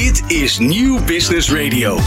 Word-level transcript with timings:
Dit 0.00 0.22
is 0.26 0.58
Nieuw 0.58 1.04
Business 1.04 1.50
Radio. 1.50 1.98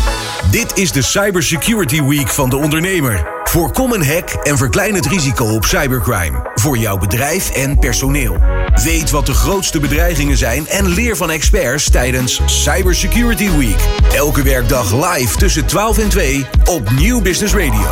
Dit 0.51 0.77
is 0.77 0.91
de 0.91 1.01
Cybersecurity 1.01 2.03
Week 2.03 2.27
van 2.27 2.49
de 2.49 2.57
ondernemer. 2.57 3.27
Voorkom 3.43 3.91
een 3.91 4.05
hack 4.05 4.29
en 4.29 4.57
verklein 4.57 4.95
het 4.95 5.05
risico 5.05 5.45
op 5.45 5.65
cybercrime. 5.65 6.51
Voor 6.55 6.77
jouw 6.77 6.97
bedrijf 6.97 7.49
en 7.49 7.79
personeel. 7.79 8.37
Weet 8.83 9.09
wat 9.09 9.25
de 9.25 9.33
grootste 9.33 9.79
bedreigingen 9.79 10.37
zijn 10.37 10.67
en 10.67 10.87
leer 10.87 11.15
van 11.15 11.29
experts 11.29 11.89
tijdens 11.89 12.41
Cybersecurity 12.45 13.49
Week. 13.57 13.87
Elke 14.13 14.43
werkdag 14.43 15.15
live 15.15 15.37
tussen 15.37 15.65
12 15.65 15.97
en 15.97 16.09
2 16.09 16.45
op 16.65 16.91
Nieuw 16.91 17.21
Business 17.21 17.53
Radio. 17.53 17.89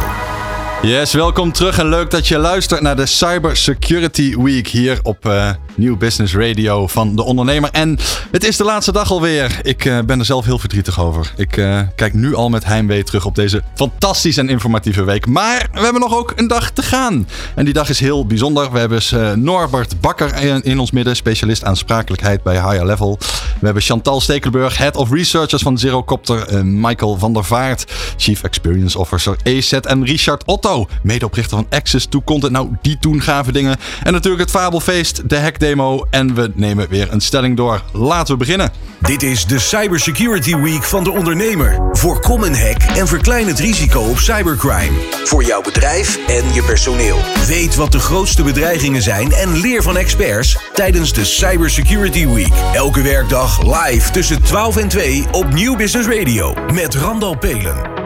Yes, 0.81 1.13
welkom 1.13 1.51
terug 1.51 1.79
en 1.79 1.89
leuk 1.89 2.11
dat 2.11 2.27
je 2.27 2.37
luistert 2.37 2.81
naar 2.81 2.95
de 2.95 3.05
Cyber 3.05 3.57
Security 3.57 4.37
Week 4.37 4.67
hier 4.67 4.99
op 5.03 5.25
uh, 5.25 5.49
Nieuw 5.75 5.97
Business 5.97 6.35
Radio 6.35 6.87
van 6.87 7.15
de 7.15 7.23
ondernemer. 7.23 7.69
En 7.71 7.97
het 8.31 8.43
is 8.43 8.57
de 8.57 8.63
laatste 8.63 8.91
dag 8.91 9.11
alweer. 9.11 9.59
Ik 9.61 9.85
uh, 9.85 9.99
ben 9.99 10.19
er 10.19 10.25
zelf 10.25 10.45
heel 10.45 10.59
verdrietig 10.59 10.99
over. 10.99 11.33
Ik 11.37 11.57
uh, 11.57 11.81
kijk 11.95 12.13
nu 12.13 12.35
al 12.35 12.49
met 12.49 12.65
heimwee 12.65 13.03
terug 13.03 13.25
op 13.25 13.35
deze 13.35 13.63
fantastische 13.75 14.41
en 14.41 14.49
informatieve 14.49 15.03
week. 15.03 15.25
Maar 15.25 15.67
we 15.73 15.79
hebben 15.79 16.01
nog 16.01 16.15
ook 16.15 16.33
een 16.35 16.47
dag 16.47 16.71
te 16.71 16.81
gaan. 16.81 17.27
En 17.55 17.65
die 17.65 17.73
dag 17.73 17.89
is 17.89 17.99
heel 17.99 18.25
bijzonder. 18.25 18.71
We 18.71 18.79
hebben 18.79 19.43
Norbert 19.43 20.01
Bakker 20.01 20.63
in, 20.63 20.79
ons 20.79 20.91
midden, 20.91 21.15
specialist 21.15 21.63
aansprakelijkheid 21.63 22.43
bij 22.43 22.53
Higher 22.53 22.85
Level. 22.85 23.17
We 23.59 23.65
hebben 23.65 23.83
Chantal 23.83 24.21
Stekelenburg, 24.21 24.77
Head 24.77 24.95
of 24.95 25.11
Researchers 25.11 25.61
van 25.61 25.77
Zerocopter. 25.77 26.65
Michael 26.65 27.17
van 27.17 27.33
der 27.33 27.45
Vaart, 27.45 27.85
Chief 28.17 28.43
Experience 28.43 28.99
Officer 28.99 29.35
EZ. 29.43 29.73
En 29.73 30.05
Richard 30.05 30.45
Otto, 30.45 30.87
medeoprichter 31.03 31.57
van 31.57 31.67
Access 31.69 32.05
to 32.05 32.21
Content. 32.21 32.51
Nou, 32.51 32.69
die 32.81 32.97
doen 32.99 33.21
gave 33.21 33.51
dingen. 33.51 33.77
En 34.03 34.13
natuurlijk 34.13 34.41
het 34.41 34.51
Fabelfeest, 34.51 35.29
de 35.29 35.39
Hack 35.39 35.59
Demo. 35.65 36.05
En 36.09 36.35
we 36.35 36.51
nemen 36.55 36.89
weer 36.89 37.11
een 37.11 37.21
stelling 37.21 37.57
door. 37.57 37.81
Laten 37.93 38.33
we 38.33 38.39
beginnen. 38.39 38.71
Dit 38.99 39.23
is 39.23 39.45
de 39.45 39.59
Cybersecurity 39.59 40.55
Week 40.55 40.83
van 40.83 41.03
de 41.03 41.11
ondernemer. 41.11 41.89
Voorkom 41.91 42.43
een 42.43 42.55
hack 42.55 42.81
en 42.97 43.07
verklein 43.07 43.47
het 43.47 43.59
risico 43.59 43.99
op 44.01 44.17
cybercrime. 44.17 44.91
Voor 45.23 45.43
jouw 45.43 45.61
bedrijf 45.61 46.19
en 46.27 46.53
je 46.53 46.63
personeel. 46.63 47.17
Weet 47.47 47.75
wat 47.75 47.91
de 47.91 47.99
grootste 47.99 48.43
bedreigingen 48.43 49.01
zijn 49.01 49.31
en 49.31 49.57
leer 49.57 49.83
van 49.83 49.97
experts 49.97 50.57
tijdens 50.73 51.13
de 51.13 51.25
Cybersecurity 51.25 52.27
Week. 52.27 52.53
Elke 52.73 53.01
werkdag 53.01 53.83
live 53.83 54.11
tussen 54.11 54.43
12 54.43 54.77
en 54.77 54.87
2 54.87 55.25
op 55.31 55.53
Nieuw 55.53 55.75
Business 55.75 56.07
Radio. 56.07 56.53
Met 56.73 56.95
Randal 56.95 57.37
Pelen. 57.37 58.04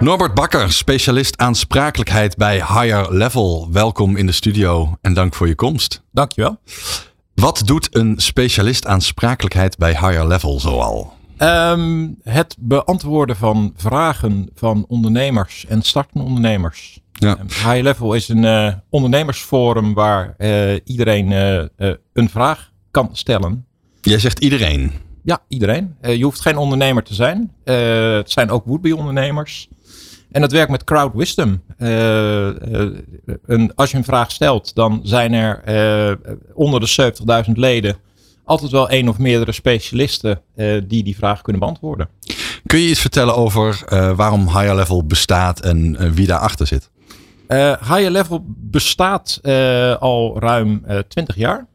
Norbert 0.00 0.34
Bakker, 0.34 0.72
specialist 0.72 1.36
aansprakelijkheid 1.36 2.36
bij 2.36 2.54
Higher 2.54 3.14
Level. 3.14 3.68
Welkom 3.72 4.16
in 4.16 4.26
de 4.26 4.32
studio 4.32 4.96
en 5.00 5.14
dank 5.14 5.34
voor 5.34 5.48
je 5.48 5.54
komst. 5.54 6.02
Dankjewel. 6.12 6.60
Wat 7.34 7.62
doet 7.64 7.96
een 7.96 8.14
specialist 8.16 8.86
aansprakelijkheid 8.86 9.76
bij 9.76 9.90
Higher 9.90 10.26
Level 10.26 10.60
zoal? 10.60 11.12
Um, 11.38 12.16
het 12.22 12.56
beantwoorden 12.58 13.36
van 13.36 13.72
vragen 13.76 14.50
van 14.54 14.84
ondernemers 14.88 15.66
en 15.66 15.82
startende 15.82 16.26
ondernemers. 16.26 17.00
Ja. 17.12 17.36
Higher 17.46 17.82
Level 17.82 18.14
is 18.14 18.28
een 18.28 18.42
uh, 18.42 18.72
ondernemersforum 18.90 19.94
waar 19.94 20.34
uh, 20.38 20.74
iedereen 20.84 21.30
uh, 21.30 21.92
een 22.12 22.28
vraag 22.28 22.72
kan 22.90 23.08
stellen. 23.12 23.66
Jij 24.00 24.18
zegt 24.18 24.38
iedereen? 24.38 24.92
Ja, 25.22 25.40
iedereen. 25.48 25.96
je 26.00 26.24
hoeft 26.24 26.40
geen 26.40 26.56
ondernemer 26.56 27.02
te 27.02 27.14
zijn. 27.14 27.52
het 28.14 28.30
zijn 28.30 28.50
ook 28.50 28.64
would-be 28.64 28.96
ondernemers. 28.96 29.68
En 30.30 30.40
dat 30.40 30.52
werkt 30.52 30.70
met 30.70 30.84
crowd 30.84 31.14
wisdom. 31.14 31.62
Uh, 31.78 31.88
een, 33.46 33.72
als 33.74 33.90
je 33.90 33.96
een 33.96 34.04
vraag 34.04 34.30
stelt, 34.30 34.74
dan 34.74 35.00
zijn 35.02 35.32
er 35.32 35.62
uh, 35.68 36.32
onder 36.54 36.80
de 36.80 37.12
70.000 37.46 37.52
leden 37.52 37.96
altijd 38.44 38.70
wel 38.70 38.88
één 38.88 39.08
of 39.08 39.18
meerdere 39.18 39.52
specialisten 39.52 40.40
die 40.86 41.02
die 41.02 41.16
vraag 41.16 41.42
kunnen 41.42 41.62
beantwoorden. 41.62 42.08
Kun 42.66 42.78
je 42.78 42.88
iets 42.88 43.00
vertellen 43.00 43.36
over 43.36 43.84
waarom 44.16 44.46
Higher 44.46 44.74
Level 44.74 45.06
bestaat 45.06 45.60
en 45.60 46.12
wie 46.14 46.26
daarachter 46.26 46.66
zit? 46.66 46.90
Higher 47.80 48.10
Level 48.10 48.44
bestaat 48.46 49.40
al 50.00 50.40
ruim 50.40 50.84
20 51.08 51.36
jaar. 51.36 51.66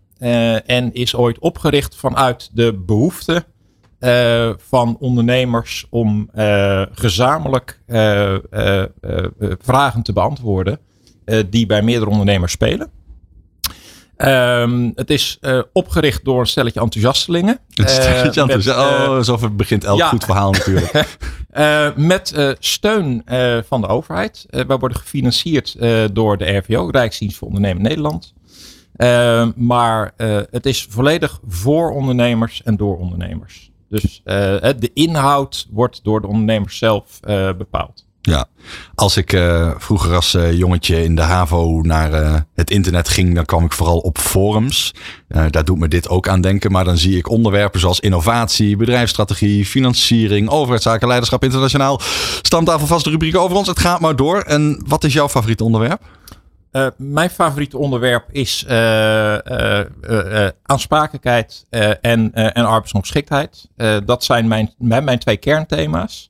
en 0.65 0.93
is 0.93 1.15
ooit 1.15 1.39
opgericht 1.39 1.95
vanuit 1.95 2.49
de 2.53 2.73
behoefte 2.85 3.45
uh, 4.03 4.49
van 4.57 4.97
ondernemers 4.99 5.85
om 5.89 6.29
uh, 6.35 6.81
gezamenlijk 6.91 7.81
uh, 7.87 8.35
vragen 9.59 10.03
te 10.03 10.13
beantwoorden 10.13 10.79
die 11.49 11.65
bij 11.65 11.81
meerdere 11.81 12.11
ondernemers 12.11 12.51
spelen. 12.51 12.91
Um, 14.17 14.91
het 14.95 15.09
is 15.09 15.39
opgericht 15.73 16.25
door 16.25 16.39
een 16.39 16.47
stelletje 16.47 16.79
enthousiastelingen. 16.79 17.59
Een 17.73 17.89
stelletje 17.89 18.41
enthousiast. 18.41 18.79
oh, 18.79 19.21
zo 19.21 19.49
begint 19.51 19.83
elk 19.83 19.97
ja. 19.97 20.09
goed 20.09 20.23
verhaal 20.23 20.51
natuurlijk. 20.51 21.17
met 21.95 22.55
steun 22.59 23.23
van 23.67 23.81
de 23.81 23.87
overheid. 23.87 24.45
wij 24.49 24.77
worden 24.77 24.97
gefinancierd 24.97 25.77
door 26.13 26.37
de 26.37 26.57
RVO, 26.57 26.89
Rijksdienst 26.91 27.37
voor 27.37 27.47
Ondernemen 27.47 27.81
Nederland. 27.81 28.33
maar 29.55 30.13
het 30.51 30.65
is 30.65 30.87
volledig 30.89 31.39
voor 31.47 31.91
ondernemers 31.91 32.63
en 32.63 32.77
door 32.77 32.97
ondernemers. 32.97 33.71
Dus 33.93 34.21
uh, 34.25 34.33
de 34.79 34.91
inhoud 34.93 35.67
wordt 35.71 35.99
door 36.03 36.21
de 36.21 36.27
ondernemers 36.27 36.77
zelf 36.77 37.19
uh, 37.27 37.49
bepaald. 37.57 38.05
Ja, 38.21 38.45
als 38.95 39.17
ik 39.17 39.33
uh, 39.33 39.71
vroeger 39.77 40.15
als 40.15 40.37
jongetje 40.51 41.03
in 41.03 41.15
de 41.15 41.21
HAVO 41.21 41.81
naar 41.81 42.45
het 42.53 42.71
internet 42.71 43.09
ging, 43.09 43.35
dan 43.35 43.45
kwam 43.45 43.65
ik 43.65 43.73
vooral 43.73 43.97
op 43.97 44.17
forums. 44.17 44.93
daar 45.27 45.65
doet 45.65 45.79
me 45.79 45.87
dit 45.87 46.09
ook 46.09 46.27
aan 46.27 46.41
denken. 46.41 46.71
Maar 46.71 46.83
dan 46.83 46.97
zie 46.97 47.17
ik 47.17 47.29
onderwerpen 47.29 47.79
zoals 47.79 47.99
innovatie, 47.99 48.77
bedrijfsstrategie, 48.77 49.65
financiering, 49.65 50.49
overheidszaken, 50.49 51.07
leiderschap 51.07 51.43
internationaal. 51.43 51.99
Stamtafel 52.41 52.87
vaste 52.87 53.09
rubriek 53.09 53.37
over 53.37 53.57
ons. 53.57 53.67
Het 53.67 53.79
gaat 53.79 53.99
maar 53.99 54.15
door. 54.15 54.41
En 54.41 54.83
wat 54.87 55.03
is 55.03 55.13
jouw 55.13 55.29
favoriete 55.29 55.63
onderwerp? 55.63 56.01
Uh, 56.73 56.87
mijn 56.97 57.29
favoriete 57.29 57.77
onderwerp 57.77 58.25
is 58.31 58.65
uh, 58.69 59.37
uh, 59.43 59.81
aansprakelijkheid 60.63 61.65
en, 62.01 62.33
en 62.33 62.65
arbeidsongeschiktheid. 62.65 63.69
dat 64.05 64.23
zijn 64.23 64.47
mijn, 64.47 64.73
mijn, 64.77 65.03
mijn 65.03 65.19
twee 65.19 65.37
kernthema's. 65.37 66.29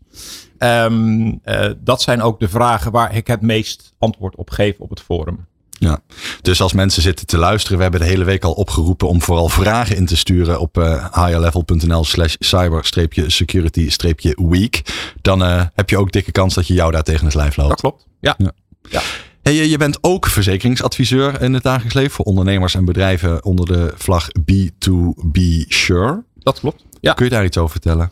Um, 0.57 1.41
dat 1.77 2.01
zijn 2.01 2.21
ook 2.21 2.39
de 2.39 2.49
vragen 2.49 2.91
waar 2.91 3.15
ik 3.15 3.27
het 3.27 3.41
meest 3.41 3.93
antwoord 3.99 4.35
op 4.35 4.49
geef 4.49 4.79
op 4.79 4.89
het 4.89 5.01
forum. 5.01 5.45
Ja, 5.69 5.99
dus 6.41 6.61
als 6.61 6.73
mensen 6.73 7.01
zitten 7.01 7.25
te 7.25 7.37
luisteren, 7.37 7.77
we 7.77 7.83
hebben 7.83 8.01
de 8.01 8.07
hele 8.07 8.23
week 8.23 8.43
al 8.43 8.53
opgeroepen 8.53 9.07
om 9.07 9.21
vooral 9.21 9.49
vragen 9.49 9.95
in 9.95 10.05
te 10.05 10.17
sturen 10.17 10.59
op 10.59 10.77
uh, 10.77 11.13
higherlevel.nl 11.13 12.03
slash 12.03 12.35
cyber-security-week. 12.39 14.81
Dan 15.21 15.41
heb 15.73 15.89
je 15.89 15.97
ook 15.97 16.11
dikke 16.11 16.31
kans 16.31 16.53
dat 16.53 16.67
je 16.67 16.73
jou 16.73 16.91
daar 16.91 17.03
tegen 17.03 17.25
het 17.25 17.35
lijf 17.35 17.55
loopt. 17.55 17.69
Dat 17.69 17.79
klopt, 17.79 18.05
ja. 18.19 18.35
ja. 18.37 18.51
ja. 18.89 19.01
Hey, 19.43 19.67
je 19.67 19.77
bent 19.77 19.97
ook 20.01 20.27
verzekeringsadviseur 20.27 21.41
in 21.41 21.53
het 21.53 21.63
dagelijks 21.63 21.93
leven 21.93 22.11
voor 22.11 22.25
ondernemers 22.25 22.75
en 22.75 22.85
bedrijven 22.85 23.43
onder 23.43 23.65
de 23.65 23.93
vlag 23.95 24.27
B2B 24.39 25.39
Sure. 25.67 26.23
Dat 26.35 26.59
klopt. 26.59 26.83
Ja. 26.99 27.13
Kun 27.13 27.25
je 27.25 27.31
daar 27.31 27.45
iets 27.45 27.57
over 27.57 27.71
vertellen? 27.71 28.11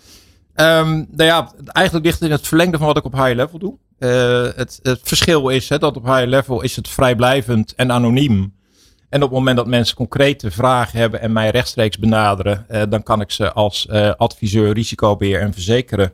Um, 0.55 1.07
nou 1.11 1.23
ja, 1.23 1.51
eigenlijk 1.65 2.05
ligt 2.05 2.19
het 2.19 2.29
in 2.29 2.35
het 2.35 2.47
verlengde 2.47 2.77
van 2.77 2.87
wat 2.87 2.97
ik 2.97 3.05
op 3.05 3.13
high 3.13 3.33
level 3.33 3.59
doe. 3.59 3.77
Uh, 3.99 4.09
het, 4.55 4.79
het, 4.81 4.99
verschil 5.03 5.49
is 5.49 5.69
hè, 5.69 5.77
dat 5.77 5.97
op 5.97 6.05
high 6.05 6.25
level 6.25 6.61
is 6.61 6.75
het 6.75 6.87
vrijblijvend 6.87 7.75
en 7.75 7.91
anoniem. 7.91 8.53
En 9.09 9.23
op 9.23 9.29
het 9.29 9.37
moment 9.37 9.57
dat 9.57 9.67
mensen 9.67 9.95
concrete 9.95 10.51
vragen 10.51 10.99
hebben 10.99 11.21
en 11.21 11.31
mij 11.31 11.49
rechtstreeks 11.49 11.97
benaderen, 11.97 12.65
uh, 12.71 12.81
dan 12.89 13.03
kan 13.03 13.21
ik 13.21 13.31
ze 13.31 13.51
als 13.51 13.87
uh, 13.91 14.11
adviseur 14.17 14.73
risicobeheer 14.73 15.41
en 15.41 15.53
verzekeren 15.53 16.13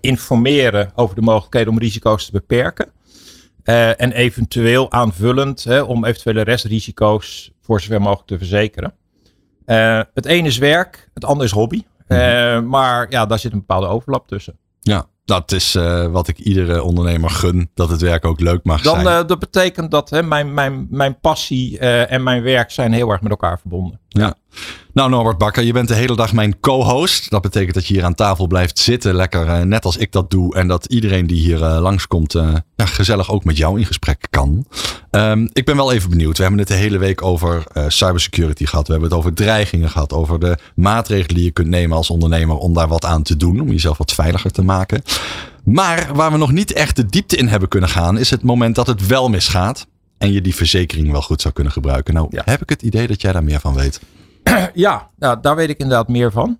informeren 0.00 0.92
over 0.94 1.14
de 1.14 1.20
mogelijkheden 1.20 1.72
om 1.72 1.78
risico's 1.78 2.24
te 2.24 2.32
beperken. 2.32 2.93
Uh, 3.64 4.00
en 4.00 4.12
eventueel 4.12 4.92
aanvullend 4.92 5.64
hè, 5.64 5.80
om 5.80 6.04
eventuele 6.04 6.42
restrisico's 6.42 7.52
voor 7.62 7.80
zover 7.80 8.00
mogelijk 8.00 8.26
te 8.26 8.38
verzekeren. 8.38 8.94
Uh, 9.66 10.00
het 10.14 10.26
ene 10.26 10.48
is 10.48 10.58
werk, 10.58 11.10
het 11.14 11.24
andere 11.24 11.44
is 11.44 11.50
hobby. 11.50 11.82
Uh, 12.08 12.60
maar 12.60 13.10
ja, 13.10 13.26
daar 13.26 13.38
zit 13.38 13.52
een 13.52 13.58
bepaalde 13.58 13.86
overlap 13.86 14.28
tussen. 14.28 14.58
Ja, 14.80 15.06
dat 15.24 15.52
is 15.52 15.72
wat 16.10 16.28
ik 16.28 16.38
iedere 16.38 16.82
ondernemer 16.82 17.30
gun, 17.30 17.70
dat 17.74 17.88
het 17.88 18.00
werk 18.00 18.24
ook 18.24 18.40
leuk 18.40 18.64
mag 18.64 18.82
Dan, 18.82 19.00
zijn. 19.00 19.26
dat 19.26 19.38
betekent 19.38 19.90
dat 19.90 20.10
hè, 20.10 20.22
mijn, 20.22 20.54
mijn, 20.54 20.86
mijn 20.90 21.20
passie 21.20 21.78
en 21.78 22.22
mijn 22.22 22.42
werk 22.42 22.70
zijn 22.70 22.92
heel 22.92 23.10
erg 23.10 23.20
met 23.20 23.30
elkaar 23.30 23.58
verbonden. 23.60 24.00
Ja. 24.08 24.34
Nou, 24.94 25.10
Norbert 25.10 25.38
Bakker, 25.38 25.62
je 25.62 25.72
bent 25.72 25.88
de 25.88 25.94
hele 25.94 26.16
dag 26.16 26.32
mijn 26.32 26.60
co-host. 26.60 27.30
Dat 27.30 27.42
betekent 27.42 27.74
dat 27.74 27.86
je 27.86 27.94
hier 27.94 28.04
aan 28.04 28.14
tafel 28.14 28.46
blijft 28.46 28.78
zitten, 28.78 29.14
lekker 29.14 29.46
uh, 29.46 29.60
net 29.60 29.84
als 29.84 29.96
ik 29.96 30.12
dat 30.12 30.30
doe. 30.30 30.54
En 30.54 30.68
dat 30.68 30.86
iedereen 30.86 31.26
die 31.26 31.40
hier 31.40 31.60
uh, 31.60 31.78
langskomt, 31.80 32.34
uh, 32.34 32.54
ja, 32.76 32.86
gezellig 32.86 33.30
ook 33.30 33.44
met 33.44 33.56
jou 33.56 33.78
in 33.78 33.86
gesprek 33.86 34.26
kan. 34.30 34.66
Um, 35.10 35.48
ik 35.52 35.64
ben 35.64 35.76
wel 35.76 35.92
even 35.92 36.10
benieuwd. 36.10 36.36
We 36.36 36.42
hebben 36.42 36.60
het 36.60 36.68
de 36.68 36.74
hele 36.74 36.98
week 36.98 37.22
over 37.22 37.64
cybersecurity 37.88 38.66
gehad. 38.66 38.86
We 38.86 38.92
hebben 38.92 39.10
het 39.10 39.18
over 39.18 39.34
dreigingen 39.34 39.90
gehad. 39.90 40.12
Over 40.12 40.40
de 40.40 40.58
maatregelen 40.74 41.34
die 41.34 41.44
je 41.44 41.50
kunt 41.50 41.68
nemen 41.68 41.96
als 41.96 42.10
ondernemer 42.10 42.56
om 42.56 42.74
daar 42.74 42.88
wat 42.88 43.04
aan 43.04 43.22
te 43.22 43.36
doen. 43.36 43.60
Om 43.60 43.70
jezelf 43.70 43.98
wat 43.98 44.12
veiliger 44.12 44.50
te 44.50 44.62
maken. 44.62 45.02
Maar 45.64 46.10
waar 46.12 46.32
we 46.32 46.38
nog 46.38 46.52
niet 46.52 46.72
echt 46.72 46.96
de 46.96 47.06
diepte 47.06 47.36
in 47.36 47.48
hebben 47.48 47.68
kunnen 47.68 47.88
gaan, 47.88 48.18
is 48.18 48.30
het 48.30 48.42
moment 48.42 48.74
dat 48.74 48.86
het 48.86 49.06
wel 49.06 49.28
misgaat. 49.28 49.86
En 50.18 50.32
je 50.32 50.40
die 50.40 50.54
verzekering 50.54 51.10
wel 51.10 51.22
goed 51.22 51.40
zou 51.40 51.54
kunnen 51.54 51.72
gebruiken. 51.72 52.14
Nou, 52.14 52.26
ja. 52.30 52.42
heb 52.44 52.62
ik 52.62 52.68
het 52.68 52.82
idee 52.82 53.06
dat 53.06 53.20
jij 53.20 53.32
daar 53.32 53.44
meer 53.44 53.60
van 53.60 53.74
weet. 53.74 54.00
Ja, 54.74 55.10
nou, 55.16 55.40
daar 55.40 55.56
weet 55.56 55.68
ik 55.68 55.78
inderdaad 55.78 56.08
meer 56.08 56.32
van. 56.32 56.58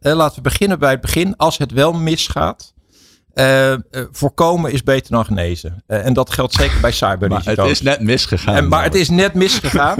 laten 0.00 0.36
we 0.36 0.40
beginnen 0.40 0.78
bij 0.78 0.90
het 0.90 1.00
begin. 1.00 1.36
Als 1.36 1.58
het 1.58 1.72
wel 1.72 1.92
misgaat, 1.92 2.74
uh, 3.36 3.74
voorkomen 4.10 4.72
is 4.72 4.82
beter 4.82 5.12
dan 5.12 5.24
genezen. 5.24 5.82
Uh, 5.86 6.06
en 6.06 6.12
dat 6.12 6.30
geldt 6.30 6.52
zeker 6.52 6.80
bij 6.80 6.92
cyberrisico's. 6.92 7.56
Maar 7.56 7.66
het 7.66 7.72
is 7.74 7.80
net 7.80 8.00
misgegaan. 8.00 8.54
En, 8.56 8.68
maar 8.68 8.84
het 8.84 8.94
is 8.94 9.08
net 9.08 9.34
misgegaan. 9.34 9.98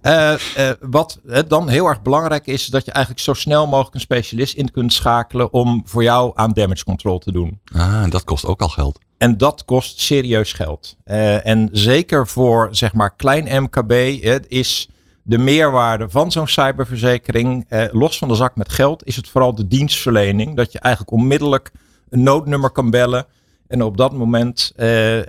wat 0.80 1.20
dan 1.48 1.68
heel 1.68 1.86
erg 1.86 2.02
belangrijk 2.02 2.46
is, 2.46 2.62
is 2.62 2.66
dat 2.66 2.84
je 2.84 2.90
eigenlijk 2.90 3.24
zo 3.24 3.34
snel 3.34 3.66
mogelijk 3.66 3.94
een 3.94 4.00
specialist 4.00 4.54
in 4.54 4.70
kunt 4.70 4.92
schakelen 4.92 5.52
om 5.52 5.82
voor 5.84 6.02
jou 6.02 6.32
aan 6.34 6.52
damage 6.52 6.84
control 6.84 7.18
te 7.18 7.32
doen. 7.32 7.60
Ah, 7.72 8.02
en 8.02 8.10
dat 8.10 8.24
kost 8.24 8.44
ook 8.44 8.60
al 8.60 8.68
geld. 8.68 8.98
En 9.18 9.38
dat 9.38 9.64
kost 9.64 10.00
serieus 10.00 10.52
geld. 10.52 10.96
en 11.04 11.68
zeker 11.72 12.26
voor 12.26 12.68
zeg 12.70 12.92
maar 12.92 13.16
klein 13.16 13.62
MKB 13.62 14.22
het 14.22 14.44
is 14.48 14.88
de 15.28 15.38
meerwaarde 15.38 16.08
van 16.08 16.32
zo'n 16.32 16.48
cyberverzekering, 16.48 17.66
los 17.90 18.18
van 18.18 18.28
de 18.28 18.34
zak 18.34 18.56
met 18.56 18.72
geld, 18.72 19.06
is 19.06 19.16
het 19.16 19.28
vooral 19.28 19.54
de 19.54 19.66
dienstverlening. 19.66 20.56
Dat 20.56 20.72
je 20.72 20.78
eigenlijk 20.78 21.14
onmiddellijk 21.14 21.70
een 22.08 22.22
noodnummer 22.22 22.70
kan 22.70 22.90
bellen. 22.90 23.26
En 23.68 23.82
op 23.82 23.96
dat 23.96 24.12
moment 24.12 24.72
uh, 24.76 25.16
uh, 25.16 25.22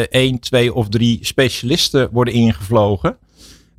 één, 0.00 0.38
twee 0.38 0.74
of 0.74 0.88
drie 0.88 1.18
specialisten 1.22 2.08
worden 2.12 2.34
ingevlogen. 2.34 3.16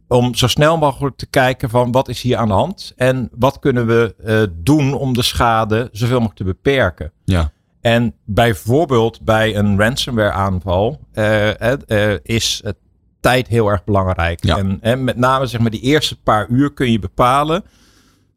Om 0.07 0.35
zo 0.35 0.47
snel 0.47 0.77
mogelijk 0.77 1.17
te 1.17 1.25
kijken 1.25 1.69
van 1.69 1.91
wat 1.91 2.07
is 2.07 2.21
hier 2.21 2.37
aan 2.37 2.47
de 2.47 2.53
hand. 2.53 2.93
En 2.95 3.29
wat 3.31 3.59
kunnen 3.59 3.87
we 3.87 4.15
uh, 4.25 4.41
doen 4.63 4.93
om 4.93 5.13
de 5.13 5.23
schade 5.23 5.89
zoveel 5.91 6.15
mogelijk 6.15 6.37
te 6.37 6.43
beperken. 6.43 7.11
Ja. 7.25 7.51
En 7.81 8.13
bijvoorbeeld 8.25 9.21
bij 9.21 9.55
een 9.55 9.79
ransomware 9.79 10.31
aanval 10.31 10.99
is 12.23 12.61
tijd 13.21 13.47
heel 13.47 13.67
erg 13.67 13.83
belangrijk. 13.83 14.45
Ja. 14.45 14.57
En, 14.57 14.77
en 14.81 15.03
met 15.03 15.17
name 15.17 15.45
zeg 15.45 15.61
maar 15.61 15.71
die 15.71 15.81
eerste 15.81 16.21
paar 16.21 16.47
uur 16.49 16.73
kun 16.73 16.91
je 16.91 16.99
bepalen 16.99 17.63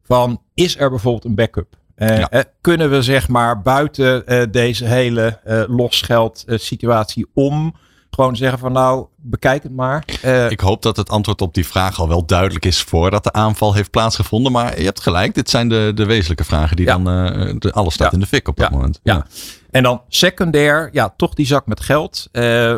van 0.03 0.41
is 0.55 0.79
er 0.79 0.91
bijvoorbeeld 0.91 1.25
een 1.25 1.35
backup? 1.35 1.77
Uh, 1.97 2.19
ja. 2.19 2.33
uh, 2.33 2.41
kunnen 2.61 2.91
we 2.91 3.03
zeg 3.03 3.29
maar 3.29 3.63
buiten 3.63 4.23
uh, 4.27 4.43
deze 4.51 4.85
hele 4.85 5.41
losgeld 5.69 6.45
situatie 6.47 7.27
om 7.35 7.75
gewoon 8.15 8.37
zeggen 8.37 8.59
van 8.59 8.73
nou 8.73 9.07
bekijk 9.17 9.63
het 9.63 9.73
maar. 9.73 10.05
Ik 10.49 10.61
hoop 10.61 10.83
dat 10.83 10.97
het 10.97 11.09
antwoord 11.09 11.43
op 11.43 11.55
die 11.55 11.67
vraag 11.67 11.99
al 11.99 12.09
wel 12.09 12.27
duidelijk 12.27 12.65
is 12.65 12.83
voordat 12.83 13.25
de 13.25 13.33
aanval 13.33 13.75
heeft 13.75 13.91
plaatsgevonden. 13.91 14.53
Maar 14.53 14.79
je 14.79 14.85
hebt 14.85 15.01
gelijk, 15.01 15.35
dit 15.35 15.51
zijn 15.51 15.69
de, 15.69 15.93
de 15.95 16.07
wezenlijke 16.07 16.45
vragen 16.45 16.77
die 16.77 16.87
ja. 16.87 16.99
dan 16.99 17.05
de, 17.59 17.73
alles 17.73 17.95
staat 17.95 18.07
ja. 18.07 18.13
in 18.13 18.21
de 18.21 18.27
fik 18.27 18.49
op 18.49 18.57
dat 18.57 18.71
moment. 18.71 19.01
Ja. 19.03 19.27
En 19.71 19.83
dan 19.83 20.03
secundair, 20.09 20.89
ja, 20.93 21.15
toch 21.17 21.35
die 21.35 21.47
zak 21.47 21.67
met 21.67 21.81
geld. 21.81 22.29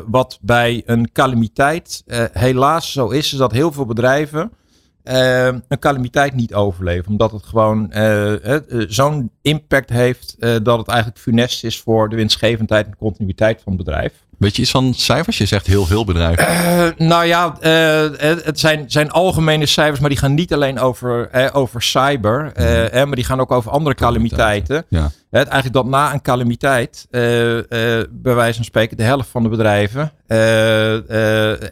wat 0.07 0.39
bij 0.41 0.83
een 0.87 1.13
calamiteit 1.13 2.03
helaas 2.33 2.93
zo 2.93 3.09
is, 3.09 3.33
is 3.33 3.39
dat 3.39 3.53
heel 3.53 3.73
veel 3.73 3.87
bedrijven 3.87 4.53
een 5.03 5.79
calamiteit 5.79 6.35
niet 6.35 6.55
overleven. 6.55 7.11
Omdat 7.11 7.33
het 7.33 7.47
gewoon 7.47 7.93
zo'n 8.89 9.31
impact 9.43 9.91
heeft 9.91 10.37
dat 10.39 10.79
het 10.79 10.89
eigenlijk 10.89 11.19
funest 11.19 11.65
is 11.65 11.81
voor 11.81 12.09
de 12.09 12.17
winstgevendheid 12.17 12.87
en 12.87 12.97
continuïteit 12.97 13.63
van 13.63 13.73
het 13.73 13.85
bedrijf. 13.85 14.26
Weet 14.39 14.57
je 14.57 14.63
iets 14.63 14.71
van 14.71 14.95
cijfers? 14.95 15.39
Je 15.39 15.47
zegt 15.47 15.67
heel 15.67 15.87
veel 15.87 16.05
bedrijven. 16.05 16.95
nou 17.09 17.25
ja, 17.25 17.57
het 18.43 18.61
zijn, 18.61 18.85
zijn 18.91 19.11
algemene 19.11 19.67
cijfers, 19.67 20.01
maar 20.01 20.09
die 20.09 20.19
gaan 20.19 20.35
niet 20.35 20.53
alleen 20.53 20.79
over, 20.79 21.31
over 21.53 21.83
cyber, 21.83 22.53
maar 22.93 23.15
die 23.15 23.25
gaan 23.25 23.41
ook 23.41 23.53
over 23.53 23.71
andere 23.71 23.95
calamiteiten. 23.95 24.85
Ja. 24.89 25.11
Eigenlijk 25.31 25.73
dat 25.73 25.87
na 25.87 26.13
een 26.13 26.23
calamiteit, 26.23 27.07
bij 27.11 28.35
wijze 28.35 28.55
van 28.55 28.65
spreken, 28.65 28.97
de 28.97 29.03
helft 29.03 29.29
van 29.29 29.43
de 29.43 29.49
bedrijven 29.49 30.13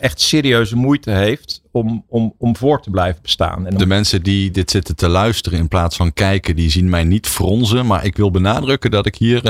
echt 0.00 0.20
serieuze 0.20 0.76
moeite 0.76 1.10
heeft 1.10 1.62
om, 1.70 2.04
om, 2.08 2.34
om 2.38 2.56
voor 2.56 2.82
te 2.82 2.90
blijven 2.90 3.22
bestaan. 3.22 3.66
En 3.66 3.76
de 3.76 3.86
mensen 3.86 4.22
die 4.22 4.50
dit 4.50 4.70
zitten 4.70 4.96
te 4.96 5.08
luisteren 5.08 5.58
in 5.58 5.68
plaats 5.68 5.96
van 5.96 6.12
kijken, 6.12 6.56
die 6.56 6.70
zien 6.70 6.88
mij 6.88 7.04
niet 7.04 7.26
fronzen. 7.26 7.86
Maar 7.86 8.04
ik 8.04 8.16
wil 8.16 8.30
benadrukken 8.30 8.90
dat 8.90 9.06
ik 9.06 9.16
hier 9.16 9.42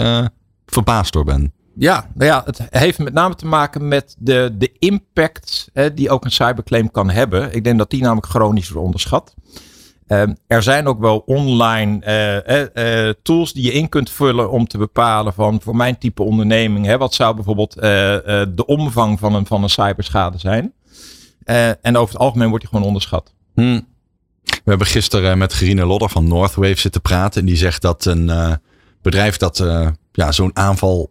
verbaasd 0.67 1.13
door 1.13 1.25
ben. 1.25 1.53
Ja, 1.76 2.11
nou 2.15 2.31
ja, 2.31 2.43
het 2.44 2.67
heeft 2.71 2.99
met 2.99 3.12
name 3.12 3.35
te 3.35 3.47
maken 3.47 3.88
met 3.88 4.17
de, 4.19 4.55
de 4.59 4.73
impact 4.79 5.69
hè, 5.73 5.94
die 5.94 6.11
ook 6.11 6.25
een 6.25 6.31
cyberclaim 6.31 6.91
kan 6.91 7.11
hebben. 7.11 7.55
Ik 7.55 7.65
denk 7.65 7.79
dat 7.79 7.91
die 7.91 8.03
namelijk 8.03 8.26
chronisch 8.26 8.69
wordt 8.69 8.85
onderschat. 8.85 9.35
Uh, 10.09 10.23
er 10.47 10.62
zijn 10.62 10.87
ook 10.87 11.00
wel 11.00 11.19
online 11.19 12.00
uh, 12.75 13.06
uh, 13.06 13.12
tools 13.23 13.53
die 13.53 13.65
je 13.65 13.73
in 13.73 13.88
kunt 13.88 14.11
vullen 14.11 14.50
om 14.50 14.67
te 14.67 14.79
bepalen 14.79 15.32
van 15.32 15.61
voor 15.62 15.76
mijn 15.76 15.99
type 15.99 16.23
onderneming, 16.23 16.87
hè, 16.87 16.99
wat 16.99 17.15
zou 17.15 17.35
bijvoorbeeld 17.35 17.73
de 17.75 18.65
omvang 18.67 19.19
van 19.19 19.35
een, 19.35 19.47
van 19.47 19.62
een 19.62 19.70
cyberschade 19.70 20.38
zijn. 20.38 20.73
En 21.81 21.97
over 21.97 22.15
het 22.15 22.23
algemeen 22.23 22.49
wordt 22.49 22.62
hij 22.62 22.73
gewoon 22.73 22.88
onderschat. 22.88 23.32
Hmm. 23.55 23.87
We 24.43 24.70
hebben 24.70 24.87
gisteren 24.87 25.38
met 25.38 25.53
Gerine 25.53 25.85
Lodder 25.85 26.09
van 26.09 26.29
Northwave 26.29 26.79
zitten 26.79 27.00
praten. 27.00 27.41
En 27.41 27.47
die 27.47 27.56
zegt 27.56 27.82
dat 27.82 28.05
een 28.05 28.59
bedrijf 29.03 29.37
dat 29.37 29.65
ja, 30.12 30.32
zo'n 30.32 30.56
aanval 30.56 31.11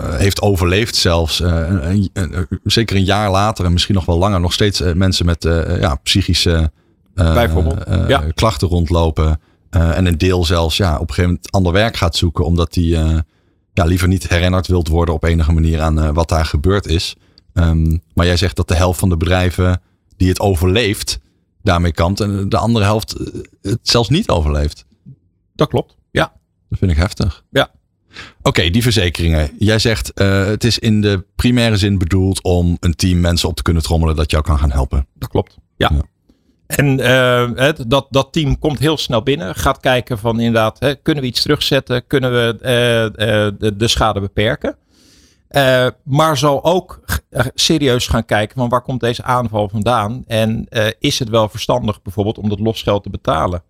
heeft 0.00 0.42
overleefd 0.42 0.96
zelfs. 0.96 1.40
Een, 1.40 2.10
zeker 2.64 2.96
een 2.96 3.04
jaar 3.04 3.30
later 3.30 3.64
en 3.64 3.72
misschien 3.72 3.94
nog 3.94 4.04
wel 4.04 4.18
langer. 4.18 4.40
Nog 4.40 4.52
steeds 4.52 4.80
mensen 4.94 5.26
met 5.26 5.42
ja, 5.80 5.94
psychische 5.94 6.70
ja. 7.14 8.24
klachten 8.34 8.68
rondlopen. 8.68 9.40
en 9.70 10.06
een 10.06 10.18
deel 10.18 10.44
zelfs 10.44 10.76
ja, 10.76 10.94
op 10.94 11.00
een 11.00 11.14
gegeven 11.14 11.30
moment 11.30 11.50
ander 11.52 11.72
werk 11.72 11.96
gaat 11.96 12.16
zoeken. 12.16 12.44
Omdat 12.44 12.72
die 12.72 12.98
ja, 13.72 13.84
liever 13.84 14.08
niet 14.08 14.28
herinnerd 14.28 14.66
wilt 14.66 14.88
worden 14.88 15.14
op 15.14 15.24
enige 15.24 15.52
manier 15.52 15.80
aan 15.80 16.14
wat 16.14 16.28
daar 16.28 16.46
gebeurd 16.46 16.86
is. 16.86 17.16
Um, 17.54 18.02
maar 18.14 18.26
jij 18.26 18.36
zegt 18.36 18.56
dat 18.56 18.68
de 18.68 18.74
helft 18.74 18.98
van 18.98 19.08
de 19.08 19.16
bedrijven 19.16 19.80
die 20.16 20.28
het 20.28 20.40
overleeft, 20.40 21.18
daarmee 21.62 21.92
kampt. 21.92 22.20
En 22.20 22.48
de 22.48 22.56
andere 22.56 22.84
helft 22.84 23.14
het 23.62 23.78
zelfs 23.82 24.08
niet 24.08 24.28
overleeft. 24.28 24.84
Dat 25.54 25.68
klopt, 25.68 25.96
ja. 26.10 26.32
Dat 26.68 26.78
vind 26.78 26.90
ik 26.90 26.96
heftig. 26.96 27.44
Ja. 27.50 27.70
Oké, 28.38 28.48
okay, 28.48 28.70
die 28.70 28.82
verzekeringen. 28.82 29.50
Jij 29.58 29.78
zegt 29.78 30.12
uh, 30.14 30.44
het 30.44 30.64
is 30.64 30.78
in 30.78 31.00
de 31.00 31.24
primaire 31.36 31.76
zin 31.76 31.98
bedoeld 31.98 32.42
om 32.42 32.76
een 32.80 32.94
team 32.94 33.20
mensen 33.20 33.48
op 33.48 33.56
te 33.56 33.62
kunnen 33.62 33.82
trommelen 33.82 34.16
dat 34.16 34.30
jou 34.30 34.42
kan 34.42 34.58
gaan 34.58 34.70
helpen. 34.70 35.06
Dat 35.14 35.28
klopt, 35.28 35.58
ja. 35.76 35.90
ja. 35.92 36.02
En 36.66 36.98
uh, 36.98 37.50
het, 37.54 37.84
dat, 37.90 38.06
dat 38.10 38.32
team 38.32 38.58
komt 38.58 38.78
heel 38.78 38.96
snel 38.96 39.22
binnen. 39.22 39.54
Gaat 39.54 39.80
kijken 39.80 40.18
van 40.18 40.38
inderdaad, 40.38 40.80
hè, 40.80 40.94
kunnen 40.94 41.22
we 41.22 41.28
iets 41.28 41.42
terugzetten? 41.42 42.06
Kunnen 42.06 42.32
we 42.32 42.54
uh, 42.54 43.58
de, 43.58 43.76
de 43.76 43.88
schade 43.88 44.20
beperken? 44.20 44.76
Maar 46.04 46.36
zal 46.36 46.64
ook 46.64 47.00
serieus 47.54 48.06
gaan 48.06 48.24
kijken 48.24 48.56
van 48.56 48.68
waar 48.68 48.82
komt 48.82 49.00
deze 49.00 49.22
aanval 49.22 49.68
vandaan? 49.68 50.24
En 50.26 50.66
is 50.98 51.18
het 51.18 51.28
wel 51.28 51.48
verstandig 51.48 52.02
bijvoorbeeld 52.02 52.38
om 52.38 52.48
dat 52.48 52.60
losgeld 52.60 53.02
te 53.02 53.10
betalen? 53.10 53.62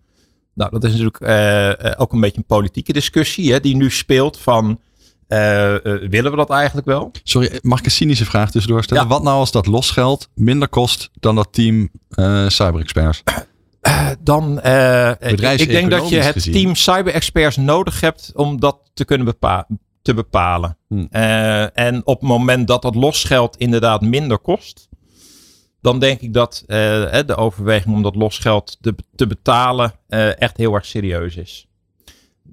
Nou, 0.53 0.71
dat 0.71 0.83
is 0.83 0.91
natuurlijk 0.91 1.19
uh, 1.21 1.91
ook 1.97 2.13
een 2.13 2.19
beetje 2.19 2.37
een 2.37 2.45
politieke 2.45 2.93
discussie 2.93 3.51
hè, 3.51 3.59
die 3.59 3.75
nu 3.75 3.91
speelt 3.91 4.39
van 4.39 4.79
willen 6.09 6.31
we 6.31 6.35
dat 6.35 6.49
eigenlijk 6.49 6.87
wel? 6.87 7.11
Sorry, 7.23 7.59
mag 7.61 7.79
ik 7.79 7.85
een 7.85 7.91
cynische 7.91 8.25
vraag 8.25 8.51
tussendoor 8.51 8.83
stellen? 8.83 9.03
Ja. 9.03 9.09
Wat 9.09 9.23
nou 9.23 9.37
als 9.37 9.51
dat 9.51 9.65
losgeld 9.65 10.29
minder 10.35 10.67
kost 10.67 11.09
dan 11.19 11.35
dat 11.35 11.47
team 11.51 11.89
cyberexperts? 12.47 13.23
dan, 14.19 14.57
ik 15.19 15.67
denk 15.67 15.91
dat 15.91 16.09
je 16.09 16.17
het 16.17 16.33
gezien. 16.33 16.53
team 16.53 16.75
cyberexperts 16.75 17.57
nodig 17.57 18.01
hebt 18.01 18.31
om 18.35 18.59
dat 18.59 18.77
te 18.93 19.05
kunnen 19.05 19.25
bepalen 19.25 19.79
te 20.03 20.13
bepalen. 20.13 20.77
Hmm. 20.87 21.07
En 21.73 22.01
op 22.05 22.19
het 22.19 22.29
moment 22.29 22.67
dat 22.67 22.81
dat 22.81 22.95
losgeld 22.95 23.57
inderdaad 23.57 24.01
minder 24.01 24.37
kost, 24.37 24.89
dan 25.83 25.99
denk 25.99 26.21
ik 26.21 26.33
dat 26.33 26.63
uh, 26.67 26.77
de 27.25 27.35
overweging 27.35 27.95
om 27.95 28.01
dat 28.01 28.15
losgeld 28.15 28.77
te, 28.81 28.95
te 29.15 29.27
betalen 29.27 29.93
uh, 30.09 30.41
echt 30.41 30.57
heel 30.57 30.73
erg 30.73 30.85
serieus 30.85 31.35
is. 31.35 31.67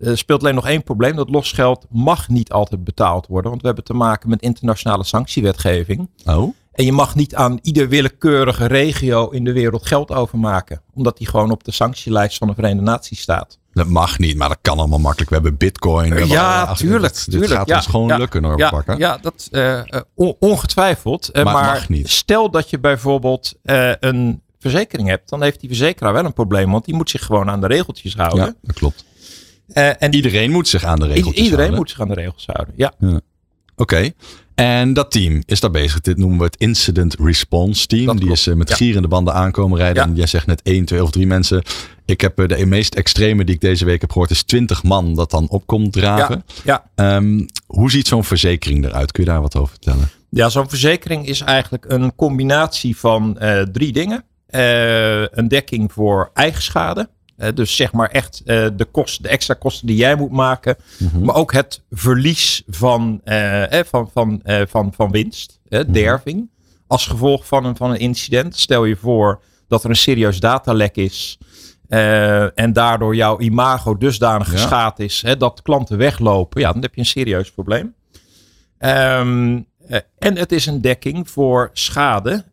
Er 0.01 0.19
speelt 0.19 0.41
alleen 0.41 0.55
nog 0.55 0.67
één 0.67 0.83
probleem. 0.83 1.17
Dat 1.17 1.31
losgeld 1.31 1.87
mag 1.91 2.29
niet 2.29 2.53
altijd 2.53 2.85
betaald 2.85 3.27
worden. 3.27 3.51
Want 3.51 3.61
we 3.61 3.67
hebben 3.67 3.85
te 3.85 3.95
maken 3.95 4.29
met 4.29 4.43
internationale 4.43 5.05
sanctiewetgeving. 5.05 6.11
Oh. 6.25 6.55
En 6.73 6.85
je 6.85 6.93
mag 6.93 7.15
niet 7.15 7.35
aan 7.35 7.59
ieder 7.63 7.89
willekeurige 7.89 8.67
regio 8.67 9.29
in 9.29 9.45
de 9.45 9.53
wereld 9.53 9.87
geld 9.87 10.13
overmaken. 10.13 10.83
Omdat 10.95 11.19
die 11.19 11.27
gewoon 11.27 11.51
op 11.51 11.65
de 11.65 11.73
sanctielijst 11.73 12.39
van 12.39 12.49
de 12.49 12.55
Verenigde 12.55 12.85
Naties 12.85 13.21
staat. 13.21 13.59
Dat 13.73 13.89
mag 13.89 14.19
niet, 14.19 14.37
maar 14.37 14.49
dat 14.49 14.59
kan 14.63 14.79
allemaal 14.79 14.99
makkelijk. 14.99 15.29
We 15.29 15.35
hebben 15.35 15.57
bitcoin. 15.57 16.15
We 16.15 16.27
ja, 16.27 16.75
tuurlijk. 16.75 17.15
Dit, 17.15 17.31
tuurlijk, 17.31 17.53
gaat 17.53 17.69
ja, 17.69 17.77
ons 17.77 17.87
gewoon 17.87 18.09
ja, 18.09 18.17
lukken, 18.17 18.45
hoor, 18.45 18.59
ja, 18.59 18.71
pakken. 18.71 18.99
Ja, 18.99 19.19
dat, 19.19 19.49
uh, 19.51 19.83
ongetwijfeld. 20.39 21.31
Uh, 21.33 21.45
maar, 21.45 21.87
stel 22.03 22.51
dat 22.51 22.71
je 22.71 22.79
bijvoorbeeld 22.79 23.55
uh, 23.63 23.93
een 24.01 24.43
verzekering 24.59 25.09
hebt. 25.09 25.29
Dan 25.29 25.43
heeft 25.43 25.61
die 25.61 25.69
verzekeraar 25.69 26.13
wel 26.13 26.25
een 26.25 26.33
probleem. 26.33 26.71
Want 26.71 26.85
die 26.85 26.95
moet 26.95 27.11
zich 27.11 27.25
gewoon 27.25 27.51
aan 27.51 27.61
de 27.61 27.67
regeltjes 27.67 28.15
houden. 28.15 28.45
Ja, 28.45 28.55
dat 28.63 28.77
klopt. 28.77 29.05
en 29.99 30.15
iedereen 30.15 30.51
moet 30.51 30.69
zich 30.69 30.85
aan 30.85 30.99
de 30.99 31.07
regeltjes 31.07 31.45
iedereen 31.45 31.59
houden. 31.59 31.79
moet 31.79 31.91
zich 31.91 32.01
aan 32.01 32.09
de 32.09 32.15
regels 32.15 32.47
houden, 32.47 32.75
ja. 32.77 32.93
ja. 32.99 33.09
Oké. 33.09 33.21
Okay. 33.77 34.15
En 34.61 34.93
dat 34.93 35.11
team 35.11 35.43
is 35.47 35.61
daar 35.61 35.71
bezig. 35.71 36.01
Dit 36.01 36.17
noemen 36.17 36.39
we 36.39 36.45
het 36.45 36.57
Incident 36.57 37.17
Response 37.19 37.87
Team. 37.87 38.05
Dat 38.07 38.15
die 38.17 38.25
klopt. 38.25 38.39
is 38.41 38.47
uh, 38.47 38.55
met 38.55 38.69
Ja. 38.69 38.75
gierende 38.75 39.09
banden 39.09 39.35
aankomen 39.35 39.79
rijden. 39.79 40.03
Ja. 40.03 40.09
En 40.09 40.15
jij 40.17 40.27
zegt 40.27 40.47
net 40.47 40.63
één, 40.63 40.85
twee 40.85 41.03
of 41.03 41.11
drie 41.11 41.27
mensen. 41.27 41.63
Ik 42.05 42.21
heb 42.21 42.41
uh, 42.41 42.49
de 42.49 42.67
meest 42.67 42.95
extreme 42.95 43.45
die 43.45 43.55
ik 43.55 43.61
deze 43.61 43.85
week 43.85 44.01
heb 44.01 44.13
gehoord, 44.13 44.31
is 44.31 44.43
20 44.43 44.83
man 44.83 45.15
dat 45.15 45.31
dan 45.31 45.49
opkomt 45.49 45.93
draven. 45.93 46.45
Ja, 46.65 46.85
Um, 46.97 47.47
hoe 47.67 47.91
ziet 47.91 48.07
zo'n 48.09 48.25
verzekering 48.25 48.85
eruit? 48.85 49.13
Kun 49.13 49.25
je 49.25 49.31
daar 49.31 49.41
wat 49.41 49.57
over 49.57 49.69
vertellen? 49.71 50.09
Ja, 50.31 50.49
zo'n 50.49 50.69
verzekering 50.69 51.27
is 51.27 51.41
eigenlijk 51.41 51.85
een 51.89 52.15
combinatie 52.17 52.97
van 52.97 53.39
eh, 53.39 53.63
drie 53.63 53.93
dingen. 53.93 54.25
Eh, 54.47 55.21
een 55.23 55.49
dekking 55.49 55.93
voor 55.93 56.31
eigen 56.35 56.63
schade. 56.63 57.09
Dus 57.55 57.77
zeg 57.77 57.93
maar 57.93 58.09
echt 58.09 58.43
eh, 58.45 58.67
de, 58.77 58.85
kost, 58.85 59.23
de 59.23 59.29
extra 59.29 59.55
kosten 59.55 59.87
die 59.87 59.97
jij 59.97 60.15
moet 60.17 60.31
maken. 60.31 60.77
Maar 61.21 61.35
ook 61.35 61.53
het 61.53 61.83
verlies 61.91 62.63
van, 62.67 63.21
eh, 63.25 63.83
van, 63.87 64.11
van, 64.13 64.41
eh, 64.43 64.63
van, 64.69 64.93
van 64.93 65.11
winst, 65.11 65.61
eh, 65.69 65.81
derving. 65.89 66.51
Als 66.87 67.07
gevolg 67.07 67.47
van 67.47 67.65
een, 67.65 67.77
van 67.77 67.91
een 67.91 67.99
incident. 67.99 68.57
Stel 68.57 68.85
je 68.85 68.97
voor 68.97 69.43
dat 69.69 69.85
er 69.85 69.91
een 69.91 69.97
serieus 69.97 70.41
datalek 70.41 70.97
is. 70.97 71.39
en 72.55 72.73
daardoor 72.73 73.15
jouw 73.15 73.41
imago 73.41 73.97
dusdanig 73.97 74.47
Ja. 74.47 74.53
geschaad 74.53 74.99
is 74.99 75.23
hè, 75.23 75.37
dat 75.37 75.63
klanten 75.63 75.99
weglopen. 75.99 76.61
Ja, 76.61 76.73
dan 76.73 76.83
heb 76.83 76.95
je 76.95 77.01
een 77.01 77.07
serieus 77.07 77.51
probleem. 77.51 77.95
Ehm, 78.79 79.61
eh, 79.89 79.99
en 80.19 80.37
het 80.37 80.53
is 80.53 80.67
een 80.67 80.81
dekking 80.81 81.31
voor 81.31 81.71
schade 81.73 82.45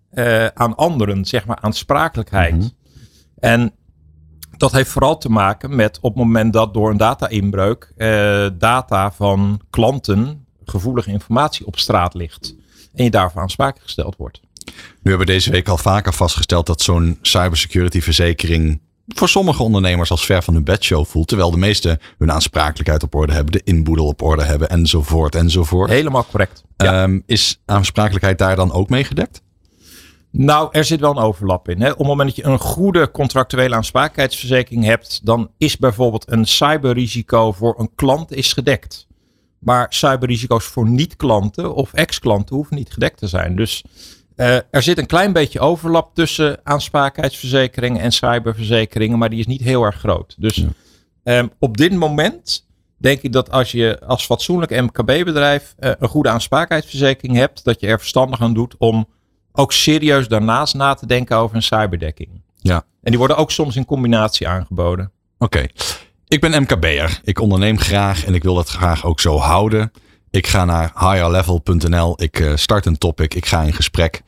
aan 0.54 0.76
anderen, 0.76 1.26
zeg 1.26 1.46
maar 1.46 1.58
aansprakelijkheid. 1.62 2.56
Mhm. 2.56 2.68
En 3.40 3.72
dat 4.58 4.72
heeft 4.72 4.90
vooral 4.90 5.18
te 5.18 5.30
maken 5.30 5.76
met 5.76 5.98
op 6.02 6.16
het 6.16 6.24
moment 6.24 6.54
dat 6.54 6.74
door 6.74 6.90
een 6.90 6.98
data-inbreuk 6.98 7.92
eh, 7.98 8.48
data 8.58 9.12
van 9.12 9.62
klanten, 9.70 10.46
gevoelige 10.66 11.12
informatie 11.12 11.66
op 11.66 11.80
straat 11.80 12.14
ligt. 12.14 12.56
En 12.96 13.04
je 13.04 13.10
daarvoor 13.10 13.42
aansprakelijk 13.42 13.84
gesteld 13.84 14.16
wordt. 14.16 14.42
Nu 14.66 15.14
hebben 15.14 15.28
we 15.28 15.34
deze 15.34 15.52
week 15.52 15.68
al 15.68 15.78
vaker 15.78 16.14
vastgesteld 16.14 16.66
dat 16.66 16.82
zo'n 16.82 17.18
cybersecurity 17.22 18.02
verzekering 18.02 18.82
voor 19.08 19.30
sommige 19.30 19.64
ondernemers 19.64 20.12
als 20.12 20.26
ver 20.26 20.44
van 20.44 20.54
hun 20.54 20.64
bedshow 20.64 21.06
voelt. 21.06 21.28
Terwijl 21.28 21.52
de 21.52 21.58
meesten 21.58 22.00
hun 22.18 22.32
aansprakelijkheid 22.32 23.04
op 23.04 23.16
orde 23.16 23.34
hebben, 23.34 23.52
de 23.52 23.62
inboedel 23.64 24.06
op 24.06 24.22
orde 24.22 24.44
hebben 24.44 24.70
enzovoort 24.70 25.36
enzovoort. 25.36 25.90
Helemaal 25.90 26.26
correct. 26.26 26.64
Ja. 26.78 27.04
Ehm, 27.04 27.20
is 27.26 27.62
aansprakelijkheid 27.66 28.38
daar 28.38 28.56
dan 28.56 28.72
ook 28.72 28.90
mee 28.90 29.04
gedekt? 29.04 29.42
Nou, 30.38 30.70
er 30.72 30.84
zit 30.84 31.00
wel 31.00 31.12
een 31.12 31.24
overlap 31.24 31.70
in. 31.70 31.82
Hè. 31.82 31.92
Op 31.92 31.98
het 31.98 32.08
moment 32.08 32.28
dat 32.28 32.46
je 32.46 32.52
een 32.52 32.60
goede 32.60 33.12
contractuele 33.12 33.76
aansprakelijkheidsverzekering 33.76 34.84
hebt, 34.84 35.26
dan 35.26 35.52
is 35.58 35.78
bijvoorbeeld 35.78 36.32
een 36.32 36.46
cyberrisico 36.46 37.52
voor 37.52 37.80
een 37.80 37.90
klant 37.96 38.34
is 38.34 38.54
gedekt. 38.54 39.08
Maar 39.60 39.86
cyberrisico's 39.90 40.66
voor 40.66 40.90
niet-klanten 40.90 41.74
of 41.74 41.94
ex-klanten 41.94 42.56
hoeven 42.56 42.76
niet 42.76 42.94
gedekt 42.94 43.18
te 43.18 43.28
zijn. 43.28 43.56
Dus 43.56 43.84
eh, 44.36 44.56
er 44.56 44.82
zit 44.82 44.98
een 44.98 45.06
klein 45.06 45.34
beetje 45.34 45.60
overlap 45.60 46.16
tussen 46.16 46.60
aansprakelijkheidsverzekeringen 46.64 48.02
en 48.02 48.12
cyberverzekeringen, 48.12 49.18
maar 49.18 49.30
die 49.30 49.40
is 49.40 49.48
niet 49.48 49.62
heel 49.62 49.84
erg 49.84 49.96
groot. 49.96 50.36
Dus 50.38 50.66
ehm, 51.24 51.48
op 51.60 51.78
dit 51.78 51.94
moment 51.94 52.68
denk 52.98 53.22
ik 53.22 53.32
dat 53.32 53.52
als 53.52 53.72
je 53.72 54.00
als 54.06 54.26
fatsoenlijk 54.26 54.82
MKB-bedrijf 54.82 55.76
eh, 55.78 55.92
een 56.00 56.10
goede 56.10 56.30
aansprakelijkheidsverzekering 56.30 57.38
hebt, 57.38 57.64
dat 57.64 57.80
je 57.80 57.88
er 57.88 58.00
verstandig 58.00 58.42
aan 58.42 58.54
doet 58.54 58.76
om 58.78 59.08
ook 59.58 59.74
serieus 59.74 60.28
daarnaast 60.28 60.74
na 60.74 60.94
te 60.94 61.06
denken 61.06 61.38
over 61.38 61.56
een 61.56 61.64
cyberdekking. 61.64 62.30
Ja. 62.58 62.76
En 62.76 63.10
die 63.10 63.18
worden 63.18 63.38
ook 63.38 63.52
soms 63.52 63.76
in 63.76 63.86
combinatie 63.86 64.48
aangeboden. 64.48 65.12
Oké. 65.38 65.66
Ik 66.28 66.42
ben 66.42 66.62
MKB'er. 66.62 67.20
Ik 67.24 67.40
onderneem 67.40 67.80
graag 67.80 68.26
en 68.26 68.34
ik 68.34 68.44
wil 68.44 68.54
dat 68.56 68.70
graag 68.70 69.06
ook 69.06 69.20
zo 69.20 69.38
houden. 69.38 69.92
Ik 70.30 70.48
ga 70.48 70.66
naar 70.66 70.92
higherlevel.nl. 70.96 72.24
Ik 72.24 72.40
eh, 72.40 72.56
start 72.56 72.86
een 72.86 72.98
topic. 72.98 73.34
Ik 73.34 73.46
ga 73.46 73.62
in 73.62 73.74
gesprek. 73.74 74.22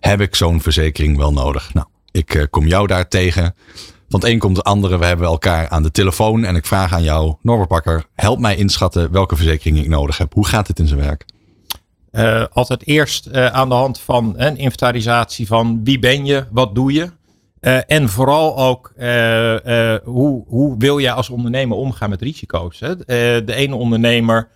Heb 0.00 0.20
ik 0.20 0.34
zo'n 0.34 0.60
verzekering 0.60 1.16
wel 1.16 1.32
nodig? 1.32 1.74
Nou, 1.74 1.86
ik 2.10 2.34
eh, 2.34 2.44
kom 2.50 2.66
jou 2.66 2.86
daar 2.86 3.08
tegen. 3.08 3.54
Van 4.08 4.20
het 4.20 4.28
een 4.28 4.38
komt 4.38 4.56
het 4.56 4.66
andere. 4.66 4.98
We 4.98 5.04
hebben 5.04 5.26
elkaar 5.26 5.68
aan 5.68 5.82
de 5.82 5.90
telefoon. 5.90 6.44
En 6.44 6.56
ik 6.56 6.66
vraag 6.66 6.92
aan 6.92 7.02
jou, 7.02 7.34
Norbert 7.42 7.68
Bakker, 7.68 8.04
help 8.14 8.38
mij 8.38 8.56
inschatten 8.56 9.12
welke 9.12 9.36
verzekering 9.36 9.78
ik 9.78 9.88
nodig 9.88 10.18
heb. 10.18 10.32
Hoe 10.32 10.46
gaat 10.46 10.66
dit 10.66 10.78
in 10.78 10.86
zijn 10.86 11.00
werk? 11.00 11.24
Eh, 12.14 12.44
altijd 12.52 12.86
eerst 12.86 13.26
eh, 13.26 13.46
aan 13.46 13.68
de 13.68 13.74
hand 13.74 14.00
van 14.00 14.34
een 14.36 14.56
inventarisatie 14.56 15.46
van 15.46 15.84
wie 15.84 15.98
ben 15.98 16.24
je, 16.24 16.44
wat 16.50 16.74
doe 16.74 16.92
je. 16.92 17.10
Eh, 17.60 17.78
en 17.86 18.08
vooral 18.08 18.58
ook 18.58 18.92
hoe, 20.04 20.44
hoe 20.46 20.74
wil 20.78 21.00
jij 21.00 21.12
als 21.12 21.28
ondernemer 21.28 21.76
omgaan 21.76 22.10
met 22.10 22.22
risico's. 22.22 22.80
Hè? 22.80 22.96
De 23.44 23.54
ene 23.54 23.74
ondernemer 23.74 24.48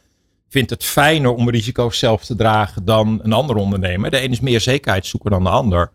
vindt 0.48 0.70
het 0.70 0.84
fijner 0.84 1.34
om 1.34 1.50
risico's 1.50 1.98
zelf 1.98 2.24
te 2.24 2.36
dragen 2.36 2.84
dan 2.84 3.20
een 3.22 3.32
andere 3.32 3.58
ondernemer. 3.58 4.10
De 4.10 4.18
ene 4.18 4.32
is 4.32 4.40
meer 4.40 4.60
zekerheidszoeker 4.60 5.30
dan 5.30 5.44
de 5.44 5.50
ander. 5.50 5.90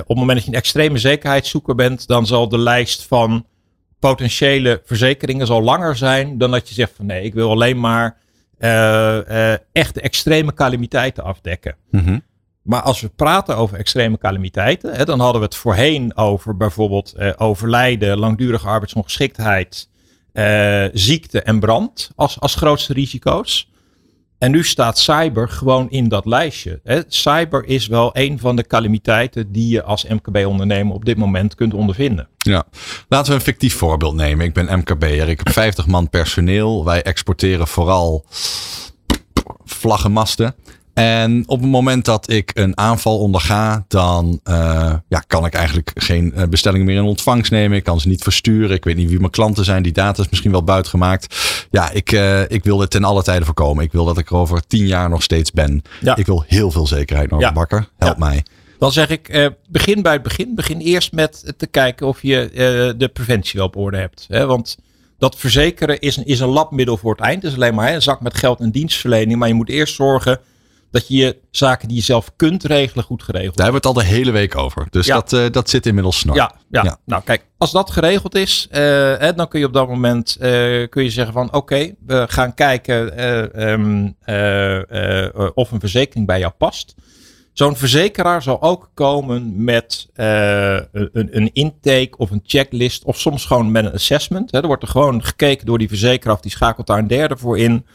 Op 0.00 0.08
het 0.08 0.16
moment 0.16 0.34
dat 0.36 0.44
je 0.44 0.50
een 0.50 0.58
extreme 0.58 0.98
zekerheidszoeker 0.98 1.74
bent, 1.74 2.06
dan 2.06 2.26
zal 2.26 2.48
de 2.48 2.58
lijst 2.58 3.06
van 3.06 3.46
potentiële 3.98 4.82
verzekeringen 4.84 5.46
zal 5.46 5.62
langer 5.62 5.96
zijn 5.96 6.38
dan 6.38 6.50
dat 6.50 6.68
je 6.68 6.74
zegt 6.74 6.92
van 6.96 7.06
nee, 7.06 7.24
ik 7.24 7.34
wil 7.34 7.50
alleen 7.50 7.80
maar 7.80 8.20
eh, 8.62 9.52
eh, 9.52 9.58
echte 9.72 10.00
extreme 10.00 10.54
calamiteiten 10.54 11.24
afdekken. 11.24 11.76
Maar 12.62 12.82
als 12.82 13.00
we 13.00 13.08
praten 13.08 13.56
over 13.56 13.78
extreme 13.78 14.18
calamiteiten, 14.18 14.94
hè, 14.94 15.04
dan 15.04 15.20
hadden 15.20 15.40
we 15.40 15.46
het 15.46 15.56
voorheen 15.56 16.16
over 16.16 16.56
bijvoorbeeld 16.56 17.12
eh, 17.12 17.30
overlijden, 17.36 18.18
langdurige 18.18 18.66
arbeidsongeschiktheid, 18.66 19.88
eh, 20.32 20.84
ziekte 20.92 21.42
en 21.42 21.60
brand 21.60 22.10
als, 22.14 22.40
als 22.40 22.54
grootste 22.54 22.92
risico's. 22.92 23.71
En 24.42 24.50
nu 24.50 24.64
staat 24.64 24.98
cyber 24.98 25.48
gewoon 25.48 25.90
in 25.90 26.08
dat 26.08 26.26
lijstje. 26.26 26.80
Hè. 26.84 27.00
Cyber 27.08 27.64
is 27.64 27.86
wel 27.86 28.10
een 28.12 28.38
van 28.38 28.56
de 28.56 28.66
calamiteiten 28.66 29.52
die 29.52 29.68
je 29.68 29.82
als 29.82 30.06
MKB-ondernemer 30.06 30.94
op 30.94 31.04
dit 31.04 31.16
moment 31.16 31.54
kunt 31.54 31.74
ondervinden. 31.74 32.28
Ja, 32.38 32.64
laten 33.08 33.30
we 33.30 33.38
een 33.38 33.44
fictief 33.44 33.74
voorbeeld 33.74 34.14
nemen. 34.14 34.46
Ik 34.46 34.52
ben 34.52 34.78
MKB'er. 34.78 35.28
Ik 35.28 35.38
heb 35.38 35.52
50 35.52 35.86
man 35.86 36.10
personeel. 36.10 36.84
Wij 36.84 37.02
exporteren 37.02 37.68
vooral 37.68 38.24
vlaggenmasten. 39.64 40.54
En 40.94 41.42
op 41.46 41.60
het 41.60 41.70
moment 41.70 42.04
dat 42.04 42.30
ik 42.30 42.50
een 42.54 42.78
aanval 42.78 43.18
onderga, 43.18 43.84
dan 43.88 44.40
eh, 44.44 44.94
ja, 45.08 45.22
kan 45.26 45.44
ik 45.46 45.54
eigenlijk 45.54 45.90
geen 45.94 46.34
eh, 46.34 46.48
bestellingen 46.48 46.86
meer 46.86 46.96
in 46.96 47.02
ontvangst 47.02 47.50
nemen. 47.50 47.76
Ik 47.76 47.84
kan 47.84 48.00
ze 48.00 48.08
niet 48.08 48.22
versturen. 48.22 48.76
Ik 48.76 48.84
weet 48.84 48.96
niet 48.96 49.08
wie 49.08 49.18
mijn 49.18 49.30
klanten 49.30 49.64
zijn. 49.64 49.82
Die 49.82 49.92
data 49.92 50.22
is 50.22 50.28
misschien 50.28 50.50
wel 50.50 50.64
buitgemaakt. 50.64 51.36
Ja, 51.70 51.90
ik, 51.90 52.12
eh, 52.12 52.50
ik 52.50 52.64
wil 52.64 52.76
dit 52.76 52.90
ten 52.90 53.04
alle 53.04 53.22
tijde 53.22 53.44
voorkomen. 53.44 53.84
Ik 53.84 53.92
wil 53.92 54.04
dat 54.04 54.18
ik 54.18 54.30
er 54.30 54.36
over 54.36 54.66
tien 54.66 54.86
jaar 54.86 55.08
nog 55.08 55.22
steeds 55.22 55.50
ben. 55.50 55.82
Ja. 56.00 56.16
Ik 56.16 56.26
wil 56.26 56.44
heel 56.46 56.70
veel 56.70 56.86
zekerheid, 56.86 57.30
Norbert 57.30 57.52
Ja. 57.52 57.58
Bakker. 57.58 57.88
Help 57.98 58.18
Ja. 58.18 58.24
mij. 58.26 58.44
Dan 58.78 58.92
zeg 58.92 59.08
ik, 59.08 59.28
eh, 59.28 59.46
begin 59.68 60.02
bij 60.02 60.12
het 60.12 60.22
begin. 60.22 60.54
Begin 60.54 60.78
eerst 60.80 61.12
met 61.12 61.54
te 61.56 61.66
kijken 61.66 62.06
of 62.06 62.22
je 62.22 62.40
eh, 62.50 62.98
de 62.98 63.10
preventie 63.12 63.58
wel 63.58 63.66
op 63.68 63.76
orde 63.76 63.96
hebt. 63.96 64.24
Hè? 64.28 64.46
Want 64.46 64.78
dat 65.18 65.36
verzekeren 65.36 66.00
is 66.00 66.16
een, 66.16 66.26
is 66.26 66.40
een 66.40 66.48
labmiddel 66.48 66.96
voor 66.96 67.10
het 67.12 67.20
eind. 67.20 67.42
Het 67.42 67.50
is 67.50 67.56
alleen 67.56 67.74
maar 67.74 67.88
hè, 67.88 67.94
een 67.94 68.02
zak 68.02 68.20
met 68.20 68.34
geld 68.36 68.60
en 68.60 68.70
dienstverlening. 68.70 69.38
Maar 69.38 69.48
je 69.48 69.54
moet 69.54 69.68
eerst 69.68 69.94
zorgen 69.94 70.40
dat 70.92 71.08
je 71.08 71.16
je 71.16 71.36
zaken 71.50 71.88
die 71.88 71.96
je 71.96 72.02
zelf 72.02 72.30
kunt 72.36 72.64
regelen 72.64 73.04
goed 73.04 73.22
geregeld 73.22 73.56
Daar 73.56 73.64
hebben 73.64 73.82
we 73.82 73.88
het 73.88 73.96
al 73.96 74.02
de 74.02 74.16
hele 74.16 74.30
week 74.30 74.56
over. 74.56 74.86
Dus 74.90 75.06
Ja. 75.06 75.14
dat, 75.14 75.32
eh, 75.32 75.44
dat 75.50 75.70
zit 75.70 75.86
inmiddels 75.86 76.18
snor. 76.18 76.36
Ja, 76.36 76.54
ja. 76.70 76.82
Ja. 76.84 76.98
nou 77.04 77.22
kijk, 77.22 77.46
als 77.58 77.70
dat 77.72 77.90
geregeld 77.90 78.34
is, 78.34 78.66
eh, 78.70 78.80
hè, 79.18 79.34
dan 79.34 79.48
kun 79.48 79.60
je 79.60 79.66
op 79.66 79.72
dat 79.72 79.88
moment 79.88 80.36
eh, 80.40 80.50
kun 80.88 81.02
je 81.02 81.10
zeggen 81.10 81.32
van 81.32 81.52
oké, 81.52 81.94
we 82.06 82.24
gaan 82.28 82.54
kijken 82.54 83.16
eh, 83.16 83.72
ehm, 83.72 84.08
eh, 84.20 85.24
eh, 85.24 85.50
of 85.54 85.70
een 85.70 85.80
verzekering 85.80 86.26
bij 86.26 86.38
jou 86.38 86.52
past. 86.58 86.94
Zo'n 87.52 87.76
verzekeraar 87.76 88.42
zal 88.42 88.62
ook 88.62 88.90
komen 88.94 89.64
met 89.64 90.08
een, 90.14 90.88
een 91.12 91.50
intake 91.52 92.12
of 92.16 92.30
een 92.30 92.42
checklist 92.44 93.04
of 93.04 93.18
soms 93.20 93.44
gewoon 93.44 93.70
met 93.70 93.84
een 93.84 93.92
assessment. 93.92 94.52
Hè. 94.52 94.60
Er 94.60 94.66
wordt 94.66 94.82
er 94.82 94.88
gewoon 94.88 95.24
gekeken 95.24 95.66
door 95.66 95.78
die 95.78 95.88
verzekeraar 95.88 96.34
of 96.34 96.40
die 96.40 96.50
schakelt 96.50 96.86
daar 96.86 96.98
een 96.98 97.06
derde 97.06 97.36
voor 97.36 97.58
in. 97.58 97.86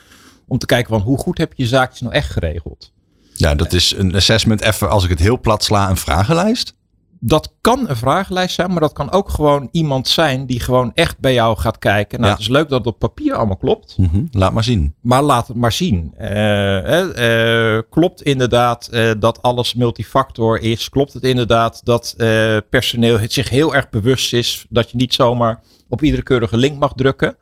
Om 0.48 0.58
te 0.58 0.66
kijken 0.66 0.90
van 0.90 1.02
hoe 1.02 1.18
goed 1.18 1.38
heb 1.38 1.54
je 1.56 1.64
je 1.64 1.70
zaakjes 1.70 2.02
nou 2.02 2.14
echt 2.14 2.32
geregeld. 2.32 2.92
Ja, 3.34 3.56
dat 3.56 3.74
is 3.74 3.94
een 3.98 4.16
assessment. 4.16 4.62
Even 4.62 4.90
als 4.90 5.04
ik 5.04 5.10
het 5.10 5.20
heel 5.20 5.40
plat 5.40 5.64
sla, 5.64 5.90
een 5.90 5.98
vragenlijst. 5.98 6.76
dat 7.20 7.54
kan 7.62 7.90
een 7.90 7.96
vragenlijst 7.96 8.56
zijn, 8.56 8.72
maar 8.72 8.80
dat 8.80 8.94
kan 8.94 9.12
ook 9.12 9.30
gewoon 9.30 9.70
iemand 9.72 10.08
zijn 10.08 10.46
die 10.46 10.60
gewoon 10.60 10.92
echt 10.94 11.20
bij 11.20 11.34
jou 11.34 11.58
gaat 11.58 11.78
kijken. 11.80 12.18
Nou, 12.20 12.32
Ja. 12.32 12.38
het 12.38 12.48
is 12.48 12.52
leuk 12.54 12.70
dat 12.70 12.78
het 12.86 12.88
op 12.94 13.00
papier 13.00 13.34
allemaal 13.34 13.58
klopt, 13.58 13.98
Mhm, 13.98 14.26
Laat 14.32 14.54
maar 14.54 14.64
zien. 14.64 14.96
maar 15.02 15.24
laat 15.24 15.48
het 15.48 15.58
maar 15.58 15.72
zien. 15.72 16.14
Eh, 16.18 16.28
hè, 16.30 17.14
eh, 17.14 17.82
klopt 17.90 18.22
inderdaad 18.22 18.88
eh, 18.88 19.12
dat 19.20 19.42
alles 19.42 19.74
multifactor 19.74 20.60
is? 20.60 20.90
Klopt 20.90 21.14
het 21.14 21.24
inderdaad 21.24 21.82
dat 21.86 22.14
eh, 22.18 22.58
personeel 22.70 23.20
het 23.20 23.34
zich 23.34 23.50
heel 23.50 23.76
erg 23.76 23.90
bewust 23.90 24.34
is 24.34 24.66
dat 24.70 24.92
je 24.92 24.98
niet 24.98 25.14
zomaar 25.14 25.62
op 25.90 26.02
iedere 26.04 26.24
keurige 26.24 26.58
link 26.58 26.80
mag 26.80 26.94
drukken? 26.96 27.36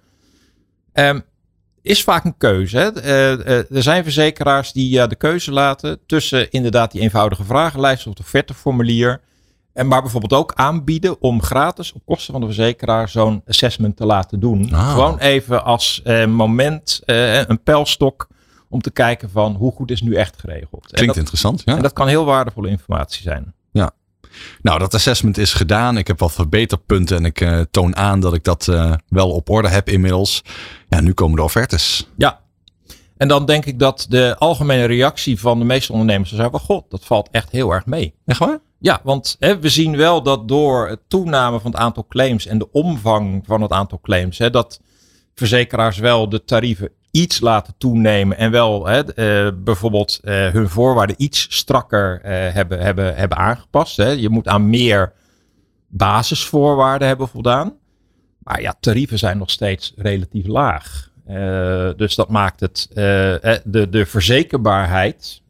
Ehm, 0.94 1.20
is 1.86 2.04
vaak 2.04 2.26
een 2.26 2.38
keuze. 2.38 2.78
Hè? 2.78 3.02
Eh, 3.02 3.34
eh, 3.34 3.72
er 3.72 3.84
zijn 3.84 4.04
verzekeraars 4.04 4.72
die 4.72 5.02
eh, 5.02 5.08
de 5.08 5.16
keuze 5.16 5.52
laten 5.52 6.00
tussen 6.06 6.52
inderdaad 6.52 6.92
die 6.92 7.02
eenvoudige 7.02 7.44
vragenlijst 7.44 8.08
of 8.08 8.10
het 8.10 8.20
offerteformulier. 8.20 9.22
En 9.76 9.88
maar 9.88 10.02
bijvoorbeeld 10.02 10.34
ook 10.34 10.54
aanbieden 10.54 11.22
om 11.22 11.42
gratis 11.42 11.94
op 11.94 12.02
kosten 12.06 12.32
van 12.32 12.42
de 12.42 12.48
verzekeraar 12.48 13.10
zo'n 13.10 13.42
assessment 13.48 13.98
te 13.98 14.06
laten 14.06 14.40
doen. 14.40 14.74
Ah. 14.74 14.92
Gewoon 14.92 15.18
even 15.18 15.64
als 15.64 16.02
eh, 16.04 16.26
moment, 16.26 17.02
eh, 17.06 17.46
een 17.48 17.64
pijlstok 17.64 18.28
om 18.70 18.82
te 18.82 18.92
kijken 18.92 19.30
van 19.30 19.56
hoe 19.56 19.72
goed 19.72 19.92
is 19.92 20.02
nu 20.02 20.16
echt 20.16 20.40
geregeld. 20.40 20.86
Klinkt 20.86 21.08
dat, 21.08 21.18
interessant. 21.18 21.62
Ja. 21.66 21.76
en 21.76 21.82
dat 21.82 21.94
kan 21.94 22.08
heel 22.08 22.26
waardevolle 22.26 22.70
informatie 22.70 23.22
zijn. 23.22 23.54
Nou, 24.62 24.80
dat 24.80 24.94
assessment 24.94 25.38
is 25.38 25.54
gedaan. 25.54 25.98
Ik 25.98 26.08
heb 26.08 26.20
wat 26.20 26.32
verbeterpunten 26.32 27.18
en 27.18 27.26
ik 27.26 27.42
eh, 27.42 27.60
toon 27.72 27.96
aan 27.96 28.20
dat 28.20 28.34
ik 28.34 28.44
dat 28.44 28.68
eh, 28.68 28.94
wel 29.10 29.32
op 29.32 29.50
orde 29.50 29.68
heb 29.68 29.90
inmiddels. 29.90 30.42
Ja, 30.90 31.02
nu 31.02 31.14
komen 31.14 31.36
de 31.36 31.44
offertes. 31.44 32.08
Ja. 32.18 32.44
En 33.18 33.28
dan 33.28 33.46
denk 33.46 33.66
ik 33.66 33.80
dat 33.80 34.06
de 34.10 34.36
algemene 34.38 34.86
reactie 34.86 35.40
van 35.40 35.60
de 35.60 35.66
meeste 35.66 35.92
ondernemers 35.92 36.30
zou 36.30 36.42
zijn 36.42 36.52
van 36.52 36.60
god, 36.60 36.86
dat 36.90 37.06
valt 37.06 37.30
echt 37.32 37.52
heel 37.52 37.72
erg 37.72 37.86
mee. 37.86 38.14
Echt 38.26 38.40
waar? 38.40 38.60
Ja, 38.80 39.00
want 39.04 39.36
hè, 39.40 39.60
we 39.60 39.70
zien 39.70 39.98
wel 39.98 40.24
dat 40.24 40.48
door 40.48 40.88
het 40.88 41.00
toename 41.08 41.60
van 41.60 41.72
het 41.72 41.80
aantal 41.80 42.06
claims 42.08 42.46
en 42.46 42.58
de 42.58 42.72
omvang 42.72 43.44
van 43.46 43.62
het 43.62 43.72
aantal 43.72 44.00
claims, 44.02 44.38
hè, 44.38 44.50
dat 44.50 44.80
verzekeraars 45.36 45.98
wel 45.98 46.30
de 46.30 46.44
tarieven 46.44 46.90
iets 47.16 47.40
laten 47.40 47.74
toenemen 47.78 48.38
en 48.38 48.52
wel 48.52 48.86
hè, 48.86 49.02
uh, 49.48 49.52
bijvoorbeeld 49.64 50.20
uh, 50.24 50.48
hun 50.48 50.70
voorwaarden 50.70 51.16
iets 51.20 51.48
strakker 51.50 52.16
uh, 52.16 52.32
hebben, 52.54 52.80
hebben, 52.80 53.16
hebben 53.16 53.38
aangepast. 53.38 53.98
Hè. 53.98 54.10
Je 54.10 54.30
moet 54.30 54.48
aan 54.48 54.70
meer 54.70 55.14
basisvoorwaarden 55.88 57.08
hebben 57.08 57.28
voldaan. 57.28 57.74
Maar 58.40 58.62
ja, 58.62 58.76
tarieven 58.80 59.20
zijn 59.20 59.38
nog 59.38 59.50
steeds 59.50 59.94
relatief 59.96 60.48
laag. 60.48 61.10
dus 61.98 62.16
dat 62.16 62.30
maakt 62.30 62.60
het 62.60 62.88
de, 62.94 63.88
de 63.90 64.06
verzekerbaarheid 64.06 65.42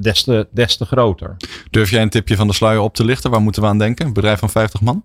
des, 0.00 0.22
te, 0.22 0.48
des 0.50 0.76
te 0.76 0.84
groter. 0.84 1.36
Durf 1.70 1.90
jij 1.90 2.02
een 2.02 2.10
tipje 2.10 2.36
van 2.36 2.46
de 2.46 2.52
sluier 2.52 2.80
op 2.80 2.94
te 2.94 3.04
lichten? 3.04 3.30
Waar 3.30 3.42
moeten 3.42 3.62
we 3.62 3.68
aan 3.68 3.78
denken? 3.78 4.06
Een 4.06 4.12
bedrijf 4.12 4.38
van 4.38 4.50
50 4.50 4.80
man? 4.80 5.04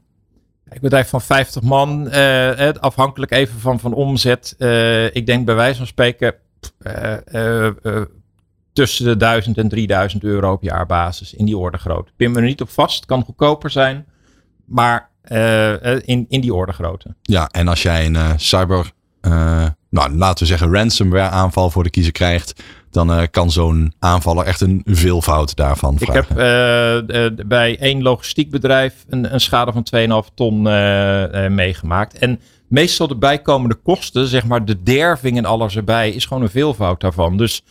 Een 0.69 0.81
bedrijf 0.81 1.09
van 1.09 1.21
50 1.21 1.61
man, 1.61 2.07
uh, 2.07 2.69
afhankelijk 2.79 3.31
even 3.31 3.59
van, 3.59 3.79
van 3.79 3.93
omzet. 3.93 4.55
Uh, 4.57 5.15
ik 5.15 5.25
denk 5.25 5.45
bij 5.45 5.55
wijze 5.55 5.77
van 5.77 5.87
spreken 5.87 6.35
tussen 8.73 9.05
de 9.05 9.17
1000 9.17 9.57
en 9.57 9.67
3000 9.69 10.23
euro 10.23 10.51
op 10.51 10.63
jaarbasis 10.63 11.33
in 11.33 11.45
die 11.45 11.57
orde 11.57 11.77
groot. 11.77 12.11
Pin 12.15 12.35
er 12.35 12.41
niet 12.41 12.61
op 12.61 12.69
vast, 12.69 13.05
kan 13.05 13.23
goedkoper 13.23 13.69
zijn, 13.69 14.05
maar 14.65 15.09
in, 16.05 16.25
in 16.27 16.41
die 16.41 16.53
orde 16.53 16.73
grootte. 16.73 17.15
Ja, 17.21 17.49
en 17.51 17.67
als 17.67 17.81
jij 17.81 18.05
een 18.05 18.39
cyber, 18.39 18.91
nou, 19.89 20.15
laten 20.15 20.39
we 20.39 20.45
zeggen 20.45 20.73
ransomware 20.73 21.29
aanval 21.29 21.69
voor 21.69 21.83
de 21.83 21.89
kiezer 21.89 22.11
krijgt, 22.11 22.63
dan 22.97 23.19
uh, 23.19 23.23
kan 23.31 23.51
zo'n 23.51 23.93
aanvaller 23.99 24.45
echt 24.45 24.61
een 24.61 24.81
veelvoud 24.85 25.55
daarvan 25.55 25.97
vragen. 25.97 26.21
Ik 26.21 26.27
heb 26.27 27.37
uh, 27.37 27.45
bij 27.47 27.79
één 27.79 28.01
logistiekbedrijf 28.01 29.05
een, 29.09 29.33
een 29.33 29.41
schade 29.41 29.71
van 29.71 30.23
2,5 30.25 30.33
ton 30.33 30.61
meegemaakt. 31.55 32.17
En 32.17 32.39
meestal 32.67 33.07
de 33.07 33.15
bijkomende 33.15 33.75
kosten, 33.75 34.27
zeg 34.27 34.45
maar 34.45 34.65
de 34.65 34.83
derving 34.83 35.37
en 35.37 35.45
alles 35.45 35.75
erbij, 35.75 36.11
is 36.11 36.25
gewoon 36.25 36.43
een 36.43 36.49
veelvoud 36.49 37.01
daarvan. 37.01 37.37
Dus 37.37 37.63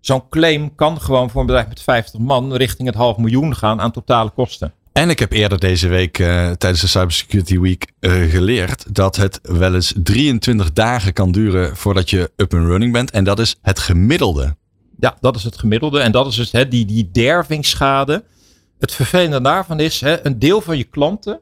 zo'n 0.00 0.28
claim 0.28 0.74
kan 0.74 1.00
gewoon 1.00 1.30
voor 1.30 1.40
een 1.40 1.46
bedrijf 1.46 1.68
met 1.68 1.82
50 1.82 2.20
man 2.20 2.54
richting 2.54 2.88
het 2.88 2.96
half 2.96 3.16
miljoen 3.16 3.56
gaan 3.56 3.80
aan 3.80 3.92
totale 3.92 4.30
kosten. 4.30 4.72
En 4.94 5.10
ik 5.10 5.18
heb 5.18 5.32
eerder 5.32 5.58
deze 5.58 5.88
week 5.88 6.18
uh, 6.18 6.50
tijdens 6.50 6.80
de 6.80 6.86
Cybersecurity 6.86 7.58
Week 7.58 7.92
uh, 8.00 8.30
geleerd 8.30 8.94
dat 8.94 9.16
het 9.16 9.40
wel 9.42 9.74
eens 9.74 9.92
23 10.02 10.72
dagen 10.72 11.12
kan 11.12 11.32
duren 11.32 11.76
voordat 11.76 12.10
je 12.10 12.30
up 12.36 12.54
and 12.54 12.66
running 12.66 12.92
bent. 12.92 13.10
En 13.10 13.24
dat 13.24 13.38
is 13.38 13.56
het 13.62 13.78
gemiddelde. 13.78 14.56
Ja, 14.98 15.16
dat 15.20 15.36
is 15.36 15.44
het 15.44 15.58
gemiddelde. 15.58 16.00
En 16.00 16.12
dat 16.12 16.26
is 16.26 16.36
dus 16.36 16.52
hè, 16.52 16.68
die, 16.68 16.84
die 16.84 17.10
dervingsschade. 17.10 18.24
Het 18.78 18.92
vervelende 18.92 19.40
daarvan 19.40 19.80
is, 19.80 20.00
hè, 20.00 20.26
een 20.26 20.38
deel 20.38 20.60
van 20.60 20.76
je 20.76 20.84
klanten 20.84 21.40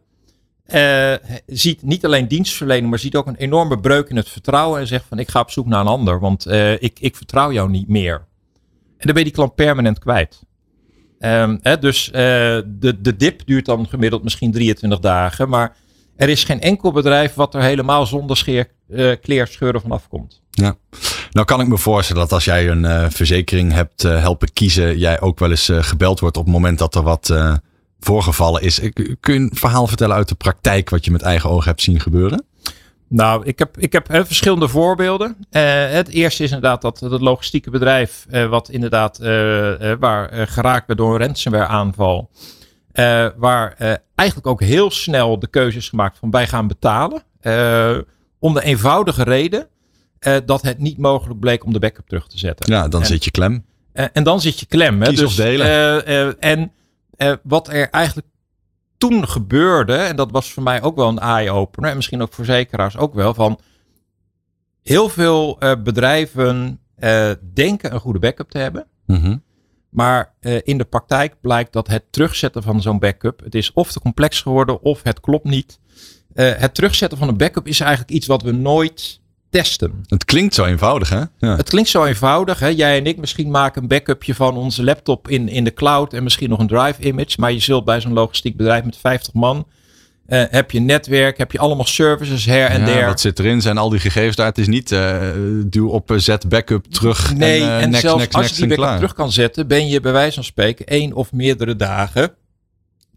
uh, 0.74 1.14
ziet 1.46 1.82
niet 1.82 2.04
alleen 2.04 2.28
dienstverlening, 2.28 2.90
maar 2.90 2.98
ziet 2.98 3.16
ook 3.16 3.26
een 3.26 3.36
enorme 3.36 3.80
breuk 3.80 4.08
in 4.08 4.16
het 4.16 4.28
vertrouwen. 4.28 4.80
En 4.80 4.86
zegt 4.86 5.04
van 5.08 5.18
ik 5.18 5.28
ga 5.28 5.40
op 5.40 5.50
zoek 5.50 5.66
naar 5.66 5.80
een 5.80 5.86
ander, 5.86 6.20
want 6.20 6.46
uh, 6.46 6.72
ik, 6.72 6.98
ik 7.00 7.16
vertrouw 7.16 7.52
jou 7.52 7.70
niet 7.70 7.88
meer. 7.88 8.14
En 8.96 9.08
dan 9.08 9.14
ben 9.14 9.16
je 9.16 9.24
die 9.24 9.32
klant 9.32 9.54
permanent 9.54 9.98
kwijt. 9.98 10.42
Um, 11.18 11.58
hè, 11.62 11.78
dus 11.78 12.08
uh, 12.08 12.12
de, 12.14 13.00
de 13.00 13.16
dip 13.16 13.46
duurt 13.46 13.64
dan 13.64 13.88
gemiddeld 13.88 14.22
misschien 14.22 14.52
23 14.52 14.98
dagen. 14.98 15.48
Maar 15.48 15.76
er 16.16 16.28
is 16.28 16.44
geen 16.44 16.60
enkel 16.60 16.92
bedrijf 16.92 17.34
wat 17.34 17.54
er 17.54 17.62
helemaal 17.62 18.06
zonder 18.06 18.36
scheer, 18.36 18.68
kleerscheuren 19.20 19.80
vanaf 19.80 20.08
komt. 20.08 20.42
Ja. 20.50 20.76
Nou 21.32 21.46
kan 21.46 21.60
ik 21.60 21.68
me 21.68 21.78
voorstellen 21.78 22.22
dat 22.22 22.32
als 22.32 22.44
jij 22.44 22.68
een 22.68 22.84
uh, 22.84 23.06
verzekering 23.08 23.72
hebt 23.72 24.04
uh, 24.04 24.20
helpen 24.20 24.52
kiezen, 24.52 24.98
jij 24.98 25.20
ook 25.20 25.38
wel 25.38 25.50
eens 25.50 25.68
uh, 25.68 25.82
gebeld 25.82 26.20
wordt 26.20 26.36
op 26.36 26.44
het 26.44 26.52
moment 26.52 26.78
dat 26.78 26.94
er 26.94 27.02
wat 27.02 27.34
voorgevallen 28.00 28.62
is. 28.62 28.80
Kun 29.20 29.34
je 29.34 29.40
een 29.40 29.50
verhaal 29.54 29.86
vertellen 29.86 30.16
uit 30.16 30.28
de 30.28 30.34
praktijk 30.34 30.90
wat 30.90 31.04
je 31.04 31.10
met 31.10 31.22
eigen 31.22 31.50
ogen 31.50 31.68
hebt 31.68 31.82
zien 31.82 32.00
gebeuren? 32.00 32.44
Nou, 33.08 33.44
ik 33.44 33.58
heb, 33.58 33.78
ik 33.78 33.92
heb 33.92 34.06
verschillende 34.10 34.68
voorbeelden. 34.68 35.36
het 35.50 36.08
eerste 36.08 36.42
is 36.42 36.50
inderdaad 36.50 36.82
dat 36.82 37.00
het 37.00 37.20
logistieke 37.20 37.70
bedrijf, 37.70 38.26
wat 38.48 38.68
inderdaad 38.68 39.18
waar 39.98 40.48
geraakt 40.48 40.86
werd 40.86 40.98
door 40.98 41.14
een 41.14 41.26
ransomware 41.26 41.66
aanval. 41.66 42.30
waar 43.36 43.76
eigenlijk 44.14 44.46
ook 44.46 44.60
heel 44.60 44.90
snel 44.90 45.38
de 45.38 45.48
keuze 45.48 45.78
is 45.78 45.88
gemaakt 45.88 46.18
van 46.18 46.30
wij 46.30 46.46
gaan 46.46 46.66
betalen. 46.66 47.22
om 48.38 48.54
de 48.54 48.62
eenvoudige 48.62 49.22
reden 49.22 49.68
uh, 50.26 50.36
dat 50.44 50.62
het 50.62 50.78
niet 50.78 50.98
mogelijk 50.98 51.40
bleek 51.40 51.64
om 51.64 51.72
de 51.72 51.78
backup 51.78 52.08
terug 52.08 52.28
te 52.28 52.38
zetten. 52.38 52.74
Ja, 52.74 52.88
dan 52.88 53.00
en, 53.00 53.06
zit 53.06 53.24
je 53.24 53.30
klem. 53.30 53.64
Uh, 53.94 54.04
en 54.12 54.22
dan 54.24 54.40
zit 54.40 54.60
je 54.60 54.66
klem. 54.66 55.00
Hè? 55.02 55.08
Kies 55.08 55.18
dus, 55.18 55.34
delen. 55.34 55.66
Uh, 56.08 56.32
en 56.38 56.72
wat 57.42 57.68
er 57.68 57.90
eigenlijk 57.90 58.26
toen 58.98 59.28
gebeurde, 59.28 59.94
en 59.94 60.16
dat 60.16 60.30
was 60.30 60.52
voor 60.52 60.62
mij 60.62 60.82
ook 60.82 60.96
wel 60.96 61.08
een 61.08 61.18
eye-opener, 61.18 61.90
en 61.90 61.96
misschien 61.96 62.22
ook 62.22 62.34
verzekeraars 62.34 62.96
ook 62.96 63.14
wel, 63.14 63.34
van 63.34 63.60
heel 64.82 65.08
veel 65.08 65.58
bedrijven 65.82 66.80
denken 67.54 67.94
een 67.94 68.00
goede 68.00 68.18
backup 68.18 68.50
te 68.50 68.58
hebben. 68.58 68.86
Mm 69.06 69.16
-hmm. 69.16 69.42
Maar 69.88 70.34
in 70.62 70.78
de 70.78 70.84
praktijk 70.84 71.40
blijkt 71.40 71.72
dat 71.72 71.88
het 71.88 72.04
terugzetten 72.10 72.62
van 72.62 72.82
zo'n 72.82 72.98
backup, 72.98 73.40
het 73.44 73.54
is 73.54 73.72
of 73.72 73.92
te 73.92 74.00
complex 74.00 74.40
geworden 74.40 74.82
of 74.82 75.02
het 75.02 75.20
klopt 75.20 75.44
niet. 75.44 75.78
het 76.34 76.74
terugzetten 76.74 77.18
van 77.18 77.28
een 77.28 77.36
backup 77.36 77.66
is 77.66 77.80
eigenlijk 77.80 78.10
iets 78.10 78.26
wat 78.26 78.42
we 78.42 78.52
nooit 78.52 79.21
testen. 79.52 80.04
Het 80.06 80.24
klinkt 80.24 80.54
zo 80.54 80.64
eenvoudig, 80.64 81.08
hè? 81.08 81.22
Ja. 81.38 81.56
Het 81.56 81.68
klinkt 81.68 81.88
zo 81.88 82.04
eenvoudig. 82.04 82.58
Hè? 82.58 82.66
Jij 82.66 82.98
en 82.98 83.06
ik 83.06 83.16
misschien 83.16 83.50
maken 83.50 83.82
een 83.82 83.88
backupje 83.88 84.34
van 84.34 84.56
onze 84.56 84.84
laptop 84.84 85.28
in, 85.28 85.48
in 85.48 85.64
de 85.64 85.74
cloud 85.74 86.12
en 86.12 86.22
misschien 86.22 86.50
nog 86.50 86.58
een 86.58 86.66
drive 86.66 87.02
image. 87.02 87.36
Maar 87.40 87.52
je 87.52 87.58
zult 87.60 87.84
bij 87.84 88.00
zo'n 88.00 88.12
logistiek 88.12 88.56
bedrijf 88.56 88.84
met 88.84 88.96
50 88.96 89.32
man. 89.32 89.66
Uh, 90.28 90.42
heb 90.48 90.70
je 90.70 90.80
netwerk, 90.80 91.38
heb 91.38 91.52
je 91.52 91.58
allemaal 91.58 91.86
services 91.86 92.44
her 92.44 92.68
en 92.68 92.80
ja, 92.80 92.86
der. 92.86 93.06
Wat 93.06 93.20
zit 93.20 93.38
erin? 93.38 93.60
Zijn 93.60 93.78
al 93.78 93.88
die 93.88 94.00
gegevens 94.00 94.36
daar? 94.36 94.46
Het 94.46 94.58
is 94.58 94.66
niet 94.66 94.90
uh, 94.90 95.20
duw 95.66 95.88
op, 95.88 96.12
zet 96.16 96.48
backup 96.48 96.86
terug. 96.86 97.34
Nee, 97.34 97.60
en, 97.60 97.66
uh, 97.66 97.82
en 97.82 97.90
next, 97.90 98.00
zelfs 98.02 98.18
next, 98.18 98.34
als 98.34 98.44
next 98.44 98.58
je 98.58 98.66
die 98.66 98.76
backup 98.76 98.96
terug 98.96 99.14
kan 99.14 99.32
zetten, 99.32 99.66
ben 99.66 99.88
je 99.88 100.00
bij 100.00 100.12
wijze 100.12 100.34
van 100.34 100.44
spreken 100.44 100.86
één 100.86 101.12
of 101.12 101.32
meerdere 101.32 101.76
dagen 101.76 102.34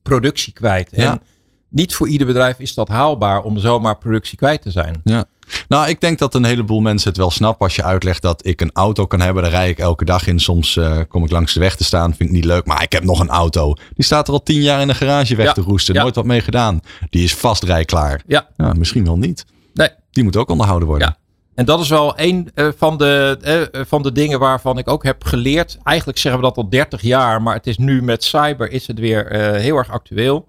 productie 0.04 0.54
kwijt. 0.54 0.90
Ja. 0.92 1.12
En 1.12 1.22
niet 1.76 1.96
voor 1.96 2.08
ieder 2.08 2.28
bedrijf 2.28 2.60
is 2.60 2.74
dat 2.74 2.88
haalbaar 2.88 3.42
om 3.42 3.58
zomaar 3.58 3.98
productie 3.98 4.38
kwijt 4.38 4.62
te 4.62 4.72
zijn. 4.72 5.02
Ja. 5.04 5.26
Nou, 5.68 5.90
ik 5.90 6.02
denk 6.02 6.20
dat 6.20 6.34
een 6.34 6.46
heleboel 6.46 6.80
mensen 6.80 7.10
het 7.10 7.18
wel 7.18 7.32
snappen 7.32 7.66
als 7.66 7.76
je 7.76 7.84
uitlegt 7.84 8.22
dat 8.22 8.46
ik 8.46 8.62
een 8.62 8.72
auto 8.74 9.06
kan 9.06 9.22
hebben. 9.22 9.44
Daar 9.44 9.52
rij 9.52 9.70
ik 9.70 9.80
elke 9.80 10.06
dag 10.06 10.28
in. 10.28 10.40
Soms 10.40 10.76
uh, 10.76 11.00
kom 11.08 11.24
ik 11.24 11.32
langs 11.32 11.54
de 11.54 11.60
weg 11.60 11.76
te 11.76 11.84
staan, 11.84 12.16
vind 12.16 12.30
ik 12.30 12.36
niet 12.36 12.46
leuk. 12.46 12.66
Maar 12.66 12.84
ik 12.84 12.92
heb 12.92 13.04
nog 13.04 13.20
een 13.20 13.30
auto. 13.30 13.74
Die 13.94 14.06
staat 14.06 14.28
er 14.28 14.34
al 14.34 14.44
tien 14.44 14.62
jaar 14.62 14.82
in 14.82 14.88
de 14.88 14.96
garage 14.96 15.36
weg 15.36 15.46
ja. 15.46 15.54
te 15.54 15.62
roesten. 15.62 15.94
Ja. 15.94 16.02
Nooit 16.02 16.16
wat 16.16 16.26
mee 16.26 16.42
gedaan. 16.42 16.80
Die 17.10 17.24
is 17.24 17.36
vast 17.36 17.64
rijklaar. 17.64 18.22
Ja. 18.28 18.48
ja. 18.58 18.74
Misschien 18.74 19.06
wel 19.06 19.18
niet. 19.18 19.46
Nee. 19.74 19.90
Die 20.12 20.24
moet 20.24 20.38
ook 20.38 20.50
onderhouden 20.50 20.88
worden. 20.88 21.08
Ja. 21.08 21.18
En 21.56 21.66
dat 21.66 21.80
is 21.80 21.90
wel 21.90 22.14
een 22.20 22.52
uh, 22.56 22.68
van, 22.78 22.98
de, 22.98 23.70
uh, 23.72 23.82
van 23.86 24.02
de 24.04 24.12
dingen 24.12 24.40
waarvan 24.40 24.78
ik 24.78 24.90
ook 24.90 25.04
heb 25.04 25.24
geleerd. 25.24 25.78
Eigenlijk 25.84 26.18
zeggen 26.18 26.42
we 26.42 26.48
dat 26.48 26.58
al 26.58 26.70
30 26.70 27.02
jaar, 27.02 27.42
maar 27.42 27.56
het 27.56 27.68
is 27.68 27.78
nu 27.78 28.02
met 28.02 28.24
cyber 28.24 28.72
is 28.72 28.88
het 28.88 29.00
weer 29.00 29.34
heel 29.56 29.78
erg 29.78 29.92
actueel. 29.92 30.48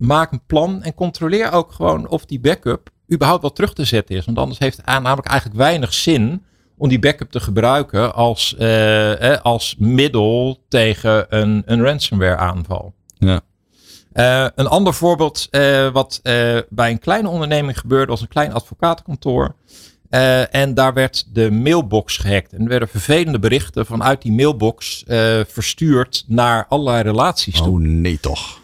Maak 0.00 0.32
een 0.32 0.42
plan 0.46 0.82
en 0.82 0.94
controleer 0.94 1.52
ook 1.52 1.72
gewoon 1.72 2.08
of 2.08 2.24
die 2.24 2.40
backup 2.40 2.90
überhaupt 3.12 3.42
wel 3.42 3.52
terug 3.52 3.72
te 3.72 3.84
zetten 3.84 4.16
is. 4.16 4.24
Want 4.24 4.38
anders 4.38 4.58
heeft 4.58 4.76
het 4.76 4.86
namelijk 4.86 5.26
eigenlijk 5.26 5.58
weinig 5.58 5.94
zin 5.94 6.44
om 6.76 6.88
die 6.88 6.98
backup 6.98 7.30
te 7.30 7.40
gebruiken 7.40 8.14
als, 8.14 8.54
uh, 8.58 9.36
als 9.42 9.74
middel 9.78 10.62
tegen 10.68 11.26
een, 11.28 11.62
een 11.66 11.82
ransomware 11.82 12.36
aanval. 12.36 12.94
Ja. 13.18 13.40
Uh, 14.12 14.46
een 14.54 14.66
ander 14.66 14.94
voorbeeld 14.94 15.48
uh, 15.50 15.90
wat 15.92 16.20
bij 16.68 16.90
een 16.90 16.98
kleine 16.98 17.28
onderneming 17.28 17.78
gebeurde 17.78 18.12
was 18.12 18.20
een 18.20 18.28
klein 18.28 18.52
advocatenkantoor. 18.52 19.54
en 20.50 20.74
daar 20.74 20.94
werd 20.94 21.34
de 21.34 21.50
mailbox 21.50 22.16
gehackt. 22.16 22.52
En 22.52 22.62
er 22.62 22.68
werden 22.68 22.88
vervelende 22.88 23.38
berichten 23.38 23.86
vanuit 23.86 24.22
die 24.22 24.32
mailbox 24.32 25.04
verstuurd 25.46 26.24
naar 26.26 26.66
allerlei 26.68 27.02
relaties 27.02 27.56
toe. 27.56 27.68
Oh 27.68 27.80
nee 27.80 28.20
toch 28.20 28.59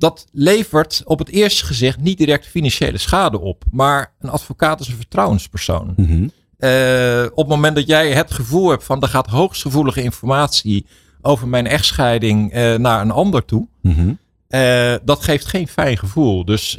dat 0.00 0.26
levert 0.32 1.02
op 1.04 1.18
het 1.18 1.28
eerste 1.28 1.66
gezicht 1.66 2.00
niet 2.00 2.18
direct 2.18 2.46
financiële 2.46 2.98
schade 2.98 3.40
op. 3.40 3.64
Maar 3.70 4.12
een 4.20 4.30
advocaat 4.30 4.80
is 4.80 4.88
een 4.88 4.96
vertrouwenspersoon. 4.96 5.92
Mm 5.96 6.06
-hmm. 6.06 6.30
uh, 6.58 7.24
op 7.24 7.36
het 7.36 7.46
moment 7.46 7.74
dat 7.74 7.86
jij 7.86 8.12
het 8.12 8.30
gevoel 8.30 8.70
hebt 8.70 8.84
van 8.84 9.02
er 9.02 9.08
gaat 9.08 9.26
hoogstgevoelige 9.26 10.02
informatie 10.02 10.86
over 11.20 11.48
mijn 11.48 11.66
echtscheiding 11.66 12.54
uh, 12.54 12.74
naar 12.74 13.00
een 13.00 13.10
ander 13.10 13.44
toe. 13.44 13.68
Mm 13.82 13.92
-hmm. 13.92 14.18
uh, 14.48 14.94
dat 15.04 15.24
geeft 15.24 15.46
geen 15.46 15.68
fijn 15.68 15.98
gevoel. 15.98 16.44
Dus 16.44 16.78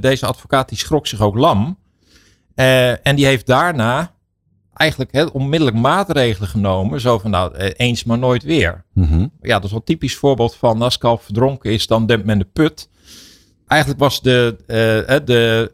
deze 0.00 0.26
advocaat 0.26 0.68
die 0.68 0.78
schrok 0.78 1.06
zich 1.06 1.20
ook 1.20 1.36
lam. 1.36 1.78
en 2.54 3.16
die 3.16 3.26
heeft 3.26 3.46
daarna 3.46 4.15
eigenlijk 4.76 5.12
hè, 5.12 5.24
onmiddellijk 5.24 5.78
maatregelen 5.78 6.48
genomen. 6.48 7.00
Zo 7.00 7.18
van 7.18 7.30
nou, 7.30 7.54
eh, 7.54 7.70
eens 7.76 8.04
maar 8.04 8.18
nooit 8.18 8.42
weer. 8.42 8.84
Mm 8.92 9.04
-hmm. 9.04 9.30
Ja, 9.40 9.54
dat 9.54 9.64
is 9.64 9.70
wel 9.70 9.78
een 9.78 9.84
typisch 9.84 10.16
voorbeeld 10.16 10.54
van 10.54 10.82
als 10.82 10.98
kalf 10.98 11.22
verdronken 11.22 11.72
is, 11.72 11.86
dan 11.86 12.06
dempt 12.06 12.26
men 12.26 12.38
de 12.38 12.48
put. 12.52 12.88
Eigenlijk 13.66 14.00
was 14.00 14.22
de, 14.22 14.56
uh, 14.60 15.26
de, 15.26 15.70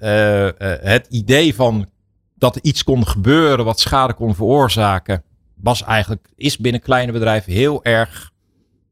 uh, 0.60 0.90
het 0.90 1.06
idee 1.10 1.54
van 1.54 1.88
dat 2.34 2.56
er 2.56 2.62
iets 2.64 2.84
kon 2.84 3.06
gebeuren 3.06 3.64
wat 3.64 3.80
schade 3.80 4.14
kon 4.14 4.34
veroorzaken, 4.34 5.22
was 5.54 5.82
eigenlijk, 5.82 6.28
is 6.36 6.58
binnen 6.58 6.80
kleine 6.80 7.12
bedrijven 7.12 7.52
heel 7.52 7.84
erg 7.84 8.30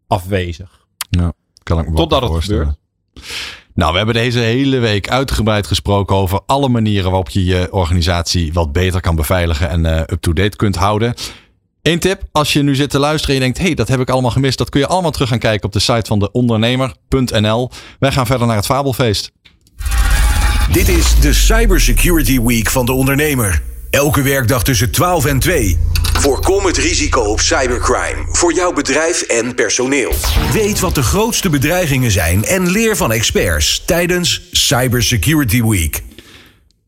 afwezig. 0.07 0.87
Ja, 1.11 1.33
kan 1.63 1.79
ik 1.79 1.89
me 1.89 1.95
Totdat 1.95 2.23
het 2.23 2.45
gebeurt. 2.45 2.79
Nou, 3.81 3.93
we 3.93 3.99
hebben 3.99 4.17
deze 4.17 4.39
hele 4.39 4.79
week 4.79 5.09
uitgebreid 5.09 5.67
gesproken 5.67 6.17
over 6.17 6.41
alle 6.47 6.69
manieren 6.69 7.05
waarop 7.05 7.29
je 7.29 7.45
je 7.45 7.73
organisatie 7.73 8.53
wat 8.53 8.73
beter 8.73 9.01
kan 9.01 9.17
beveiligen 9.17 9.69
en 9.69 9.87
eh, 9.87 10.01
up-to-date 10.01 10.57
kunt 10.57 10.77
houden. 10.77 11.15
Eén 11.83 11.99
tip, 11.99 12.23
als 12.33 12.53
je 12.53 12.63
nu 12.63 12.75
zit 12.75 12.91
te 12.91 12.99
luisteren 12.99 13.37
en 13.37 13.41
je 13.41 13.47
denkt, 13.47 13.67
hey, 13.67 13.75
dat 13.75 13.89
heb 13.89 14.01
ik 14.01 14.11
allemaal 14.11 14.31
gemist. 14.31 14.59
Dat 14.59 14.69
kun 14.69 14.81
je 14.81 14.87
allemaal 14.87 15.11
terug 15.11 15.29
gaan 15.29 15.39
kijken 15.39 15.67
op 15.67 15.73
de 15.73 15.79
site 15.79 16.07
van 16.07 16.19
de 16.19 16.33
ondernemer.nl. 16.33 17.71
Wij 17.99 18.13
gaan 18.13 18.27
verder 18.27 18.47
naar 18.47 18.57
het 18.57 18.67
Fabelfeest. 18.67 19.31
Dit 20.73 20.89
is 20.89 21.21
de 21.21 21.33
Cybersecurity 21.33 22.41
Week 22.41 22.71
van 22.71 22.87
de 22.87 22.93
ondernemer. 22.93 23.63
Elke 23.91 24.23
werkdag 24.23 24.63
tussen 24.63 24.91
12 24.91 25.25
en 25.25 25.39
2. 25.39 25.79
Voorkom 26.13 26.65
het 26.65 26.77
risico 26.77 27.21
op 27.21 27.41
cybercrime 27.41 28.25
voor 28.29 28.55
jouw 28.55 28.73
bedrijf 28.73 29.23
en 29.23 29.55
personeel. 29.55 30.13
Weet 30.53 30.81
wat 30.81 30.95
de 30.95 31.03
grootste 31.03 31.51
bedreigingen 31.51 32.11
zijn 32.11 32.45
en 32.45 32.71
leer 32.71 32.97
van 32.97 33.13
experts 33.13 33.83
tijdens 33.85 34.43
Cybersecurity 34.53 35.63
Week. 35.63 36.03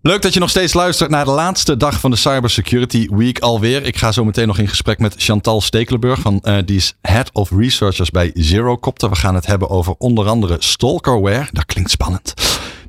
Leuk 0.03 0.23
dat 0.23 0.35
je 0.35 0.41
nog 0.41 0.51
steeds 0.51 0.75
luistert 0.75 1.11
naar 1.11 1.25
de 1.25 1.31
laatste 1.31 1.77
dag 1.77 2.01
van 2.01 2.11
de 2.11 2.17
Cybersecurity 2.17 3.09
Week 3.11 3.39
alweer. 3.39 3.87
Ik 3.87 3.97
ga 3.97 4.13
zo 4.13 4.25
meteen 4.25 4.47
nog 4.47 4.59
in 4.59 4.69
gesprek 4.69 4.99
met 4.99 5.15
Chantal 5.17 5.61
Stekelenburg. 5.61 6.21
Van, 6.21 6.41
eh, 6.41 6.57
die 6.65 6.77
is 6.77 6.95
Head 7.01 7.31
of 7.33 7.51
Researchers 7.51 8.11
bij 8.11 8.31
Zerocopter. 8.35 9.09
We 9.09 9.17
gaan 9.17 9.35
het 9.35 9.47
hebben 9.47 9.71
over 9.71 9.95
onder 9.99 10.29
andere 10.29 10.57
stalkerware. 10.59 11.49
Dat 11.53 11.65
klinkt 11.65 11.91
spannend. 11.91 12.35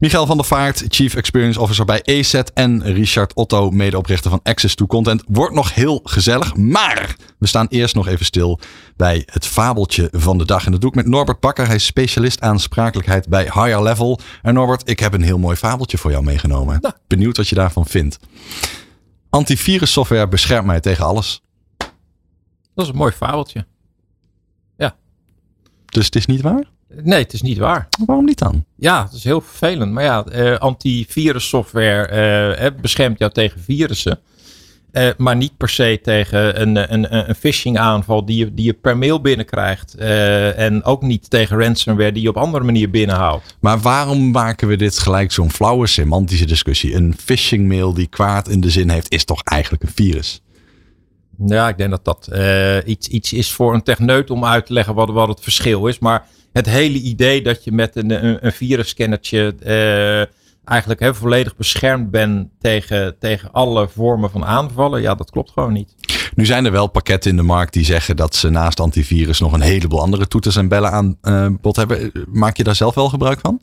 Michael 0.03 0.25
van 0.25 0.37
der 0.37 0.45
Vaart, 0.45 0.83
Chief 0.87 1.15
Experience 1.15 1.59
Officer 1.59 1.85
bij 1.85 2.01
ESET. 2.01 2.53
En 2.53 2.83
Richard 2.83 3.33
Otto, 3.33 3.71
medeoprichter 3.71 4.29
van 4.29 4.39
Access 4.43 4.75
to 4.75 4.85
Content. 4.85 5.23
Wordt 5.27 5.53
nog 5.53 5.73
heel 5.73 5.99
gezellig. 6.03 6.55
Maar 6.55 7.15
we 7.37 7.47
staan 7.47 7.67
eerst 7.69 7.95
nog 7.95 8.07
even 8.07 8.25
stil 8.25 8.59
bij 8.95 9.23
het 9.25 9.45
fabeltje 9.45 10.07
van 10.11 10.37
de 10.37 10.45
dag. 10.45 10.65
En 10.65 10.71
dat 10.71 10.81
doe 10.81 10.89
ik 10.89 10.95
met 10.95 11.07
Norbert 11.07 11.39
Bakker. 11.39 11.65
Hij 11.65 11.75
is 11.75 11.85
specialist 11.85 12.41
aansprakelijkheid 12.41 13.27
bij 13.27 13.43
Higher 13.43 13.83
Level. 13.83 14.19
En 14.41 14.53
Norbert, 14.53 14.89
ik 14.89 14.99
heb 14.99 15.13
een 15.13 15.21
heel 15.21 15.39
mooi 15.39 15.55
fabeltje 15.55 15.97
voor 15.97 16.11
jou 16.11 16.23
meegenomen. 16.23 16.93
Benieuwd 17.07 17.37
wat 17.37 17.47
je 17.47 17.55
daarvan 17.55 17.85
vindt. 17.85 18.19
Antivirussoftware 19.29 20.27
beschermt 20.27 20.65
mij 20.65 20.79
tegen 20.79 21.05
alles. 21.05 21.41
Dat 22.73 22.85
is 22.85 22.87
een 22.87 22.97
mooi 22.97 23.11
fabeltje. 23.11 23.65
Dus 25.85 26.05
het 26.05 26.15
is 26.15 26.25
niet 26.25 26.41
waar? 26.41 26.63
Nee, 27.01 27.19
het 27.19 27.33
is 27.33 27.41
niet 27.41 27.57
waar. 27.57 27.87
Waarom 28.05 28.25
niet 28.25 28.39
dan? 28.39 28.65
Ja, 28.75 29.03
het 29.03 29.13
is 29.13 29.23
heel 29.23 29.41
vervelend. 29.41 29.91
Maar 29.91 30.03
ja, 30.03 30.25
eh, 30.25 30.57
antivirussoftware 30.57 32.05
eh, 32.05 32.71
beschermt 32.81 33.19
jou 33.19 33.31
tegen 33.31 33.61
virussen. 33.61 34.19
Eh, 34.91 35.09
maar 35.17 35.35
niet 35.35 35.57
per 35.57 35.69
se 35.69 35.99
tegen 36.01 36.61
een, 36.61 36.93
een, 36.93 37.29
een 37.29 37.35
phishing 37.35 37.77
aanval 37.77 38.25
die 38.25 38.37
je, 38.37 38.53
die 38.53 38.65
je 38.65 38.73
per 38.73 38.97
mail 38.97 39.21
binnenkrijgt. 39.21 39.95
En 39.95 40.83
ook 40.83 41.01
niet 41.01 41.29
tegen 41.29 41.59
ransomware 41.59 42.11
die 42.11 42.21
je 42.21 42.29
op 42.29 42.37
andere 42.37 42.63
manier 42.63 42.89
binnenhoudt. 42.89 43.57
Maar 43.59 43.79
waarom 43.79 44.31
maken 44.31 44.67
we 44.67 44.75
dit 44.75 44.99
gelijk 44.99 45.31
zo'n 45.31 45.51
flauwe 45.51 45.87
semantische 45.87 46.45
discussie? 46.45 46.95
Een 46.95 47.15
phishing 47.17 47.67
mail 47.67 47.93
die 47.93 48.07
kwaad 48.07 48.47
in 48.47 48.61
de 48.61 48.69
zin 48.69 48.89
heeft, 48.89 49.11
is 49.11 49.25
toch 49.25 49.43
eigenlijk 49.43 49.83
een 49.83 49.93
virus? 49.93 50.41
Ja, 51.45 51.67
ik 51.69 51.77
denk 51.77 51.89
dat 51.89 52.05
dat 52.05 52.29
iets, 52.85 53.07
iets 53.07 53.33
is 53.33 53.51
voor 53.51 53.73
een 53.73 53.83
techneut 53.83 54.29
om 54.29 54.45
uit 54.45 54.65
te 54.65 54.73
leggen 54.73 54.95
wat, 54.95 55.09
wat 55.09 55.27
het 55.27 55.39
verschil 55.39 55.87
is. 55.87 55.99
Maar 55.99 56.25
het 56.53 56.65
hele 56.65 56.97
idee 56.97 57.41
dat 57.41 57.63
je 57.63 57.71
met 57.71 57.95
een, 57.95 58.25
een, 58.25 58.45
een 58.45 58.51
virusscannertje 58.51 59.55
eh, 59.59 60.37
eigenlijk 60.65 60.99
hè, 60.99 61.13
volledig 61.13 61.55
beschermd 61.55 62.11
bent 62.11 62.47
tegen, 62.59 63.15
tegen 63.19 63.51
alle 63.51 63.89
vormen 63.89 64.29
van 64.29 64.45
aanvallen, 64.45 65.01
ja, 65.01 65.15
dat 65.15 65.31
klopt 65.31 65.51
gewoon 65.51 65.73
niet. 65.73 65.95
Nu 66.35 66.45
zijn 66.45 66.65
er 66.65 66.71
wel 66.71 66.87
pakketten 66.87 67.31
in 67.31 67.37
de 67.37 67.43
markt 67.43 67.73
die 67.73 67.85
zeggen 67.85 68.15
dat 68.15 68.35
ze 68.35 68.49
naast 68.49 68.79
antivirus 68.79 69.39
nog 69.39 69.53
een 69.53 69.61
heleboel 69.61 70.01
andere 70.01 70.27
toeters 70.27 70.55
en 70.55 70.67
bellen 70.67 70.91
aan 70.91 71.17
eh, 71.21 71.47
bod 71.61 71.75
hebben. 71.75 72.11
Maak 72.31 72.57
je 72.57 72.63
daar 72.63 72.75
zelf 72.75 72.95
wel 72.95 73.09
gebruik 73.09 73.39
van? 73.39 73.61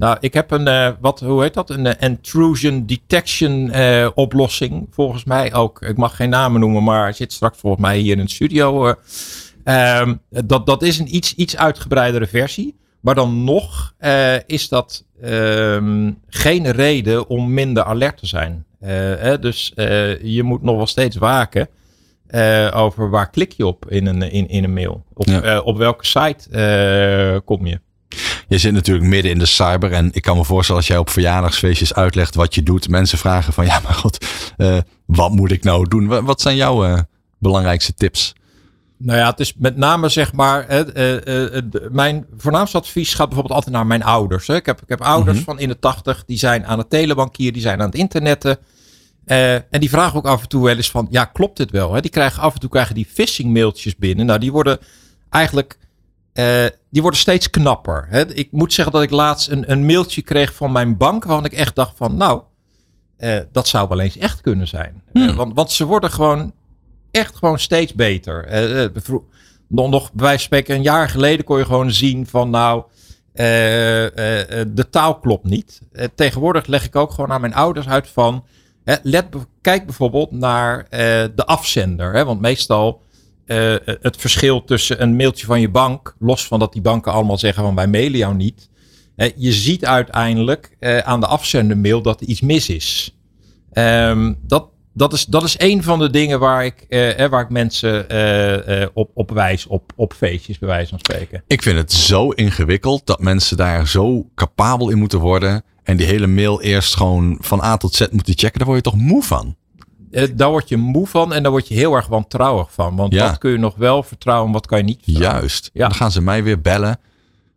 Nou, 0.00 0.16
ik 0.20 0.34
heb 0.34 0.50
een, 0.50 0.66
eh, 0.66 0.90
wat, 1.00 1.20
hoe 1.20 1.42
heet 1.42 1.54
dat? 1.54 1.70
Een 1.70 1.86
eh, 1.86 2.08
intrusion 2.08 2.86
detection 2.86 3.70
eh, 3.70 4.08
oplossing. 4.14 4.86
Volgens 4.90 5.24
mij 5.24 5.54
ook. 5.54 5.82
Ik 5.82 5.96
mag 5.96 6.16
geen 6.16 6.28
namen 6.28 6.60
noemen, 6.60 6.84
maar 6.84 7.14
zit 7.14 7.32
straks 7.32 7.58
volgens 7.58 7.82
mij 7.82 7.98
hier 7.98 8.18
in 8.18 8.24
de 8.24 8.30
studio. 8.30 8.94
Eh. 9.70 9.98
Ehm, 10.00 10.14
dat, 10.44 10.66
dat 10.66 10.82
is 10.82 10.98
een 10.98 11.16
iets, 11.16 11.34
iets 11.34 11.56
uitgebreidere 11.56 12.26
versie. 12.26 12.78
Maar 13.00 13.14
dan 13.14 13.44
nog 13.44 13.94
eh, 13.98 14.34
is 14.46 14.68
dat 14.68 15.04
ehm, 15.22 16.10
geen 16.28 16.70
reden 16.70 17.28
om 17.28 17.54
minder 17.54 17.84
alert 17.84 18.18
te 18.18 18.26
zijn. 18.26 18.64
Eh, 18.80 19.34
dus 19.40 19.72
eh, 19.74 20.22
je 20.22 20.42
moet 20.42 20.62
nog 20.62 20.76
wel 20.76 20.86
steeds 20.86 21.16
waken 21.16 21.68
over 22.74 23.10
waar 23.10 23.30
klik 23.30 23.52
je 23.52 23.66
op 23.66 23.90
in 23.90 24.06
een, 24.06 24.22
in, 24.22 24.48
in 24.48 24.64
een 24.64 24.72
mail. 24.72 25.04
Op, 25.14 25.26
Ja. 25.26 25.58
op 25.60 25.76
welke 25.76 26.06
site 26.06 27.42
kom 27.44 27.66
je. 27.66 27.80
Je 28.48 28.58
zit 28.58 28.72
natuurlijk 28.72 29.06
midden 29.06 29.30
in 29.30 29.38
de 29.38 29.46
cyber 29.46 29.92
en 29.92 30.08
ik 30.12 30.22
kan 30.22 30.36
me 30.36 30.44
voorstellen 30.44 30.80
als 30.80 30.90
jij 30.90 30.98
op 30.98 31.10
verjaardagsfeestjes 31.10 31.94
uitlegt 31.94 32.34
wat 32.34 32.54
je 32.54 32.62
doet. 32.62 32.88
Mensen 32.88 33.18
vragen 33.18 33.52
van 33.52 33.64
ja, 33.66 33.80
maar 33.82 33.94
god, 33.94 34.26
wat 35.06 35.30
moet 35.32 35.50
ik 35.52 35.64
nou 35.64 35.88
doen? 35.88 36.06
Wa- 36.06 36.22
Wat 36.22 36.40
zijn 36.40 36.56
jouw 36.56 37.04
belangrijkste 37.38 37.94
tips? 37.94 38.32
Nou 39.02 39.18
ja, 39.18 39.30
het 39.30 39.40
is 39.40 39.54
met 39.56 39.76
name 39.76 40.08
zeg 40.08 40.32
maar. 40.32 40.64
hè, 40.68 40.92
eh, 40.92 41.26
eh, 41.26 41.56
eh, 41.56 41.62
mijn 41.90 42.26
voornaamste 42.36 42.76
advies 42.78 43.14
gaat 43.14 43.26
bijvoorbeeld 43.26 43.54
altijd 43.56 43.74
naar 43.74 43.86
mijn 43.86 44.02
ouders. 44.02 44.46
Hè. 44.46 44.54
Ik, 44.54 44.66
heb, 44.66 44.82
ik 44.82 44.88
heb 44.88 45.00
ouders 45.00 45.36
Mhm. 45.36 45.44
van 45.44 45.58
in 45.58 45.68
de 45.68 45.78
tachtig, 45.78 46.24
die 46.26 46.38
zijn 46.38 46.66
aan 46.66 46.78
het 46.78 46.90
telebankieren, 46.90 47.52
die 47.52 47.62
zijn 47.62 47.80
aan 47.80 47.86
het 47.86 47.94
internetten. 47.98 48.58
En 49.24 49.64
die 49.80 49.90
vragen 49.90 50.18
ook 50.18 50.26
af 50.26 50.42
en 50.42 50.48
toe 50.48 50.64
wel 50.64 50.76
eens 50.76 50.90
van, 50.90 51.06
ja, 51.10 51.24
klopt 51.24 51.56
dit 51.56 51.70
wel? 51.70 51.94
Hè? 51.94 52.00
Die 52.00 52.10
krijgen 52.10 52.42
af 52.42 52.54
en 52.54 52.60
toe 52.60 52.70
krijgen 52.70 52.94
die 52.94 53.06
phishing 53.12 53.52
mailtjes 53.52 53.96
binnen. 53.96 54.26
Nou, 54.26 54.38
die 54.38 54.52
worden 54.52 54.78
eigenlijk, 55.30 55.78
die 56.90 57.02
worden 57.02 57.20
steeds 57.20 57.50
knapper. 57.50 58.06
Hè? 58.08 58.34
Ik 58.34 58.52
moet 58.52 58.72
zeggen 58.72 58.92
dat 58.94 59.02
ik 59.02 59.10
laatst 59.10 59.48
een, 59.48 59.70
een 59.70 59.86
mailtje 59.86 60.22
kreeg 60.22 60.54
van 60.54 60.72
mijn 60.72 60.96
bank, 60.96 61.24
waarvan 61.24 61.44
ik 61.44 61.52
echt 61.52 61.74
dacht 61.74 61.96
van, 61.96 62.16
nou, 62.16 62.42
dat 63.52 63.68
zou 63.68 63.88
wel 63.88 64.00
eens 64.00 64.18
echt 64.18 64.40
kunnen 64.40 64.68
zijn. 64.68 65.02
Hmm. 65.12 65.34
Want, 65.36 65.54
want 65.54 65.70
ze 65.70 65.84
worden 65.84 66.10
gewoon 66.10 66.52
echt 67.10 67.36
gewoon 67.36 67.58
steeds 67.58 67.94
beter. 67.94 68.44
Eh, 68.44 68.84
eh, 68.84 68.90
nog, 69.68 69.90
nog 69.90 70.12
bij 70.12 70.26
wijze 70.26 70.42
spreken, 70.42 70.74
een 70.74 70.82
jaar 70.82 71.08
geleden 71.08 71.44
kon 71.44 71.58
je 71.58 71.64
gewoon 71.64 71.92
zien 71.92 72.26
van 72.26 72.50
nou, 72.50 72.82
eh, 73.32 73.44
de 74.68 74.86
taal 74.90 75.18
klopt 75.18 75.44
niet. 75.44 75.80
Tegenwoordig 76.14 76.66
leg 76.66 76.84
ik 76.84 76.96
ook 76.96 77.10
gewoon 77.10 77.32
aan 77.32 77.40
mijn 77.40 77.54
ouders 77.54 77.88
uit 77.88 78.08
van, 78.08 78.44
let, 79.02 79.26
kijk 79.60 79.86
bijvoorbeeld 79.86 80.30
naar 80.30 80.86
de 81.34 81.44
afzender. 81.44 82.12
Hè, 82.12 82.24
want 82.24 82.40
meestal 82.40 83.02
het 84.00 84.16
verschil 84.16 84.64
tussen 84.64 85.02
een 85.02 85.16
mailtje 85.16 85.46
van 85.46 85.60
je 85.60 85.70
bank, 85.70 86.16
los 86.18 86.46
van 86.46 86.58
dat 86.58 86.72
die 86.72 86.82
banken 86.82 87.12
allemaal 87.12 87.38
zeggen 87.38 87.62
van 87.62 87.74
wij 87.74 87.86
mailen 87.86 88.18
jou 88.18 88.34
niet. 88.34 88.68
je 89.36 89.52
ziet 89.52 89.84
uiteindelijk 89.84 90.76
aan 91.04 91.20
de 91.20 91.26
afzendermail 91.26 92.02
dat 92.02 92.20
er 92.20 92.26
iets 92.26 92.40
mis 92.40 92.68
is. 92.68 93.16
Ehm, 93.72 94.34
dat, 94.42 94.68
dat, 95.00 95.12
is, 95.12 95.24
dat 95.24 95.42
is 95.44 95.54
een 95.58 95.82
van 95.82 95.98
de 95.98 96.10
dingen 96.10 96.38
waar 96.40 96.64
ik, 96.64 96.84
eh, 96.88 97.24
eh, 97.24 97.30
waar 97.30 97.42
ik 97.42 97.48
mensen 97.48 98.08
eh, 98.08 98.82
eh, 98.82 98.88
op, 98.92 99.10
op 99.14 99.30
wijs, 99.30 99.66
op, 99.66 99.92
op 99.96 100.12
feestjes 100.12 100.58
bij 100.58 100.68
wijze 100.68 100.88
van 100.90 100.98
spreken. 100.98 101.42
Ik 101.46 101.62
vind 101.62 101.76
het 101.78 101.92
zo 101.92 102.30
ingewikkeld 102.30 103.06
dat 103.06 103.20
mensen 103.20 103.56
daar 103.56 103.88
zo 103.88 104.26
capabel 104.34 104.90
in 104.90 104.98
moeten 104.98 105.18
worden. 105.18 105.62
En 105.82 105.96
die 105.96 106.06
hele 106.06 106.26
mail 106.26 106.60
eerst 106.62 106.96
gewoon 106.96 107.38
van 107.40 107.62
A 107.62 107.76
tot 107.76 107.94
Z 107.94 108.06
moeten 108.10 108.34
checken. 108.38 108.58
Daar 108.58 108.68
word 108.68 108.84
je 108.84 108.90
toch 108.90 109.00
moe 109.00 109.22
van? 109.22 109.56
Eh, 110.10 110.28
daar 110.34 110.50
word 110.50 110.68
je 110.68 110.76
moe 110.76 111.06
van 111.06 111.32
en 111.32 111.42
daar 111.42 111.52
word 111.52 111.68
je 111.68 111.74
heel 111.74 111.94
erg 111.94 112.06
wantrouwig 112.06 112.72
van. 112.72 112.96
Want 112.96 113.12
Ja. 113.14 113.26
wat 113.26 113.38
kun 113.38 113.50
je 113.50 113.58
nog 113.58 113.74
wel 113.76 114.02
vertrouwen, 114.02 114.52
wat 114.52 114.66
kan 114.66 114.78
je 114.78 114.84
niet 114.84 115.00
vertrouwen. 115.04 115.38
Juist. 115.40 115.70
Ja. 115.72 115.86
Dan 115.88 115.94
gaan 115.96 116.10
ze 116.10 116.22
mij 116.22 116.42
weer 116.42 116.60
bellen. 116.60 116.98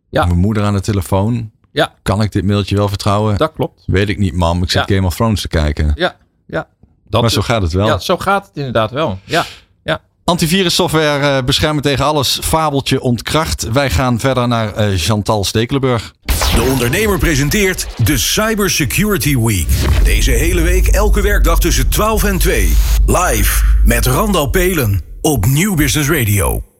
Ja. 0.08 0.24
Mijn 0.24 0.38
moeder 0.38 0.62
aan 0.62 0.74
de 0.74 0.80
telefoon. 0.80 1.50
Ja. 1.72 1.94
Kan 2.02 2.22
ik 2.22 2.32
dit 2.32 2.44
mailtje 2.44 2.76
wel 2.76 2.88
vertrouwen? 2.88 3.36
Dat 3.36 3.52
klopt. 3.52 3.82
Weet 3.86 4.08
ik 4.08 4.18
niet, 4.18 4.34
mam. 4.34 4.62
Ik 4.62 4.70
zit 4.70 4.88
Ja. 4.88 4.94
Game 4.94 5.06
of 5.06 5.14
Thrones 5.14 5.40
te 5.40 5.48
kijken. 5.48 5.92
Ja. 5.94 6.16
Dat 7.14 7.22
maar 7.22 7.30
zo 7.30 7.42
gaat 7.42 7.62
het 7.62 7.72
wel. 7.72 7.86
Ja, 7.86 7.98
zo 7.98 8.16
gaat 8.16 8.46
het 8.46 8.56
inderdaad 8.56 8.90
wel. 8.90 9.18
Ja. 9.24 9.46
Antivirussoftware 10.24 11.36
eh, 11.36 11.44
beschermen 11.44 11.82
tegen 11.82 12.04
alles. 12.04 12.38
Fabeltje 12.42 13.00
ontkracht. 13.00 13.68
Wij 13.72 13.90
gaan 13.90 14.20
verder 14.20 14.48
naar 14.48 14.74
eh, 14.74 14.88
Chantal 14.96 15.44
Stekelenburg. 15.44 16.14
De 16.54 16.68
ondernemer 16.72 17.18
presenteert 17.18 17.86
de 18.04 18.18
Cybersecurity 18.18 19.38
Week. 19.38 19.66
Deze 20.04 20.30
hele 20.30 20.62
week 20.62 20.86
elke 20.86 21.20
werkdag 21.20 21.58
tussen 21.58 21.88
12 21.88 22.24
en 22.24 22.38
2. 22.38 22.76
Live 23.06 23.64
met 23.84 24.06
Randal 24.06 24.46
Pelen 24.46 25.00
op 25.20 25.46
Nieuw 25.46 25.74
Business 25.74 26.08
Radio. 26.10 26.73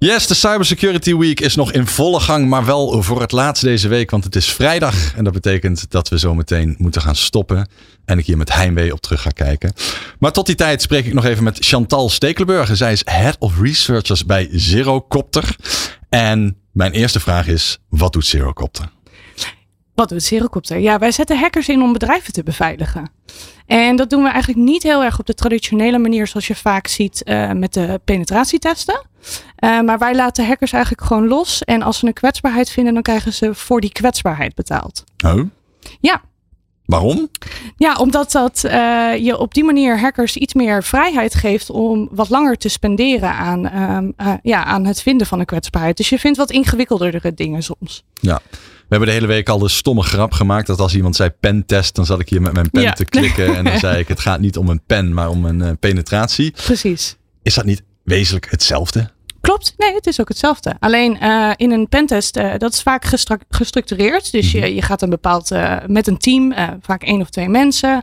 Yes, 0.00 0.26
de 0.26 0.34
Cybersecurity 0.34 1.16
Week 1.16 1.40
is 1.40 1.54
nog 1.54 1.72
in 1.72 1.86
volle 1.86 2.20
gang, 2.20 2.48
maar 2.48 2.64
wel 2.64 3.02
voor 3.02 3.20
het 3.20 3.32
laatst 3.32 3.62
deze 3.62 3.88
week, 3.88 4.10
want 4.10 4.24
het 4.24 4.36
is 4.36 4.52
vrijdag. 4.52 5.14
En 5.14 5.24
dat 5.24 5.32
betekent 5.32 5.90
dat 5.90 6.08
we 6.08 6.18
zo 6.18 6.34
meteen 6.34 6.74
moeten 6.78 7.02
gaan 7.02 7.16
stoppen. 7.16 7.68
En 8.04 8.18
ik 8.18 8.26
hier 8.26 8.36
met 8.36 8.54
heimwee 8.54 8.92
op 8.92 9.00
terug 9.00 9.22
ga 9.22 9.30
kijken. 9.30 9.72
Maar 10.18 10.32
tot 10.32 10.46
die 10.46 10.54
tijd 10.54 10.82
spreek 10.82 11.06
ik 11.06 11.14
nog 11.14 11.24
even 11.24 11.44
met 11.44 11.56
Chantal 11.60 12.08
Stekelenburg. 12.08 12.76
Zij 12.76 12.92
is 12.92 13.02
Head 13.04 13.36
of 13.38 13.60
Researchers 13.60 14.24
bij 14.24 14.48
Zerocopter. 14.52 15.56
En 16.08 16.56
mijn 16.72 16.92
eerste 16.92 17.20
vraag 17.20 17.46
is, 17.46 17.78
wat 17.88 18.12
doet 18.12 18.26
Zerocopter? 18.26 18.88
Wat 19.94 20.08
doet 20.08 20.22
Zerocopter? 20.22 20.78
Ja, 20.78 20.98
wij 20.98 21.12
zetten 21.12 21.38
hackers 21.38 21.68
in 21.68 21.82
om 21.82 21.92
bedrijven 21.92 22.32
te 22.32 22.42
beveiligen. 22.42 23.10
En 23.66 23.96
dat 23.96 24.10
doen 24.10 24.22
we 24.22 24.28
eigenlijk 24.28 24.64
niet 24.64 24.82
heel 24.82 25.02
erg 25.02 25.18
op 25.18 25.26
de 25.26 25.34
traditionele 25.34 25.98
manier 25.98 26.26
zoals 26.26 26.46
je 26.46 26.54
vaak 26.54 26.86
ziet 26.86 27.22
eh, 27.22 27.52
met 27.52 27.72
de 27.72 28.00
penetratietesten. 28.04 29.08
Uh, 29.64 29.80
maar 29.80 29.98
wij 29.98 30.14
laten 30.14 30.46
hackers 30.46 30.72
eigenlijk 30.72 31.04
gewoon 31.04 31.28
los. 31.28 31.62
En 31.64 31.82
als 31.82 31.98
ze 31.98 32.06
een 32.06 32.12
kwetsbaarheid 32.12 32.70
vinden, 32.70 32.94
dan 32.94 33.02
krijgen 33.02 33.32
ze 33.32 33.54
voor 33.54 33.80
die 33.80 33.92
kwetsbaarheid 33.92 34.54
betaald. 34.54 35.04
Oh? 35.24 35.40
Ja. 36.00 36.22
Waarom? 36.84 37.28
Ja, 37.76 37.94
omdat 37.96 38.32
dat 38.32 38.62
uh, 38.64 39.16
je 39.16 39.38
op 39.38 39.54
die 39.54 39.64
manier 39.64 40.00
hackers 40.00 40.36
iets 40.36 40.54
meer 40.54 40.82
vrijheid 40.82 41.34
geeft 41.34 41.70
om 41.70 42.08
wat 42.10 42.28
langer 42.28 42.56
te 42.56 42.68
spenderen 42.68 43.32
aan, 43.32 43.82
um, 43.82 44.12
uh, 44.16 44.32
ja, 44.42 44.64
aan 44.64 44.84
het 44.84 45.02
vinden 45.02 45.26
van 45.26 45.38
een 45.38 45.44
kwetsbaarheid. 45.46 45.96
Dus 45.96 46.08
je 46.08 46.18
vindt 46.18 46.38
wat 46.38 46.50
ingewikkeldere 46.50 47.34
dingen 47.34 47.62
soms. 47.62 48.04
Ja. 48.14 48.40
We 48.50 48.96
hebben 48.96 49.08
de 49.08 49.14
hele 49.14 49.26
week 49.26 49.48
al 49.48 49.58
de 49.58 49.68
stomme 49.68 50.02
grap 50.02 50.32
gemaakt 50.32 50.66
dat 50.66 50.80
als 50.80 50.94
iemand 50.94 51.16
zei 51.16 51.30
pentest, 51.40 51.94
dan 51.94 52.06
zat 52.06 52.20
ik 52.20 52.28
hier 52.28 52.42
met 52.42 52.52
mijn 52.52 52.70
pen 52.70 52.82
Ja. 52.82 52.92
te 52.92 53.04
klikken. 53.04 53.56
En 53.56 53.64
dan 53.64 53.78
zei 53.88 53.98
ik, 53.98 54.08
het 54.08 54.20
gaat 54.20 54.40
niet 54.40 54.56
om 54.56 54.68
een 54.68 54.82
pen, 54.86 55.14
maar 55.14 55.28
om 55.28 55.44
een 55.44 55.78
penetratie. 55.78 56.50
Precies. 56.50 57.16
Is 57.42 57.54
dat 57.54 57.64
niet 57.64 57.82
wezenlijk 58.10 58.50
hetzelfde? 58.50 59.10
Klopt, 59.40 59.74
nee, 59.76 59.94
het 59.94 60.06
is 60.06 60.20
ook 60.20 60.28
hetzelfde. 60.28 60.74
Alleen 60.78 61.18
uh, 61.22 61.50
in 61.56 61.70
een 61.70 61.88
pentest, 61.88 62.36
uh, 62.36 62.52
dat 62.58 62.72
is 62.72 62.82
vaak 62.82 63.04
gestructureerd. 63.48 64.32
Dus 64.32 64.52
je, 64.52 64.74
je 64.74 64.82
gaat 64.82 65.02
een 65.02 65.10
bepaald, 65.10 65.50
uh, 65.50 65.76
met 65.86 66.06
een 66.06 66.18
team, 66.18 66.54
vaak 66.80 67.02
één 67.02 67.20
of 67.20 67.30
twee 67.30 67.48
mensen. 67.48 68.02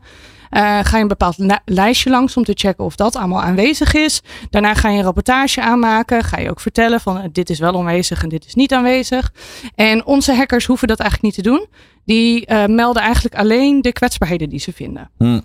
ga 0.50 0.96
je 0.96 1.02
een 1.02 1.08
bepaald 1.08 1.36
lijstje 1.66 2.10
langs 2.10 2.38
om 2.38 2.44
te 2.44 2.54
checken 2.56 2.86
of 2.86 2.96
dat 2.96 3.16
allemaal 3.16 3.42
aanwezig 3.42 3.94
is. 3.94 4.22
Daarna 4.50 4.74
ga 4.74 4.90
je 4.90 4.98
een 4.98 5.04
rapportage 5.04 5.62
aanmaken. 5.62 6.24
Ga 6.24 6.40
je 6.40 6.50
ook 6.50 6.60
vertellen 6.60 7.00
van 7.00 7.30
dit 7.32 7.50
is 7.50 7.60
wel 7.60 7.78
aanwezig 7.78 8.24
en 8.24 8.30
dit 8.30 8.46
is 8.46 8.54
niet 8.54 8.74
aanwezig. 8.74 9.34
En 9.76 10.06
onze 10.06 10.36
hackers 10.36 10.66
hoeven 10.66 10.88
dat 10.88 11.00
eigenlijk 11.00 11.36
niet 11.36 11.46
te 11.46 11.50
doen. 11.52 11.68
Die 12.06 12.54
melden 12.68 13.02
eigenlijk 13.02 13.36
alleen 13.36 13.82
de 13.82 13.92
kwetsbaarheden 13.92 14.50
die 14.50 14.60
ze 14.60 14.74
vinden. 14.74 15.10
Hm. 15.18 15.40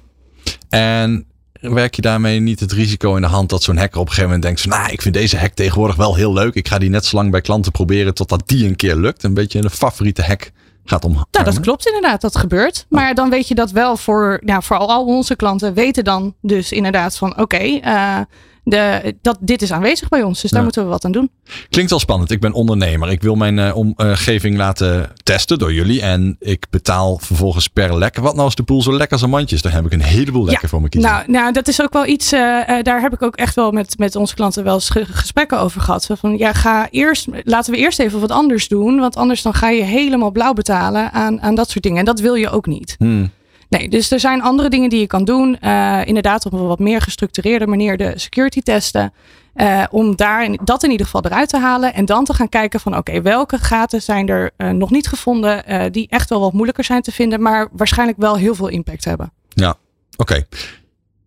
En 0.68 1.31
werk 1.70 1.94
je 1.94 2.02
daarmee 2.02 2.40
niet 2.40 2.60
het 2.60 2.72
risico 2.72 3.14
in 3.16 3.22
de 3.22 3.28
hand 3.28 3.48
dat 3.48 3.62
zo'n 3.62 3.76
hacker 3.76 4.00
op 4.00 4.06
een 4.06 4.12
gegeven 4.12 4.24
moment 4.24 4.42
denkt 4.42 4.60
van, 4.60 4.70
nou, 4.70 4.92
ik 4.92 5.02
vind 5.02 5.14
deze 5.14 5.36
hack 5.36 5.52
tegenwoordig 5.54 5.96
wel 5.96 6.14
heel 6.14 6.32
leuk. 6.32 6.54
Ik 6.54 6.68
ga 6.68 6.78
die 6.78 6.90
net 6.90 7.04
zo 7.04 7.16
lang 7.16 7.30
bij 7.30 7.40
klanten 7.40 7.72
proberen 7.72 8.14
totdat 8.14 8.42
die 8.46 8.66
een 8.66 8.76
keer 8.76 8.96
lukt. 8.96 9.22
Een 9.22 9.34
beetje 9.34 9.62
een 9.62 9.70
favoriete 9.70 10.22
hack 10.22 10.50
gaat 10.84 11.04
om. 11.04 11.12
Nou, 11.12 11.44
dat 11.44 11.60
klopt 11.60 11.86
inderdaad, 11.86 12.20
dat 12.20 12.36
gebeurt. 12.36 12.86
Maar 12.88 13.14
dan 13.14 13.30
weet 13.30 13.48
je 13.48 13.54
dat 13.54 13.70
wel 13.70 13.96
voor, 13.96 14.40
nou, 14.44 14.62
voor 14.62 14.76
al 14.76 15.04
onze 15.04 15.36
klanten 15.36 15.74
weten 15.74 16.04
dan 16.04 16.34
dus 16.40 16.72
inderdaad 16.72 17.16
van, 17.16 17.30
oké, 17.30 17.40
okay, 17.40 17.82
uh, 17.84 18.18
de, 18.64 19.14
dat, 19.22 19.38
dit 19.40 19.62
is 19.62 19.72
aanwezig 19.72 20.08
bij 20.08 20.22
ons, 20.22 20.40
dus 20.40 20.50
daar 20.50 20.58
ja. 20.58 20.64
moeten 20.64 20.82
we 20.82 20.88
wat 20.88 21.04
aan 21.04 21.12
doen. 21.12 21.30
Klinkt 21.68 21.90
wel 21.90 22.00
spannend. 22.00 22.30
Ik 22.30 22.40
ben 22.40 22.52
ondernemer. 22.52 23.10
Ik 23.10 23.22
wil 23.22 23.34
mijn 23.34 23.58
uh, 23.58 23.76
omgeving 23.76 24.56
laten 24.56 25.10
testen 25.22 25.58
door 25.58 25.72
jullie. 25.72 26.02
En 26.02 26.36
ik 26.40 26.66
betaal 26.70 27.18
vervolgens 27.18 27.68
per 27.68 27.98
lekker. 27.98 28.22
Wat 28.22 28.32
nou 28.32 28.44
als 28.44 28.54
de 28.54 28.62
boel 28.62 28.82
zo 28.82 28.92
lekker 28.92 29.12
als 29.12 29.22
een 29.22 29.30
mandje 29.30 29.56
is? 29.56 29.62
Dan 29.62 29.72
heb 29.72 29.84
ik 29.84 29.92
een 29.92 30.02
heleboel 30.02 30.44
lekker 30.44 30.62
ja. 30.62 30.68
voor 30.68 30.82
me 30.82 30.88
kiezen. 30.88 31.10
Nou, 31.10 31.30
nou, 31.30 31.52
dat 31.52 31.68
is 31.68 31.82
ook 31.82 31.92
wel 31.92 32.06
iets. 32.06 32.32
Uh, 32.32 32.40
uh, 32.40 32.82
daar 32.82 33.00
heb 33.00 33.12
ik 33.12 33.22
ook 33.22 33.36
echt 33.36 33.54
wel 33.54 33.70
met, 33.70 33.98
met 33.98 34.16
onze 34.16 34.34
klanten 34.34 34.64
wel 34.64 34.74
eens 34.74 34.90
gesprekken 34.90 35.60
over 35.60 35.80
gehad. 35.80 36.10
Van 36.12 36.36
ja, 36.38 36.52
ga 36.52 36.88
eerst, 36.90 37.26
laten 37.44 37.72
we 37.72 37.78
eerst 37.78 37.98
even 37.98 38.20
wat 38.20 38.30
anders 38.30 38.68
doen. 38.68 38.98
Want 38.98 39.16
anders 39.16 39.42
dan 39.42 39.54
ga 39.54 39.70
je 39.70 39.82
helemaal 39.82 40.30
blauw 40.30 40.52
betalen 40.52 41.12
aan, 41.12 41.40
aan 41.42 41.54
dat 41.54 41.70
soort 41.70 41.84
dingen. 41.84 41.98
En 41.98 42.04
dat 42.04 42.20
wil 42.20 42.34
je 42.34 42.50
ook 42.50 42.66
niet. 42.66 42.94
Hmm. 42.98 43.30
Nee, 43.78 43.88
dus 43.88 44.10
er 44.10 44.20
zijn 44.20 44.42
andere 44.42 44.68
dingen 44.68 44.90
die 44.90 45.00
je 45.00 45.06
kan 45.06 45.24
doen. 45.24 45.58
Uh, 45.60 46.00
inderdaad, 46.04 46.46
op 46.46 46.52
een 46.52 46.66
wat 46.66 46.78
meer 46.78 47.00
gestructureerde 47.00 47.66
manier 47.66 47.96
de 47.96 48.12
security 48.16 48.60
testen. 48.60 49.12
Uh, 49.54 49.84
om 49.90 50.16
daar 50.16 50.56
dat 50.64 50.82
in 50.82 50.90
ieder 50.90 51.06
geval 51.06 51.24
eruit 51.24 51.48
te 51.48 51.58
halen. 51.58 51.94
En 51.94 52.04
dan 52.04 52.24
te 52.24 52.34
gaan 52.34 52.48
kijken 52.48 52.80
van 52.80 52.96
oké, 52.96 53.10
okay, 53.10 53.22
welke 53.22 53.58
gaten 53.58 54.02
zijn 54.02 54.28
er 54.28 54.50
uh, 54.56 54.70
nog 54.70 54.90
niet 54.90 55.06
gevonden. 55.06 55.92
die 55.92 56.06
echt 56.08 56.28
wel 56.28 56.40
wat 56.40 56.52
moeilijker 56.52 56.84
zijn 56.84 57.02
te 57.02 57.12
vinden. 57.12 57.42
Maar 57.42 57.68
waarschijnlijk 57.72 58.18
wel 58.18 58.36
heel 58.36 58.54
veel 58.54 58.68
impact 58.68 59.04
hebben. 59.04 59.32
Ja, 59.48 59.70
oké. 59.70 59.78
Okay. 60.16 60.46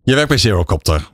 Je 0.02 0.14
werkt 0.14 0.28
bij 0.28 0.38
Zerocopter. 0.38 1.12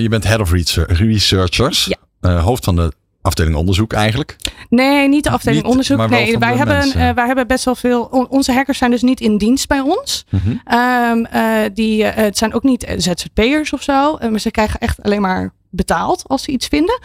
je 0.00 0.06
bent 0.10 0.24
head 0.24 0.40
of 0.40 0.52
researchers. 0.88 1.90
Ja. 2.20 2.38
hoofd 2.38 2.64
van 2.64 2.76
de 2.76 2.92
afdeling 3.24 3.56
onderzoek 3.56 3.92
eigenlijk? 3.92 4.36
Nee, 4.68 5.08
niet 5.08 5.24
de 5.24 5.30
afdeling 5.30 5.62
niet, 5.62 5.70
onderzoek. 5.70 6.08
Nee, 6.08 6.38
wij 6.38 6.56
hebben, 6.56 6.86
uh, 6.86 6.94
wij 6.94 7.26
hebben 7.26 7.46
best 7.46 7.64
wel 7.64 7.74
veel. 7.74 8.02
On, 8.10 8.28
onze 8.28 8.52
hackers 8.52 8.78
zijn 8.78 8.90
dus 8.90 9.02
niet 9.02 9.20
in 9.20 9.38
dienst 9.38 9.68
bij 9.68 9.80
ons. 9.80 10.24
Mhm. 10.28 10.48
Um, 10.48 11.26
uh, 11.34 11.58
die, 11.74 12.02
uh, 12.02 12.10
het 12.14 12.38
zijn 12.38 12.54
ook 12.54 12.62
niet 12.62 12.94
ZZP'ers 12.96 13.72
of 13.72 13.82
zo. 13.82 14.18
maar 14.30 14.40
ze 14.40 14.50
krijgen 14.50 14.80
echt 14.80 15.02
alleen 15.02 15.20
maar 15.20 15.52
betaald 15.70 16.24
als 16.26 16.42
ze 16.42 16.50
iets 16.50 16.66
vinden. 16.66 17.00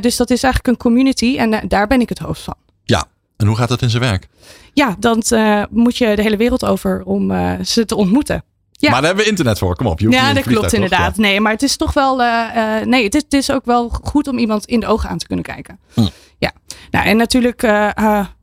dus 0.00 0.16
dat 0.16 0.30
is 0.30 0.42
eigenlijk 0.42 0.66
een 0.66 0.82
community 0.82 1.36
en 1.38 1.68
daar 1.68 1.86
ben 1.86 2.00
ik 2.00 2.08
het 2.08 2.18
hoofd 2.18 2.40
van. 2.40 2.54
Ja, 2.84 3.04
en 3.36 3.46
hoe 3.46 3.56
gaat 3.56 3.68
dat 3.68 3.82
in 3.82 3.90
zijn 3.90 4.02
werk? 4.02 4.28
Ja, 4.72 4.96
dan 4.98 5.22
moet 5.70 5.96
je 5.96 6.16
de 6.16 6.22
hele 6.22 6.36
wereld 6.36 6.64
over 6.64 7.02
om 7.04 7.32
ze 7.64 7.84
te 7.84 7.96
ontmoeten. 7.96 8.44
Ja. 8.80 8.90
Maar 8.90 8.98
daar 8.98 9.06
hebben 9.06 9.24
we 9.24 9.30
internet 9.30 9.58
voor. 9.58 9.76
Kom 9.76 9.86
op. 9.86 10.00
Je 10.00 10.10
ja, 10.10 10.32
dat 10.32 10.42
klopt 10.42 10.72
inderdaad. 10.72 11.16
Nee, 11.16 11.40
maar 11.40 11.52
het 11.52 11.62
is 11.62 11.76
toch 11.76 11.92
wel. 11.92 12.20
Uh, 12.20 12.44
uh, 12.56 12.84
nee, 12.84 13.04
het 13.04 13.14
is, 13.14 13.22
het 13.22 13.32
is 13.32 13.50
ook 13.50 13.64
wel 13.64 13.88
goed 14.02 14.28
om 14.28 14.38
iemand 14.38 14.64
in 14.64 14.80
de 14.80 14.86
ogen 14.86 15.08
aan 15.08 15.18
te 15.18 15.26
kunnen 15.26 15.44
kijken. 15.44 15.78
Hm. 15.94 16.06
Ja. 16.38 16.52
Nou, 16.90 17.06
en 17.06 17.16
natuurlijk 17.16 17.62
uh, 17.62 17.90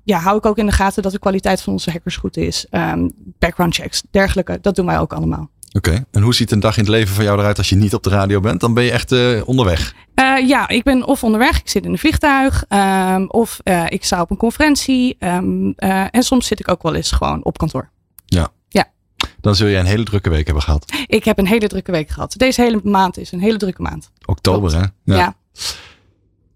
ja, 0.04 0.20
hou 0.20 0.38
ik 0.38 0.46
ook 0.46 0.58
in 0.58 0.66
de 0.66 0.72
gaten 0.72 1.04
dat 1.04 1.12
de 1.12 1.20
kwaliteit 1.20 1.62
van 1.62 1.74
onze 1.74 1.92
hackers 1.92 2.18
goed 2.18 2.38
is. 2.38 2.66
Um, 2.72 3.12
background 3.40 3.76
checks, 3.76 4.04
dergelijke. 4.12 4.58
Dat 4.62 4.76
doen 4.76 4.86
wij 4.86 5.00
ook 5.00 5.14
allemaal. 5.14 5.50
Oké. 5.72 5.90
Okay. 5.90 6.06
En 6.12 6.22
hoe 6.22 6.36
ziet 6.36 6.52
een 6.52 6.60
dag 6.60 6.78
in 6.78 6.84
het 6.84 6.92
leven 6.92 7.16
van 7.16 7.24
jou 7.24 7.40
eruit 7.40 7.58
als 7.58 7.70
je 7.70 7.76
niet 7.76 7.94
op 7.94 8.04
de 8.04 8.10
radio 8.10 8.40
bent? 8.40 8.60
Dan 8.60 8.74
ben 8.74 8.84
je 8.84 8.92
echt 8.92 9.12
onderweg. 9.46 9.94
Uh, 10.16 10.48
ja, 10.48 10.68
ik 10.68 10.84
ben 10.84 11.06
of 11.08 11.24
onderweg, 11.24 11.60
ik 11.60 11.70
zit 11.70 11.86
in 11.86 11.92
een 11.92 11.98
vliegtuig, 11.98 12.66
um, 12.70 13.30
of 13.30 13.60
uh, 13.64 13.86
ik 13.88 14.04
sta 14.04 14.22
op 14.22 14.32
een 14.32 14.38
conferentie. 14.38 15.18
Um, 15.20 15.74
uh, 15.78 16.06
en 16.12 16.24
soms 16.24 16.48
zit 16.48 16.60
ik 16.60 16.68
ook 16.68 16.84
wel 16.84 16.96
eens 16.96 17.12
gewoon 17.12 17.44
op 17.44 17.58
kantoor. 17.58 17.90
Ja. 18.26 18.50
Dan 19.46 19.56
zul 19.56 19.68
je 19.68 19.78
een 19.78 19.86
hele 19.86 20.04
drukke 20.04 20.30
week 20.30 20.46
hebben 20.46 20.64
gehad. 20.64 20.94
Ik 21.08 21.26
heb 21.26 21.38
een 21.38 21.48
hele 21.48 21.68
drukke 21.68 21.92
week 21.92 22.10
gehad. 22.10 22.34
Deze 22.38 22.62
hele 22.62 22.80
maand 22.84 23.18
is 23.18 23.32
een 23.32 23.40
hele 23.40 23.58
drukke 23.58 23.82
maand. 23.82 24.12
Oktober, 24.26 24.70
Klopt. 24.70 24.86
hè? 24.86 25.14
Ja. 25.14 25.18
ja. 25.18 25.36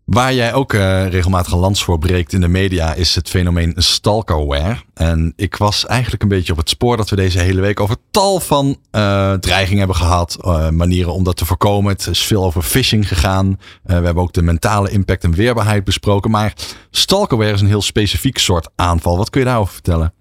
Waar 0.05 0.33
jij 0.33 0.53
ook 0.53 0.73
uh, 0.73 1.07
regelmatig 1.07 1.51
een 1.51 1.59
lans 1.59 1.83
voor 1.83 1.99
breekt 1.99 2.33
in 2.33 2.41
de 2.41 2.47
media 2.47 2.93
is 2.93 3.15
het 3.15 3.29
fenomeen 3.29 3.73
stalkerware. 3.75 4.77
En 4.93 5.33
ik 5.35 5.55
was 5.55 5.85
eigenlijk 5.85 6.23
een 6.23 6.29
beetje 6.29 6.51
op 6.51 6.57
het 6.57 6.69
spoor 6.69 6.97
dat 6.97 7.09
we 7.09 7.15
deze 7.15 7.39
hele 7.39 7.61
week 7.61 7.79
over 7.79 7.95
tal 8.11 8.39
van 8.39 8.77
uh, 8.91 9.33
dreigingen 9.33 9.77
hebben 9.77 9.95
gehad. 9.95 10.37
Uh, 10.41 10.69
manieren 10.69 11.13
om 11.13 11.23
dat 11.23 11.37
te 11.37 11.45
voorkomen. 11.45 11.91
Het 11.91 12.07
is 12.07 12.23
veel 12.23 12.43
over 12.43 12.61
phishing 12.61 13.07
gegaan. 13.07 13.59
we 13.83 13.93
hebben 13.93 14.23
ook 14.23 14.33
de 14.33 14.41
mentale 14.41 14.89
impact 14.89 15.23
en 15.23 15.33
weerbaarheid 15.33 15.83
besproken. 15.83 16.31
Maar 16.31 16.53
stalkerware 16.91 17.53
is 17.53 17.61
een 17.61 17.67
heel 17.67 17.81
specifiek 17.81 18.37
soort 18.37 18.69
aanval. 18.75 19.17
Wat 19.17 19.29
kun 19.29 19.39
je 19.39 19.47
daarover 19.47 19.73
vertellen? 19.73 20.13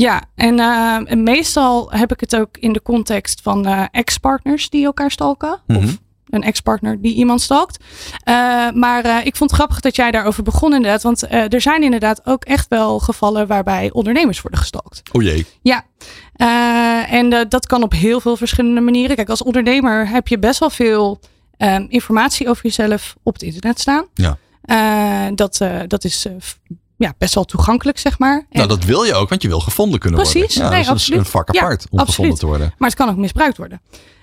Ja, 0.00 0.22
en 0.34 0.58
uh, 0.58 1.16
meestal 1.16 1.90
heb 1.92 2.12
ik 2.12 2.20
het 2.20 2.36
ook 2.36 2.56
in 2.58 2.72
de 2.72 2.82
context 2.82 3.40
van 3.42 3.66
uh, 3.66 3.84
ex-partners 3.90 4.70
die 4.70 4.84
elkaar 4.84 5.10
stalken. 5.10 5.60
Mhm. 5.66 5.78
Of 5.78 5.98
een 6.28 6.42
ex-partner 6.42 7.00
die 7.00 7.14
iemand 7.14 7.40
stalkt. 7.40 7.84
Uh, 7.84 8.70
maar 8.70 9.26
ik 9.26 9.36
vond 9.36 9.50
het 9.50 9.58
grappig 9.58 9.80
dat 9.80 9.96
jij 9.96 10.10
daarover 10.10 10.42
begon 10.42 10.74
inderdaad. 10.74 11.02
Want 11.02 11.30
er 11.30 11.60
zijn 11.60 11.82
inderdaad 11.82 12.26
ook 12.26 12.44
echt 12.44 12.68
wel 12.68 12.98
gevallen 12.98 13.46
waarbij 13.46 13.90
ondernemers 13.92 14.40
worden 14.40 14.60
gestalkt. 14.60 15.02
O 15.12 15.20
jee. 15.20 15.46
Ja, 15.62 15.84
en 17.06 17.46
dat 17.48 17.66
kan 17.66 17.82
op 17.82 17.92
heel 17.92 18.20
veel 18.20 18.36
verschillende 18.36 18.80
manieren. 18.80 19.16
Kijk, 19.16 19.28
als 19.28 19.42
ondernemer 19.42 20.08
heb 20.08 20.28
je 20.28 20.38
best 20.38 20.58
wel 20.58 20.70
veel 20.70 21.20
um, 21.58 21.86
informatie 21.88 22.48
over 22.48 22.62
jezelf 22.62 23.16
op 23.22 23.32
het 23.32 23.42
internet 23.42 23.80
staan. 23.80 24.06
Ja. 24.14 24.38
dat, 25.34 25.60
dat 25.86 26.04
is 26.04 26.26
ja, 27.00 27.14
best 27.18 27.34
wel 27.34 27.44
toegankelijk, 27.44 27.98
zeg 27.98 28.18
maar. 28.18 28.46
Nou, 28.50 28.68
dat 28.68 28.84
wil 28.84 29.02
je 29.02 29.14
ook, 29.14 29.28
want 29.28 29.42
je 29.42 29.48
wil 29.48 29.60
gevonden 29.60 30.00
kunnen 30.00 30.20
Precies, 30.20 30.54
worden. 30.54 30.72
Ja, 30.72 30.78
nee, 30.78 30.86
dat 30.86 30.96
is 30.96 31.10
een 31.10 31.24
vak 31.24 31.48
apart 31.48 31.82
ja, 31.82 31.88
om 31.90 31.98
absoluut. 31.98 32.06
gevonden 32.06 32.38
te 32.38 32.46
worden. 32.46 32.74
Maar 32.78 32.88
het 32.88 32.98
kan 32.98 33.08
ook 33.08 33.16
misbruikt 33.16 33.56
worden. 33.56 33.80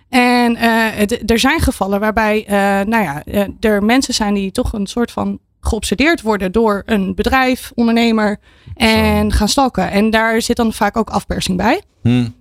En 0.10 0.52
uh, 0.52 0.60
het, 0.92 1.32
er 1.32 1.40
zijn 1.40 1.60
gevallen 1.60 2.00
waarbij 2.00 2.44
uh, 2.44 2.54
nou 2.88 3.04
ja, 3.04 3.22
uh, 3.26 3.46
er 3.60 3.84
mensen 3.84 4.14
zijn 4.14 4.34
die 4.34 4.52
toch 4.52 4.74
een 4.74 4.88
soort 4.88 5.12
van 5.12 5.40
geobsedeerd 5.62 6.22
worden 6.22 6.52
door 6.52 6.84
een 6.86 7.16
bedrijf, 7.16 7.72
ondernemer 7.76 8.40
en 8.76 9.32
Zo. 9.32 9.38
gaan 9.38 9.50
stalken. 9.50 9.92
En 9.92 10.10
daar 10.10 10.42
zit 10.42 10.56
dan 10.56 10.74
vaak 10.74 10.98
ook 10.98 11.10
afpersing 11.10 11.58
bij. 11.58 11.82
Hmm. 12.02 12.36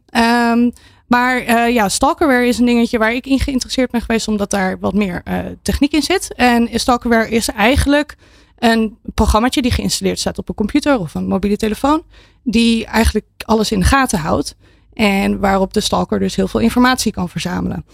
Um, 0.53 0.73
maar 1.07 1.43
uh, 1.43 1.75
ja, 1.75 1.89
stalkerware 1.89 2.47
is 2.47 2.59
een 2.59 2.67
dingetje 2.67 2.99
waar 2.99 3.13
ik 3.13 3.27
in 3.27 3.41
geïnteresseerd 3.41 3.91
ben 3.91 4.01
geweest, 4.01 4.29
omdat 4.29 4.51
daar 4.51 4.79
wat 4.81 4.95
meer 4.95 5.23
uh, 5.25 5.39
techniek 5.63 5.93
in 5.93 6.03
zit. 6.03 6.35
En 6.35 6.69
stalkerware 6.73 7.29
is 7.29 7.49
eigenlijk 7.49 8.17
een 8.59 8.97
programmaatje 9.15 9.63
die 9.63 9.71
geïnstalleerd 9.71 10.19
staat 10.19 10.39
op 10.39 10.49
een 10.49 10.55
computer 10.55 10.99
of 10.99 11.15
een 11.15 11.27
mobiele 11.27 11.57
telefoon, 11.57 12.03
die 12.43 12.87
eigenlijk 12.87 13.27
alles 13.39 13.73
in 13.73 13.79
de 13.79 13.85
gaten 13.85 14.19
houdt. 14.19 14.57
En 14.93 15.39
waarop 15.39 15.73
de 15.73 15.81
stalker 15.81 16.19
dus 16.19 16.37
heel 16.37 16.49
veel 16.49 16.61
informatie 16.61 17.13
kan 17.13 17.29
verzamelen. 17.29 17.85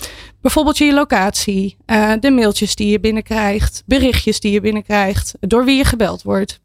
Bijvoorbeeld 0.40 0.78
je 0.78 0.92
locatie, 0.92 1.76
uh, 1.86 2.12
de 2.20 2.30
mailtjes 2.30 2.74
die 2.74 2.90
je 2.90 3.00
binnenkrijgt, 3.00 3.82
berichtjes 3.86 4.40
die 4.40 4.52
je 4.52 4.60
binnenkrijgt, 4.60 5.34
door 5.40 5.64
wie 5.64 5.76
je 5.76 5.84
gebeld 5.84 6.22
wordt. 6.22 6.60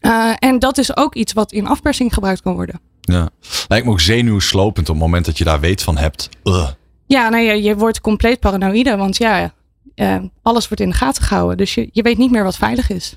Uh, 0.00 0.32
en 0.38 0.58
dat 0.58 0.78
is 0.78 0.96
ook 0.96 1.14
iets 1.14 1.32
wat 1.32 1.52
in 1.52 1.66
afpersing 1.66 2.14
gebruikt 2.14 2.42
kan 2.42 2.54
worden. 2.54 2.80
Ja, 3.00 3.28
lijkt 3.68 3.86
me 3.86 3.92
ook 3.92 4.00
zenuwslopend 4.00 4.88
op 4.88 4.94
het 4.94 5.04
moment 5.04 5.24
dat 5.24 5.38
je 5.38 5.44
daar 5.44 5.60
weet 5.60 5.82
van 5.82 5.96
hebt. 5.96 6.28
Ugh. 6.44 6.70
Ja, 7.06 7.28
nou 7.28 7.42
ja, 7.42 7.52
je 7.52 7.76
wordt 7.76 8.00
compleet 8.00 8.40
paranoïde, 8.40 8.96
want 8.96 9.16
ja, 9.16 9.52
uh, 10.00 10.16
alles 10.42 10.68
wordt 10.68 10.82
in 10.82 10.90
de 10.90 10.96
gaten 10.96 11.22
gehouden. 11.22 11.56
Dus 11.56 11.74
je, 11.74 11.88
je 11.92 12.02
weet 12.02 12.18
niet 12.18 12.30
meer 12.30 12.44
wat 12.44 12.56
veilig 12.56 12.90
is. 12.90 13.16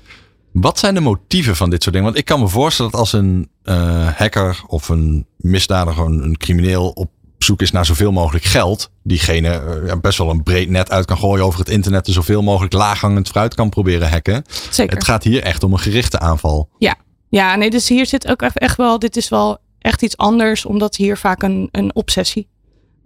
Wat 0.52 0.78
zijn 0.78 0.94
de 0.94 1.00
motieven 1.00 1.56
van 1.56 1.70
dit 1.70 1.82
soort 1.82 1.94
dingen? 1.94 2.10
Want 2.10 2.20
ik 2.20 2.26
kan 2.28 2.40
me 2.40 2.48
voorstellen 2.48 2.90
dat 2.90 3.00
als 3.00 3.12
een 3.12 3.48
uh, 3.64 4.08
hacker 4.08 4.62
of 4.66 4.88
een 4.88 5.26
misdadiger, 5.36 6.04
een, 6.04 6.22
een 6.22 6.36
crimineel 6.36 6.88
op 6.88 7.10
zoek 7.38 7.62
is 7.62 7.70
naar 7.70 7.86
zoveel 7.86 8.12
mogelijk 8.12 8.44
geld, 8.44 8.90
diegene 9.02 9.80
uh, 9.84 9.92
best 10.00 10.18
wel 10.18 10.30
een 10.30 10.42
breed 10.42 10.68
net 10.68 10.90
uit 10.90 11.06
kan 11.06 11.18
gooien 11.18 11.44
over 11.44 11.58
het 11.58 11.68
internet 11.68 12.06
en 12.06 12.12
zoveel 12.12 12.42
mogelijk 12.42 12.72
laaghangend 12.72 13.28
fruit 13.28 13.54
kan 13.54 13.68
proberen 13.68 14.10
hacken. 14.10 14.44
Zeker. 14.70 14.94
Het 14.94 15.04
gaat 15.04 15.22
hier 15.22 15.42
echt 15.42 15.62
om 15.62 15.72
een 15.72 15.78
gerichte 15.78 16.18
aanval. 16.18 16.68
Ja, 16.78 16.94
ja 17.28 17.56
nee, 17.56 17.70
dus 17.70 17.88
hier 17.88 18.06
zit 18.06 18.28
ook 18.28 18.42
echt, 18.42 18.58
echt 18.58 18.76
wel, 18.76 18.98
dit 18.98 19.16
is 19.16 19.28
wel 19.28 19.58
echt 19.78 20.02
iets 20.02 20.16
anders, 20.16 20.64
omdat 20.64 20.96
hier 20.96 21.16
vaak 21.16 21.42
een, 21.42 21.68
een 21.70 21.94
obsessie 21.94 22.48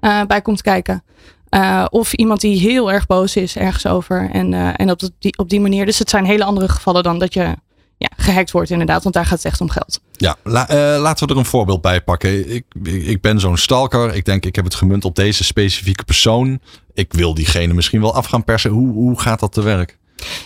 uh, 0.01 0.25
bij 0.25 0.43
komt 0.43 0.63
kijken. 0.63 1.05
Uh, 1.51 1.85
of 1.91 2.13
iemand 2.13 2.41
die 2.41 2.61
heel 2.61 2.93
erg 2.93 3.07
boos 3.07 3.37
is 3.37 3.57
ergens 3.57 3.87
over. 3.87 4.31
En, 4.31 4.53
uh, 4.53 4.71
en 4.77 4.91
op, 4.91 5.01
die, 5.19 5.39
op 5.39 5.49
die 5.49 5.61
manier. 5.61 5.87
Dus 5.87 5.99
het 5.99 6.11
zijn 6.11 6.25
hele 6.25 6.45
andere 6.45 6.69
gevallen 6.69 7.03
dan 7.03 7.19
dat 7.19 7.35
je 7.35 7.55
ja, 7.99 8.09
gehackt 8.17 8.51
wordt 8.51 8.71
inderdaad. 8.71 9.03
Want 9.03 9.15
daar 9.15 9.27
gaat 9.27 9.37
het 9.37 9.47
echt 9.47 9.61
om 9.61 9.71
geld. 9.71 10.01
Ja, 10.13 10.37
uh, 10.45 10.53
laten 11.01 11.27
we 11.27 11.33
er 11.33 11.39
een 11.39 11.45
voorbeeld 11.45 11.81
bij 11.81 12.01
pakken. 12.01 12.55
Ik, 12.55 12.65
ik 12.85 13.21
ben 13.21 13.41
zo'n 13.41 13.57
stalker. 13.57 14.15
Ik 14.15 14.25
denk, 14.25 14.47
ik 14.47 14.57
heb 14.57 14.65
het 14.65 14.75
gemunt 14.75 15.05
op 15.05 15.15
deze 15.15 15.45
specifieke 15.45 16.05
persoon. 16.05 16.61
Ik 16.95 17.13
wil 17.13 17.35
diegene 17.35 17.75
misschien 17.75 18.01
wel 18.01 18.15
af 18.15 18.27
gaan 18.27 18.45
persen. 18.45 18.71
Hoe, 18.71 18.93
hoe 18.93 19.21
gaat 19.21 19.41
dat 19.41 19.53
te 19.53 19.63
werk? 19.63 19.99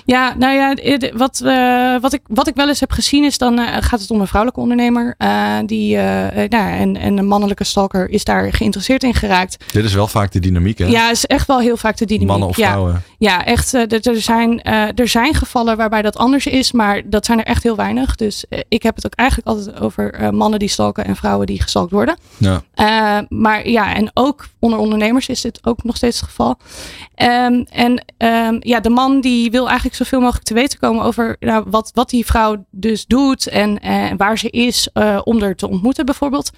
Ja, 0.04 0.34
nou 0.38 0.54
ja, 0.54 0.74
wat, 1.12 1.40
uh, 1.44 2.00
wat, 2.00 2.12
ik, 2.12 2.20
wat 2.26 2.48
ik 2.48 2.54
wel 2.54 2.68
eens 2.68 2.80
heb 2.80 2.92
gezien 2.92 3.24
is 3.24 3.38
dan 3.38 3.58
uh, 3.58 3.76
gaat 3.80 4.00
het 4.00 4.10
om 4.10 4.20
een 4.20 4.26
vrouwelijke 4.26 4.62
ondernemer. 4.62 5.14
Uh, 5.18 5.56
die, 5.66 5.96
nou, 5.96 6.50
en, 6.50 6.96
en 6.96 7.18
een 7.18 7.26
mannelijke 7.26 7.64
stalker 7.64 8.10
is 8.10 8.24
daar 8.24 8.52
geïnteresseerd 8.52 9.02
in 9.02 9.14
geraakt. 9.14 9.64
Dit 9.72 9.84
is 9.84 9.94
wel 9.94 10.06
vaak 10.06 10.32
de 10.32 10.40
dynamiek, 10.40 10.78
hè? 10.78 10.86
Ja, 10.86 11.10
is 11.10 11.26
echt 11.26 11.46
wel 11.46 11.60
heel 11.60 11.76
vaak 11.76 11.96
de 11.96 12.04
dynamiek. 12.04 12.28
Mannen 12.28 12.48
of 12.48 12.54
vrouwen. 12.54 12.92
Ja, 12.92 13.09
ja 13.20 13.44
echt. 13.44 13.72
er, 13.72 14.20
zijn, 14.20 14.62
er 14.62 15.08
zijn 15.08 15.34
gevallen 15.34 15.76
waarbij 15.76 16.02
dat 16.02 16.16
anders 16.16 16.46
is, 16.46 16.72
maar 16.72 17.08
dat 17.08 17.26
zijn 17.26 17.38
er 17.38 17.44
echt 17.44 17.62
heel 17.62 17.76
weinig. 17.76 18.14
Dus 18.16 18.44
ik 18.68 18.82
heb 18.82 18.96
het 18.96 19.06
ook 19.06 19.14
eigenlijk 19.14 19.48
altijd 19.48 19.80
over 19.80 20.34
mannen 20.34 20.58
die 20.58 20.68
stalken 20.68 21.04
en 21.04 21.16
vrouwen 21.16 21.46
die 21.46 21.62
gestalkt 21.62 21.92
worden. 21.92 22.16
Ja. 22.36 22.62
maar 23.28 23.68
ja, 23.68 23.94
en 23.94 24.10
ook 24.14 24.46
onder 24.58 24.78
ondernemers 24.78 25.28
is 25.28 25.40
dit 25.40 25.58
ook 25.62 25.84
nog 25.84 25.96
steeds 25.96 26.20
het 26.20 26.28
geval. 26.28 26.58
Um, 27.16 27.66
en 27.70 28.04
um, 28.18 28.56
ja, 28.60 28.80
de 28.80 28.90
man 28.90 29.20
die 29.20 29.50
wil 29.50 29.66
eigenlijk 29.66 29.96
zoveel 29.96 30.20
mogelijk 30.20 30.44
te 30.44 30.54
weten 30.54 30.78
komen 30.78 31.04
over 31.04 31.36
nou, 31.40 31.64
wat, 31.68 31.90
wat 31.94 32.10
die 32.10 32.26
vrouw 32.26 32.64
dus 32.70 33.06
doet 33.06 33.46
en, 33.46 33.78
waar 34.16 34.38
ze 34.38 34.50
is 34.50 34.88
uh, 34.94 35.20
om 35.24 35.42
er 35.42 35.56
te 35.56 35.68
ontmoeten 35.68 36.04
bijvoorbeeld. 36.04 36.50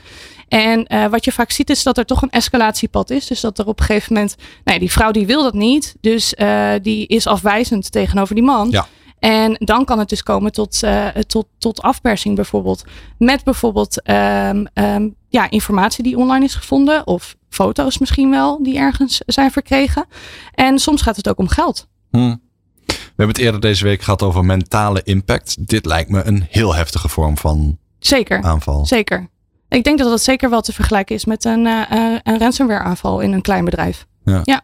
En 0.53 0.87
uh, 0.89 1.07
wat 1.07 1.25
je 1.25 1.33
vaak 1.33 1.51
ziet 1.51 1.71
is 1.71 1.83
dat 1.83 1.99
er 1.99 2.05
toch 2.05 2.23
een 2.23 2.31
escalatiepad 2.31 3.11
is. 3.11 3.27
Dus 3.27 3.41
dat 3.41 3.59
er 3.59 3.67
op 3.67 3.79
een 3.81 3.85
gegeven 3.85 4.13
moment, 4.13 4.37
nou, 4.65 4.79
die 4.79 4.93
vrouw 4.93 5.11
die 5.11 5.27
wil 5.27 5.43
dat 5.43 5.55
niet. 5.55 5.95
Dus 6.01 6.35
uh, 6.39 6.73
die 6.83 7.07
is 7.07 7.27
afwijzend 7.27 7.93
tegenover 7.93 8.35
die 8.35 8.45
man. 8.45 8.71
Ja. 8.71 8.87
En 9.19 9.57
dan 9.59 9.85
kan 9.85 9.99
het 9.99 10.09
dus 10.09 10.23
komen 10.23 10.53
tot, 10.53 10.83
uh, 10.85 11.07
tot, 11.07 11.47
tot 11.59 11.83
afpersing 11.83 12.37
bijvoorbeeld. 12.37 12.85
Met 13.19 13.45
bijvoorbeeld 13.45 14.09
um, 14.11 14.67
um, 14.75 15.15
ja, 15.29 15.51
informatie 15.51 16.05
die 16.05 16.17
online 16.17 16.45
is 16.45 16.55
gevonden. 16.55 17.07
Of 17.07 17.37
foto's 17.49 17.99
misschien 17.99 18.31
wel 18.31 18.63
die 18.63 18.79
ergens 18.79 19.21
zijn 19.27 19.51
verkregen. 19.51 20.07
En 20.55 20.79
soms 20.79 21.03
gaat 21.03 21.17
het 21.17 21.29
ook 21.29 21.39
om 21.39 21.49
geld. 21.49 21.89
Hmm. 22.11 22.41
We 22.87 22.95
hebben 23.17 23.37
het 23.37 23.39
eerder 23.39 23.61
deze 23.61 23.85
week 23.85 24.03
gehad 24.03 24.23
over 24.23 24.45
mentale 24.45 25.03
impact. 25.03 25.69
Dit 25.69 25.87
lijkt 25.87 26.11
me 26.11 26.23
een 26.23 26.47
heel 26.49 26.75
heftige 26.75 27.09
vorm 27.09 27.39
van 27.39 27.79
zeker, 27.99 28.43
aanval. 28.43 28.87
Zeker. 28.87 29.31
Ik 29.73 29.85
denk 29.85 29.99
dat 29.99 30.09
dat 30.09 30.23
zeker 30.23 30.51
wel 30.51 30.61
te 30.61 30.73
vergelijken 30.73 31.15
is 31.15 31.25
met 31.25 31.45
een, 31.45 31.67
uh, 31.67 31.83
een 32.23 32.39
ransomware 32.39 32.83
aanval 32.83 33.21
in 33.21 33.33
een 33.33 33.43
klein 33.43 33.65
bedrijf. 33.65 34.07
Ja. 34.25 34.41
ja. 34.45 34.61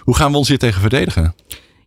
Hoe 0.00 0.16
gaan 0.16 0.30
we 0.30 0.36
ons 0.36 0.48
hier 0.48 0.58
tegen 0.58 0.80
verdedigen? 0.80 1.34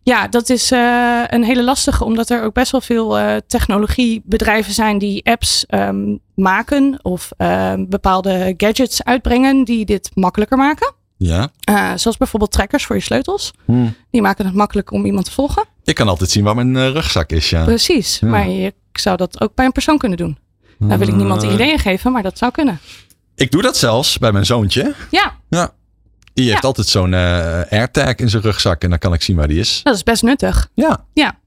Ja, 0.02 0.28
dat 0.28 0.48
is 0.48 0.72
uh, 0.72 1.22
een 1.26 1.44
hele 1.44 1.64
lastige, 1.64 2.04
omdat 2.04 2.30
er 2.30 2.42
ook 2.42 2.54
best 2.54 2.72
wel 2.72 2.80
veel 2.80 3.18
uh, 3.18 3.36
technologiebedrijven 3.46 4.72
zijn 4.72 4.98
die 4.98 5.24
apps 5.24 5.64
um, 5.68 6.18
maken 6.34 6.98
of 7.02 7.30
uh, 7.38 7.72
bepaalde 7.78 8.54
gadgets 8.56 9.04
uitbrengen 9.04 9.64
die 9.64 9.84
dit 9.84 10.10
makkelijker 10.14 10.56
maken. 10.56 10.94
Ja. 11.16 11.50
Zoals 11.96 12.16
bijvoorbeeld 12.16 12.52
trackers 12.52 12.86
voor 12.86 12.96
je 12.96 13.02
sleutels. 13.02 13.52
Hmm. 13.64 13.94
Die 14.10 14.22
maken 14.22 14.44
het 14.46 14.54
makkelijk 14.54 14.90
om 14.90 15.04
iemand 15.04 15.24
te 15.24 15.32
volgen. 15.32 15.64
Ik 15.84 15.94
kan 15.94 16.08
altijd 16.08 16.30
zien 16.30 16.44
waar 16.44 16.54
mijn 16.54 16.92
rugzak 16.92 17.30
is, 17.30 17.50
ja. 17.50 17.64
Precies, 17.64 18.18
ja. 18.18 18.28
maar 18.28 18.48
je 18.48 18.74
zou 18.92 19.16
dat 19.16 19.40
ook 19.40 19.54
bij 19.54 19.64
een 19.64 19.72
persoon 19.72 19.98
kunnen 19.98 20.18
doen. 20.18 20.38
Nou 20.78 20.98
wil 20.98 21.08
ik 21.08 21.14
niemand 21.14 21.42
ideeën 21.42 21.78
geven, 21.78 22.12
maar 22.12 22.22
dat 22.22 22.38
zou 22.38 22.52
kunnen. 22.52 22.80
Ik 23.34 23.50
doe 23.50 23.62
dat 23.62 23.76
zelfs 23.76 24.18
bij 24.18 24.32
mijn 24.32 24.46
zoontje. 24.46 24.94
Ja. 25.10 25.36
Ja. 25.48 25.70
Die 26.34 26.44
heeft 26.48 26.62
ja. 26.62 26.68
altijd 26.68 26.86
zo'n 26.86 27.12
uh, 27.12 27.60
AirTag 27.60 28.14
in 28.14 28.28
zijn 28.28 28.42
rugzak 28.42 28.82
en 28.82 28.90
dan 28.90 28.98
kan 28.98 29.12
ik 29.12 29.22
zien 29.22 29.36
waar 29.36 29.48
die 29.48 29.58
is. 29.58 29.80
Dat 29.82 29.94
is 29.94 30.02
best 30.02 30.22
nuttig. 30.22 30.68
Ja. 30.74 31.04
Ja. 31.12 31.38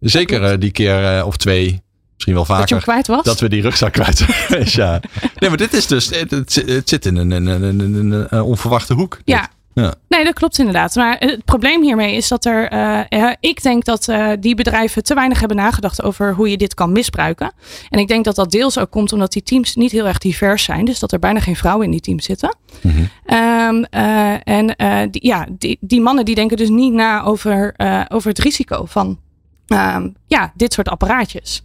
Zeker 0.00 0.52
uh, 0.52 0.60
die 0.60 0.70
keer 0.70 1.16
uh, 1.18 1.26
of 1.26 1.36
twee, 1.36 1.82
misschien 2.14 2.34
wel 2.34 2.44
vaker. 2.44 2.60
Dat 2.60 2.68
je 2.68 2.74
hem 2.74 2.84
kwijt 2.84 3.06
was? 3.06 3.24
Dat 3.24 3.40
we 3.40 3.48
die 3.48 3.62
rugzak 3.62 3.92
kwijt 3.92 4.18
zijn. 4.48 4.64
ja. 4.64 5.00
Nee, 5.38 5.48
maar 5.48 5.58
dit 5.58 5.72
is 5.72 5.86
dus, 5.86 6.10
het, 6.10 6.30
het 6.66 6.88
zit 6.88 7.06
in 7.06 7.16
een, 7.16 7.30
een, 7.30 7.46
een, 7.46 7.80
een, 7.80 8.26
een 8.28 8.42
onverwachte 8.42 8.94
hoek. 8.94 9.20
Ja. 9.24 9.48
Ja. 9.82 9.94
Nee, 10.08 10.24
dat 10.24 10.34
klopt 10.34 10.58
inderdaad. 10.58 10.94
Maar 10.94 11.16
het 11.18 11.44
probleem 11.44 11.82
hiermee 11.82 12.16
is 12.16 12.28
dat 12.28 12.44
er, 12.44 12.72
uh, 13.12 13.32
ik 13.40 13.62
denk 13.62 13.84
dat 13.84 14.08
uh, 14.08 14.30
die 14.40 14.54
bedrijven 14.54 15.02
te 15.02 15.14
weinig 15.14 15.38
hebben 15.38 15.56
nagedacht 15.56 16.02
over 16.02 16.34
hoe 16.34 16.50
je 16.50 16.56
dit 16.56 16.74
kan 16.74 16.92
misbruiken. 16.92 17.52
En 17.88 17.98
ik 17.98 18.08
denk 18.08 18.24
dat 18.24 18.36
dat 18.36 18.50
deels 18.50 18.78
ook 18.78 18.90
komt 18.90 19.12
omdat 19.12 19.32
die 19.32 19.42
teams 19.42 19.74
niet 19.74 19.92
heel 19.92 20.06
erg 20.06 20.18
divers 20.18 20.64
zijn. 20.64 20.84
Dus 20.84 20.98
dat 20.98 21.12
er 21.12 21.18
bijna 21.18 21.40
geen 21.40 21.56
vrouwen 21.56 21.84
in 21.84 21.90
die 21.90 22.00
teams 22.00 22.24
zitten. 22.24 22.56
Mm 22.80 22.90
-hmm. 22.90 23.36
um, 23.36 23.86
uh, 23.90 24.48
en 24.48 24.74
die, 25.10 25.26
ja, 25.26 25.46
die, 25.50 25.78
die 25.80 26.00
mannen 26.00 26.24
die 26.24 26.34
denken 26.34 26.56
dus 26.56 26.68
niet 26.68 26.92
na 26.92 27.22
over, 27.22 27.74
over 28.08 28.28
het 28.28 28.38
risico 28.38 28.84
van 28.84 29.18
um, 29.66 30.14
ja, 30.26 30.52
dit 30.54 30.72
soort 30.72 30.88
apparaatjes. 30.88 31.62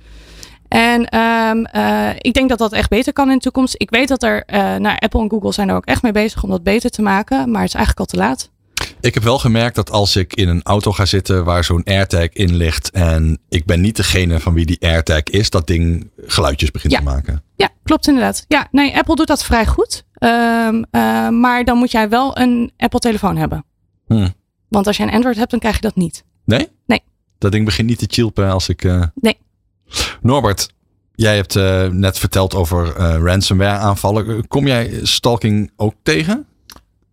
En 0.74 1.18
um, 1.20 1.68
uh, 1.76 2.10
ik 2.18 2.34
denk 2.34 2.50
dat 2.50 2.58
dat 2.58 2.74
echt 2.74 2.90
beter 2.90 3.14
kan 3.14 3.30
in 3.30 3.36
de 3.36 3.42
toekomst. 3.42 3.76
Ik 3.78 3.90
weet 3.90 4.08
dat 4.08 4.24
er, 4.24 4.44
uh, 4.54 4.76
nou, 4.76 4.98
Apple 5.00 5.22
en 5.22 5.30
Google 5.30 5.54
zijn 5.54 5.70
er 5.70 5.76
ook 5.76 5.86
echt 5.86 6.02
mee 6.02 6.12
bezig 6.12 6.44
om 6.44 6.50
dat 6.50 6.64
beter 6.64 6.90
te 6.90 7.02
maken. 7.02 7.52
Maar 7.52 7.62
het 7.62 7.70
is 7.70 7.76
eigenlijk 7.76 8.00
al 8.00 8.06
te 8.06 8.18
laat. 8.18 8.52
Ik 9.02 9.14
heb 9.14 9.24
wel 9.24 9.40
gemerkt 9.40 9.76
dat 9.76 9.92
als 9.92 10.16
ik 10.16 10.34
in 10.34 10.48
een 10.48 10.64
auto 10.64 10.92
ga 10.92 11.06
zitten 11.06 11.44
waar 11.44 11.64
zo'n 11.64 11.84
AirTag 11.84 12.30
in 12.30 12.56
ligt. 12.56 12.92
en 12.92 13.40
ik 13.50 13.66
ben 13.66 13.82
niet 13.82 13.96
degene 13.96 14.40
van 14.40 14.54
wie 14.54 14.66
die 14.66 14.78
AirTag 14.82 15.24
is, 15.24 15.50
dat 15.50 15.68
ding 15.68 16.10
geluidjes 16.18 16.72
begint 16.72 16.94
ja. 16.94 17.00
te 17.00 17.06
maken. 17.06 17.44
Ja, 17.56 17.70
klopt 17.84 18.08
inderdaad. 18.08 18.46
Ja, 18.48 18.68
nee, 18.72 18.98
Apple 18.98 19.16
doet 19.16 19.28
dat 19.28 19.44
vrij 19.44 19.66
goed. 19.66 20.06
Um, 20.20 20.76
uh, 20.76 21.30
maar 21.30 21.64
dan 21.64 21.78
moet 21.78 21.92
jij 21.92 22.10
wel 22.10 22.38
een 22.38 22.72
Apple-telefoon 22.78 23.38
hebben. 23.38 23.66
Hmm. 24.08 24.34
Want 24.68 24.88
als 24.88 24.98
je 24.98 25.04
een 25.04 25.12
Android 25.12 25.38
hebt, 25.38 25.52
dan 25.52 25.60
krijg 25.60 25.76
je 25.76 25.82
dat 25.82 25.96
niet. 25.96 26.24
Nee? 26.46 26.68
Nee. 26.86 27.02
Dat 27.38 27.52
ding 27.52 27.66
begint 27.66 27.88
niet 27.88 28.00
te 28.00 28.08
chilpen 28.10 28.52
als 28.52 28.70
ik. 28.70 28.84
Uh... 28.84 29.04
Nee. 29.16 29.38
Norbert, 30.22 30.70
jij 31.16 31.36
hebt 31.36 31.56
uh, 31.56 31.88
net 31.88 32.20
verteld 32.20 32.56
over 32.56 33.00
uh, 33.00 33.16
ransomware 33.24 33.78
aanvallen. 33.78 34.48
Kom 34.48 34.68
jij 34.68 35.00
stalking 35.04 35.72
ook 35.76 35.94
tegen? 36.04 36.46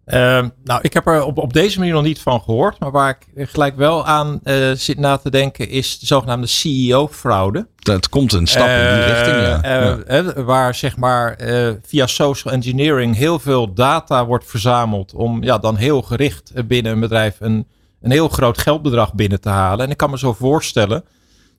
Uh, 0.07 0.45
nou, 0.65 0.81
ik 0.83 0.93
heb 0.93 1.07
er 1.07 1.25
op, 1.25 1.39
op 1.39 1.53
deze 1.53 1.79
manier 1.79 1.95
nog 1.95 2.03
niet 2.03 2.21
van 2.21 2.41
gehoord. 2.41 2.79
Maar 2.79 2.91
waar 2.91 3.19
ik 3.35 3.49
gelijk 3.49 3.77
wel 3.77 4.07
aan 4.07 4.41
uh, 4.45 4.71
zit 4.73 4.99
na 4.99 5.17
te 5.17 5.31
denken 5.31 5.69
is 5.69 5.99
de 5.99 6.07
zogenaamde 6.07 6.47
CEO-fraude. 6.47 7.67
Dat 7.77 8.09
komt 8.09 8.33
een 8.33 8.47
stap 8.47 8.69
in 8.69 8.95
die 8.95 9.05
richting, 9.05 9.37
ja. 9.37 9.61
ja. 9.63 10.43
waar 10.43 10.75
zeg 10.75 10.97
maar 10.97 11.39
via 11.83 12.07
social 12.07 12.55
engineering 12.55 13.17
heel 13.17 13.39
veel 13.39 13.75
data 13.75 14.27
wordt 14.27 14.47
verzameld. 14.47 15.15
Om 15.15 15.43
ja, 15.43 15.59
dan 15.59 15.77
heel 15.77 16.03
gericht 16.03 16.53
binnen 16.67 16.93
een 16.93 17.01
bedrijf 17.01 17.37
een, 17.39 17.67
een 18.01 18.11
heel 18.11 18.29
groot 18.29 18.59
geldbedrag 18.59 19.15
binnen 19.15 19.41
te 19.41 19.49
halen. 19.49 19.85
En 19.85 19.91
ik 19.91 19.97
kan 19.97 20.11
me 20.11 20.19
zo 20.19 20.33
voorstellen 20.33 21.05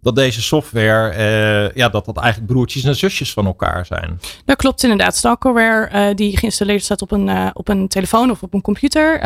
dat 0.02 0.16
deze 0.16 0.42
software, 0.42 1.12
uh, 1.12 1.76
ja, 1.76 1.90
dat 1.90 2.06
dat 2.06 2.18
eigenlijk 2.18 2.52
broertjes 2.52 2.84
en 2.84 2.96
zusjes 2.96 3.34
van 3.34 3.46
elkaar 3.46 3.86
zijn. 3.86 4.20
Dat 4.46 4.56
klopt 4.56 4.84
inderdaad. 4.84 5.16
Stalkerware 5.16 6.10
uh, 6.10 6.16
die 6.16 6.38
geïnstalleerd 6.38 6.84
staat 6.84 7.02
op 7.02 7.12
een, 7.12 7.28
uh, 7.28 7.50
op 7.54 7.68
een 7.68 7.88
telefoon 7.88 8.32
of 8.32 8.44
op 8.44 8.54
een 8.54 8.62
computer, 8.62 9.20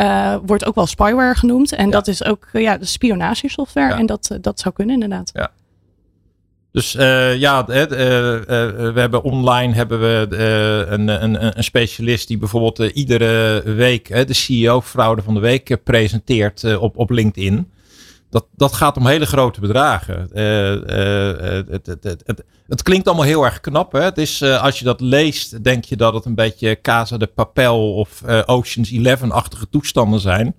wordt 0.46 0.64
ook 0.64 0.74
wel 0.74 0.86
spyware 0.86 1.34
genoemd. 1.34 1.72
En 1.72 1.84
ja. 1.84 1.90
dat 1.90 2.08
is 2.08 2.24
ook 2.24 2.48
ja, 2.52 2.78
de 2.78 2.84
spionagesoftware. 2.84 3.88
Ja. 3.88 3.98
En 3.98 4.06
dat, 4.06 4.38
dat 4.40 4.60
zou 4.60 4.74
kunnen 4.74 4.94
inderdaad. 4.94 5.30
Ja. 5.34 5.50
Dus 6.72 6.92
ja, 7.38 7.64
we 7.64 8.92
hebben 8.94 9.22
online 9.22 9.74
hebben 9.74 10.00
we 10.00 10.36
een, 10.88 11.08
een, 11.08 11.58
een 11.58 11.64
specialist 11.64 12.28
die 12.28 12.38
bijvoorbeeld 12.38 12.78
iedere 12.78 13.62
week 13.62 14.26
de 14.26 14.34
CEO-fraude 14.34 15.22
van 15.22 15.34
de 15.34 15.40
week 15.40 15.76
presenteert 15.84 16.76
op, 16.78 16.96
op 16.96 17.10
LinkedIn. 17.10 17.70
Dat, 18.30 18.46
dat 18.56 18.72
gaat 18.72 18.96
om 18.96 19.06
hele 19.06 19.26
grote 19.26 19.60
bedragen. 19.60 20.28
Uh, 20.34 20.72
uh, 20.72 21.62
het, 21.68 21.86
het, 21.86 22.04
het, 22.04 22.44
het, 22.68 22.82
klinkt 22.82 23.06
allemaal 23.06 23.24
heel 23.24 23.44
erg 23.44 23.60
knap. 23.60 23.92
Hè? 23.92 24.02
Het 24.02 24.18
is, 24.18 24.42
uh, 24.42 24.62
als 24.62 24.78
je 24.78 24.84
dat 24.84 25.00
leest, 25.00 25.64
denk 25.64 25.84
je 25.84 25.96
dat 25.96 26.14
het 26.14 26.24
een 26.24 26.34
beetje 26.34 26.80
Casa 26.80 27.16
de 27.16 27.26
Papel 27.26 27.94
of 27.94 28.22
Oceans 28.46 28.92
11-achtige 28.92 29.68
toestanden 29.70 30.20
zijn. 30.20 30.54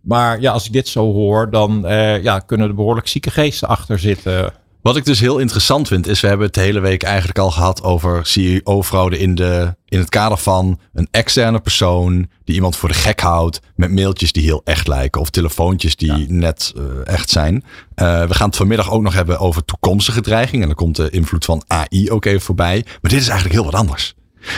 Maar 0.00 0.40
ja, 0.40 0.52
als 0.52 0.66
ik 0.66 0.72
dit 0.72 0.88
zo 0.88 1.12
hoor, 1.12 1.50
dan 1.50 1.84
ja, 2.22 2.38
kunnen 2.38 2.68
er 2.68 2.74
behoorlijk 2.74 3.08
zieke 3.08 3.30
geesten 3.30 3.68
achter 3.68 3.98
zitten. 3.98 4.52
Wat 4.82 4.96
ik 4.96 5.04
dus 5.04 5.20
heel 5.20 5.38
interessant 5.38 5.88
vind, 5.88 6.06
is 6.06 6.20
we 6.20 6.26
hebben 6.26 6.46
het 6.46 6.54
de 6.54 6.60
hele 6.60 6.80
week 6.80 7.02
eigenlijk 7.02 7.38
al 7.38 7.50
gehad 7.50 7.82
over 7.82 8.26
CEO-fraude 8.26 9.18
in, 9.18 9.34
de, 9.34 9.74
in 9.88 9.98
het 9.98 10.08
kader 10.08 10.38
van 10.38 10.80
een 10.92 11.08
externe 11.10 11.60
persoon 11.60 12.28
die 12.44 12.54
iemand 12.54 12.76
voor 12.76 12.88
de 12.88 12.94
gek 12.94 13.20
houdt 13.20 13.60
met 13.74 13.92
mailtjes 13.92 14.32
die 14.32 14.42
heel 14.42 14.60
echt 14.64 14.88
lijken 14.88 15.20
of 15.20 15.30
telefoontjes 15.30 15.96
die 15.96 16.16
ja. 16.16 16.24
net 16.28 16.72
uh, 16.76 16.82
echt 17.04 17.30
zijn. 17.30 17.54
Uh, 17.54 18.26
we 18.26 18.34
gaan 18.34 18.48
het 18.48 18.56
vanmiddag 18.56 18.90
ook 18.90 19.02
nog 19.02 19.14
hebben 19.14 19.38
over 19.38 19.64
toekomstige 19.64 20.20
dreiging 20.20 20.62
en 20.62 20.68
dan 20.68 20.76
komt 20.76 20.96
de 20.96 21.10
invloed 21.10 21.44
van 21.44 21.62
AI 21.66 22.10
ook 22.10 22.24
even 22.24 22.40
voorbij. 22.40 22.84
Maar 22.84 23.10
dit 23.10 23.20
is 23.20 23.28
eigenlijk 23.28 23.54
heel 23.54 23.70
wat 23.70 23.80
anders. 23.80 24.14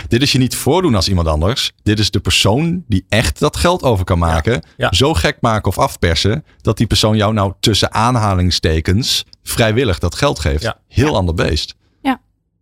Dit 0.08 0.22
is 0.22 0.32
je 0.32 0.38
niet 0.38 0.54
voordoen 0.54 0.94
als 0.94 1.08
iemand 1.08 1.28
anders. 1.28 1.72
Dit 1.82 1.98
is 1.98 2.10
de 2.10 2.20
persoon 2.20 2.84
die 2.88 3.04
echt 3.08 3.38
dat 3.38 3.56
geld 3.56 3.82
over 3.82 4.04
kan 4.04 4.18
maken. 4.18 4.62
ja. 4.76 4.92
Zo 4.92 5.14
gek 5.14 5.36
maken 5.40 5.68
of 5.68 5.78
afpersen 5.78 6.44
dat 6.60 6.76
die 6.76 6.86
persoon 6.86 7.16
jou 7.16 7.32
nou 7.32 7.52
tussen 7.60 7.92
aanhalingstekens 7.94 9.24
vrijwillig 9.42 9.98
dat 9.98 10.14
geld 10.14 10.38
geeft. 10.38 10.62
Ja. 10.62 10.78
Heel 10.88 11.16
ander 11.16 11.34
beest. 11.34 11.74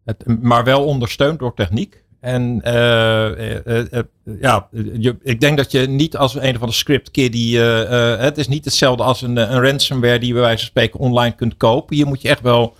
Het, 0.05 0.43
maar 0.43 0.65
wel 0.65 0.85
ondersteund 0.85 1.39
door 1.39 1.55
techniek. 1.55 2.03
En 2.21 2.61
eh, 2.63 3.57
eh, 3.67 3.93
eh, 3.93 4.03
ja, 4.41 4.69
je, 4.99 5.17
ik 5.23 5.41
denk 5.41 5.57
dat 5.57 5.71
je 5.71 5.79
niet 5.89 6.17
als 6.17 6.35
een 6.35 6.41
of 6.41 6.47
andere 6.55 6.73
script 6.73 7.11
kiddie. 7.11 7.59
eh, 7.59 8.13
eh, 8.13 8.21
het 8.21 8.39
is 8.39 8.49
niet 8.49 8.65
hetzelfde 8.65 9.03
als 9.03 9.23
een, 9.23 9.37
een 9.37 9.63
ransomware 9.63 10.19
die 10.19 10.29
je 10.29 10.33
bij 10.35 10.43
wijze 10.43 10.59
van 10.59 10.67
spreken 10.67 11.01
online 11.01 11.35
kunt 11.35 11.57
kopen. 11.57 11.97
Hier 11.97 12.07
moet 12.07 12.23
je 12.23 12.29
echt 12.29 12.41
wel 12.41 12.77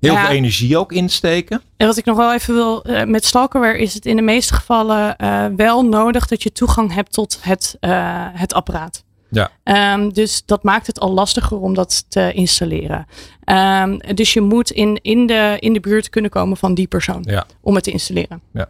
heel 0.00 0.12
Ja. 0.12 0.24
veel 0.26 0.34
energie 0.34 0.76
ook 0.78 0.92
insteken. 0.92 1.62
En 1.76 1.86
wat 1.86 1.96
ik 1.96 2.04
nog 2.04 2.16
wel 2.16 2.34
even 2.34 2.54
wil, 2.54 2.82
eh, 2.84 3.04
met 3.04 3.24
stalkerware 3.24 3.78
is 3.78 3.94
het 3.94 4.06
in 4.06 4.16
de 4.16 4.22
meeste 4.22 4.54
gevallen 4.54 5.16
eh, 5.16 5.46
wel 5.56 5.84
nodig 5.84 6.26
dat 6.26 6.42
je 6.42 6.52
toegang 6.52 6.94
hebt 6.94 7.12
tot 7.12 7.38
het, 7.40 7.76
eh, 7.80 7.90
het 8.32 8.54
apparaat. 8.54 9.04
Ja. 9.30 9.50
Ehm, 9.62 10.08
dus 10.10 10.42
dat 10.46 10.62
maakt 10.62 10.86
het 10.86 11.00
al 11.00 11.10
lastiger 11.12 11.60
om 11.60 11.74
dat 11.74 12.04
te 12.08 12.32
installeren. 12.32 13.06
Ehm, 13.44 13.98
dus 14.14 14.32
je 14.32 14.40
moet 14.40 14.70
in, 14.70 14.98
in, 15.02 15.26
de, 15.26 15.56
in 15.58 15.72
de 15.72 15.80
buurt 15.80 16.08
kunnen 16.08 16.30
komen 16.30 16.56
van 16.56 16.74
die 16.74 16.86
persoon 16.86 17.24
Ja. 17.28 17.46
om 17.60 17.74
het 17.74 17.84
te 17.84 17.90
installeren. 17.90 18.40
Ja. 18.52 18.68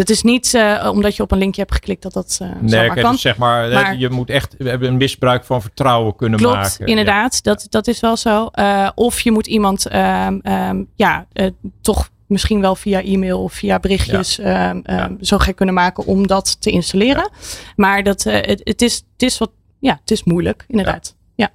Dat 0.00 0.08
is 0.08 0.22
niet 0.22 0.54
eh, 0.54 0.88
omdat 0.92 1.16
je 1.16 1.22
op 1.22 1.30
een 1.32 1.38
linkje 1.38 1.60
hebt 1.60 1.74
geklikt 1.74 2.02
dat 2.02 2.12
dat 2.12 2.38
eh 2.42 2.48
Nee, 2.48 2.70
zomaar 2.70 2.86
kijk, 2.86 3.00
kan. 3.00 3.12
dus 3.12 3.20
zeg 3.20 3.36
maar, 3.36 3.96
je 3.96 4.10
moet 4.10 4.30
echt 4.30 4.54
we 4.58 4.68
hebben 4.68 4.88
een 4.88 4.96
misbruik 4.96 5.44
van 5.44 5.60
vertrouwen 5.62 6.16
kunnen 6.16 6.38
Klopt, 6.38 6.56
maken. 6.56 6.86
inderdaad. 6.86 7.42
Dat, 7.42 7.66
dat 7.68 7.86
is 7.86 8.00
wel 8.00 8.16
zo. 8.16 8.46
Eh, 8.46 8.90
of 8.94 9.20
je 9.20 9.30
moet 9.30 9.46
iemand 9.46 9.86
ehm, 9.86 10.38
ehm, 10.42 10.82
ja, 10.94 11.26
eh, 11.32 11.46
toch 11.80 12.10
misschien 12.26 12.60
wel 12.60 12.74
via 12.74 13.02
e-mail 13.02 13.42
of 13.42 13.52
via 13.52 13.78
berichtjes 13.78 14.38
ehm, 14.38 14.80
ehm, 14.82 15.14
zo 15.20 15.38
gek 15.38 15.56
kunnen 15.56 15.74
maken 15.74 16.06
om 16.06 16.26
dat 16.26 16.60
te 16.60 16.70
installeren. 16.70 17.30
Maar 17.76 18.02
dat, 18.02 18.26
eh, 18.26 18.34
het, 18.34 18.60
het, 18.64 18.82
is, 18.82 18.94
het, 19.12 19.22
is 19.22 19.38
wat, 19.38 19.50
ja, 19.78 19.98
het 20.00 20.10
is 20.10 20.24
moeilijk, 20.24 20.64
inderdaad. 20.68 21.16
Ja. 21.34 21.50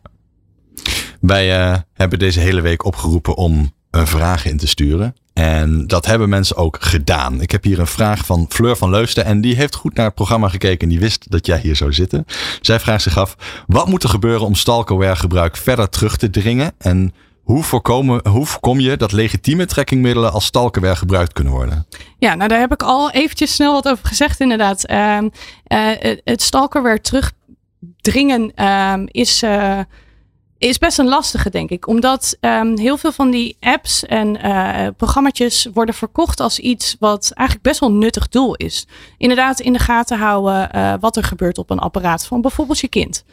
Wij 1.21 1.59
eh, 1.59 1.77
hebben 1.93 2.19
deze 2.19 2.39
hele 2.39 2.61
week 2.61 2.85
opgeroepen 2.85 3.35
om 3.35 3.73
een 3.95 4.07
vraag 4.07 4.45
in 4.45 4.57
te 4.57 4.67
sturen. 4.67 5.15
En 5.33 5.87
dat 5.87 6.05
hebben 6.05 6.29
mensen 6.29 6.55
ook 6.55 6.77
gedaan. 6.79 7.41
Ik 7.41 7.51
heb 7.51 7.63
hier 7.63 7.79
een 7.79 7.87
vraag 7.87 8.25
van 8.25 8.45
Fleur 8.49 8.75
van 8.75 8.89
Leusten. 8.89 9.25
En 9.25 9.41
die 9.41 9.55
heeft 9.55 9.75
goed 9.75 9.95
naar 9.95 10.05
het 10.05 10.15
programma 10.15 10.49
gekeken. 10.49 10.79
En 10.79 10.89
die 10.89 10.99
wist 10.99 11.31
dat 11.31 11.45
jij 11.45 11.59
hier 11.59 11.75
zou 11.75 11.93
zitten. 11.93 12.25
Zij 12.61 12.79
vraagt 12.79 13.03
zich 13.03 13.17
af: 13.17 13.35
wat 13.67 13.87
moet 13.87 14.03
er 14.03 14.09
gebeuren 14.09 14.45
om 14.45 14.55
stalkerware 14.55 15.15
gebruik 15.15 15.57
verder 15.57 15.89
terug 15.89 16.17
te 16.17 16.29
dringen? 16.29 16.71
En 16.77 17.13
hoe, 17.43 17.63
voorkomen, 17.63 18.27
hoe 18.27 18.45
voorkom 18.45 18.79
je 18.79 18.97
dat 18.97 19.11
legitieme 19.11 19.65
trekkingmiddelen 19.65 20.31
als 20.31 20.45
stalkerware 20.45 20.95
gebruikt 20.95 21.33
kunnen 21.33 21.53
worden? 21.53 21.87
Ja, 22.17 22.35
nou 22.35 22.49
daar 22.49 22.59
heb 22.59 22.71
ik 22.73 22.83
al 22.83 23.11
eventjes 23.11 23.53
snel 23.53 23.73
wat 23.73 23.87
over 23.87 24.07
gezegd 24.07 24.39
inderdaad. 24.39 24.85
Eh, 24.85 25.17
het- 25.63 26.21
het 26.23 26.41
stalkerware 26.41 27.01
terugdringen 27.01 28.51
ehm, 28.55 29.05
is, 29.07 29.41
eh, 29.43 29.79
is 30.65 30.77
best 30.77 30.99
een 30.99 31.07
lastige, 31.07 31.49
denk 31.49 31.69
ik. 31.69 31.87
Omdat 31.87 32.37
ehm, 32.39 32.77
heel 32.77 32.97
veel 32.97 33.11
van 33.11 33.31
die 33.31 33.57
apps 33.59 34.05
en 34.05 34.41
eh 34.41 34.87
programma's 34.97 35.69
worden 35.73 35.95
verkocht 35.95 36.39
als 36.39 36.59
iets 36.59 36.95
wat 36.99 37.31
eigenlijk 37.33 37.67
best 37.67 37.79
wel 37.79 37.89
een 37.89 37.97
nuttig 37.97 38.27
doel 38.27 38.55
is. 38.55 38.87
Inderdaad 39.17 39.59
in 39.59 39.73
de 39.73 39.79
gaten 39.79 40.17
houden 40.17 40.71
eh, 40.71 40.93
wat 40.99 41.15
er 41.15 41.23
gebeurt 41.23 41.57
op 41.57 41.69
een 41.69 41.79
apparaat 41.79 42.25
van 42.25 42.41
bijvoorbeeld 42.41 42.79
je 42.79 42.87
kind. 42.87 43.25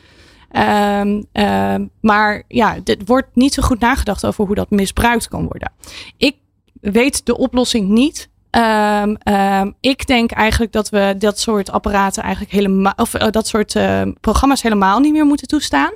Ehm, 0.50 1.22
ehm, 1.32 1.86
maar 2.00 2.42
ja, 2.48 2.76
er 2.84 2.96
wordt 3.04 3.28
niet 3.34 3.54
zo 3.54 3.62
goed 3.62 3.80
nagedacht 3.80 4.26
over 4.26 4.46
hoe 4.46 4.54
dat 4.54 4.70
misbruikt 4.70 5.28
kan 5.28 5.42
worden. 5.42 5.72
Ik 6.16 6.36
weet 6.80 7.26
de 7.26 7.38
oplossing 7.38 7.88
niet. 7.88 8.30
Ik 9.80 10.06
denk 10.06 10.30
eigenlijk 10.30 10.72
dat 10.72 10.88
we 10.88 11.14
dat 11.18 11.38
soort 11.38 11.70
apparaten 11.70 12.22
eigenlijk 12.22 12.52
helemaal, 12.52 12.92
of 12.96 13.14
eh, 13.14 13.30
dat 13.30 13.46
soort 13.46 13.76
programma's 14.20 14.62
helemaal 14.62 14.98
niet 14.98 15.12
meer 15.12 15.26
moeten 15.26 15.46
toestaan. 15.46 15.92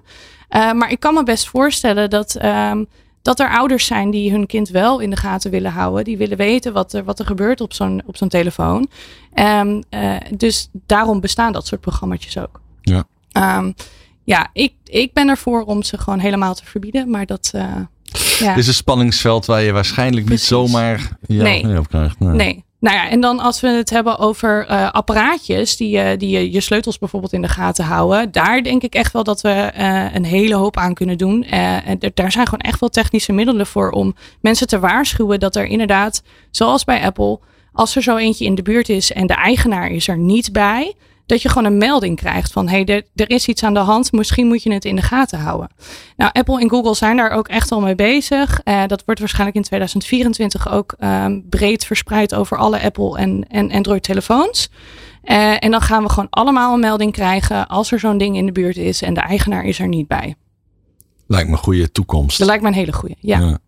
Eh, 0.49 0.73
maar 0.73 0.91
ik 0.91 1.01
kan 1.01 1.15
me 1.15 1.23
best 1.23 1.49
voorstellen 1.49 2.11
dat, 2.11 2.35
ehm, 2.35 2.85
dat 3.23 3.41
er 3.41 3.51
ouders 3.51 3.87
zijn 3.87 4.11
die 4.11 4.31
hun 4.31 4.47
kind 4.47 4.69
wel 4.69 4.99
in 4.99 5.11
de 5.11 5.17
gaten 5.17 5.51
willen 5.51 5.73
houden. 5.73 6.05
Die 6.05 6.17
willen 6.17 6.37
weten 6.37 6.73
wat 6.73 6.93
er, 6.93 7.05
wat 7.05 7.19
er 7.19 7.27
gebeurt 7.27 7.61
op 7.61 7.73
zo'n, 7.73 8.03
op 8.07 8.17
zo'n 8.17 8.29
telefoon. 8.29 8.89
Ehm, 9.33 9.83
eh, 9.89 10.17
dus 10.37 10.69
daarom 10.73 11.21
bestaan 11.21 11.53
dat 11.53 11.67
soort 11.67 11.81
programma's 11.81 12.37
ook. 12.39 12.61
Ja. 12.81 13.05
Ehm, 13.33 13.73
ja, 14.25 14.49
ik, 14.53 14.73
ik 14.85 15.13
ben 15.13 15.29
ervoor 15.29 15.63
om 15.63 15.83
ze 15.83 15.99
gewoon 15.99 16.19
helemaal 16.19 16.55
te 16.55 16.65
verbieden. 16.65 17.11
Maar 17.11 17.27
dat. 17.27 17.51
eh, 17.55 17.63
ja. 18.39 18.49
Dit 18.49 18.57
is 18.57 18.67
een 18.67 18.75
spanningsveld 18.75 19.47
waar 19.47 19.63
je 19.63 19.73
waarschijnlijk 19.73 20.27
Precies. 20.27 20.51
niet 20.51 20.59
zomaar 20.59 21.09
ja, 21.27 21.43
nee. 21.43 21.79
op 21.79 21.89
krijgt. 21.89 22.19
Nee. 22.19 22.31
Nee. 22.33 22.65
Nou 22.81 22.97
ja, 22.97 23.09
en 23.09 23.21
dan 23.21 23.41
als 23.41 23.61
we 23.61 23.69
het 23.69 23.91
hebben 23.91 24.19
over 24.19 24.67
eh, 24.67 24.91
apparaatjes 24.91 25.77
die, 25.77 26.17
die 26.17 26.53
je, 26.53 26.61
sleutels 26.61 26.99
bijvoorbeeld 26.99 27.33
in 27.33 27.43
de 27.43 27.49
gaten 27.49 27.85
houden. 27.85 28.33
Daar 28.33 28.63
denk 28.63 28.83
ik 28.83 28.95
echt 28.95 29.13
wel 29.13 29.25
dat 29.25 29.41
we 29.41 29.51
eh, 29.51 30.15
een 30.15 30.25
hele 30.25 30.55
hoop 30.55 30.77
aan 30.77 30.95
kunnen 30.95 31.19
doen. 31.19 31.45
Eh, 31.45 31.89
en 31.89 31.99
daar 32.15 32.33
zijn 32.33 32.47
gewoon 32.47 32.61
echt 32.61 32.81
wel 32.81 32.89
technische 32.89 33.33
middelen 33.33 33.67
voor 33.67 33.91
om 33.91 34.15
mensen 34.41 34.67
te 34.67 34.79
waarschuwen 34.79 35.41
dat 35.41 35.57
er 35.57 35.65
inderdaad, 35.65 36.23
zoals 36.51 36.85
bij 36.85 37.03
Apple, 37.03 37.41
als 37.73 37.97
er 37.97 38.03
zo 38.03 38.17
eentje 38.17 38.45
in 38.45 38.55
de 38.55 38.63
buurt 38.63 38.89
is 38.89 39.13
en 39.13 39.27
de 39.27 39.35
eigenaar 39.35 39.91
is 39.91 40.09
er 40.09 40.19
niet 40.19 40.53
bij, 40.53 40.95
dat 41.27 41.43
je 41.43 41.49
gewoon 41.49 41.65
een 41.65 41.79
melding 41.79 42.17
krijgt 42.17 42.53
van 42.53 42.69
hé, 42.69 42.83
hey, 42.83 42.95
er, 42.95 43.03
er 43.15 43.31
is 43.31 43.49
iets 43.49 43.63
aan 43.63 43.75
de 43.75 43.81
hand, 43.81 44.13
misschien 44.13 44.47
moet 44.47 44.63
je 44.63 44.73
het 44.73 44.85
in 44.85 44.97
de 44.97 45.03
gaten 45.03 45.39
houden. 45.39 45.69
Nou, 46.17 46.31
Apple 46.33 46.61
en 46.61 46.71
Google 46.71 46.95
zijn 46.95 47.17
daar 47.17 47.31
ook 47.31 47.49
echt 47.49 47.73
al 47.73 47.81
mee 47.81 47.95
bezig. 47.95 48.61
Eh, 48.65 48.83
dat 48.87 49.03
wordt 49.05 49.21
waarschijnlijk 49.21 49.57
in 49.57 49.63
2024 49.63 50.71
ook 50.73 50.95
ehm, 50.99 51.41
breed 51.49 51.85
verspreid 51.85 52.35
over 52.35 52.57
alle 52.57 52.81
Apple 52.81 53.19
en, 53.19 53.45
en 53.49 53.73
Android 53.73 54.03
telefoons. 54.03 54.71
Eh, 55.23 55.65
en 55.65 55.71
dan 55.71 55.81
gaan 55.81 56.03
we 56.03 56.09
gewoon 56.09 56.31
allemaal 56.31 56.75
een 56.75 56.81
melding 56.81 57.13
krijgen 57.13 57.67
als 57.67 57.93
er 57.93 57.99
zo'n 57.99 58.19
ding 58.19 58.37
in 58.37 58.47
de 58.47 58.53
buurt 58.53 58.77
is 58.77 59.03
en 59.03 59.15
de 59.15 59.21
eigenaar 59.21 59.65
is 59.65 59.79
er 59.79 59.89
niet 59.89 60.09
bij. 60.09 60.35
Lijkt 61.27 61.49
me 61.49 61.53
een 61.53 61.63
goede 61.63 61.93
toekomst. 61.93 62.39
Dat 62.39 62.47
lijkt 62.47 62.63
me 62.63 62.69
een 62.69 62.75
hele 62.75 62.93
goede. 62.93 63.15
Ja. 63.21 63.39
Ja. 63.39 63.59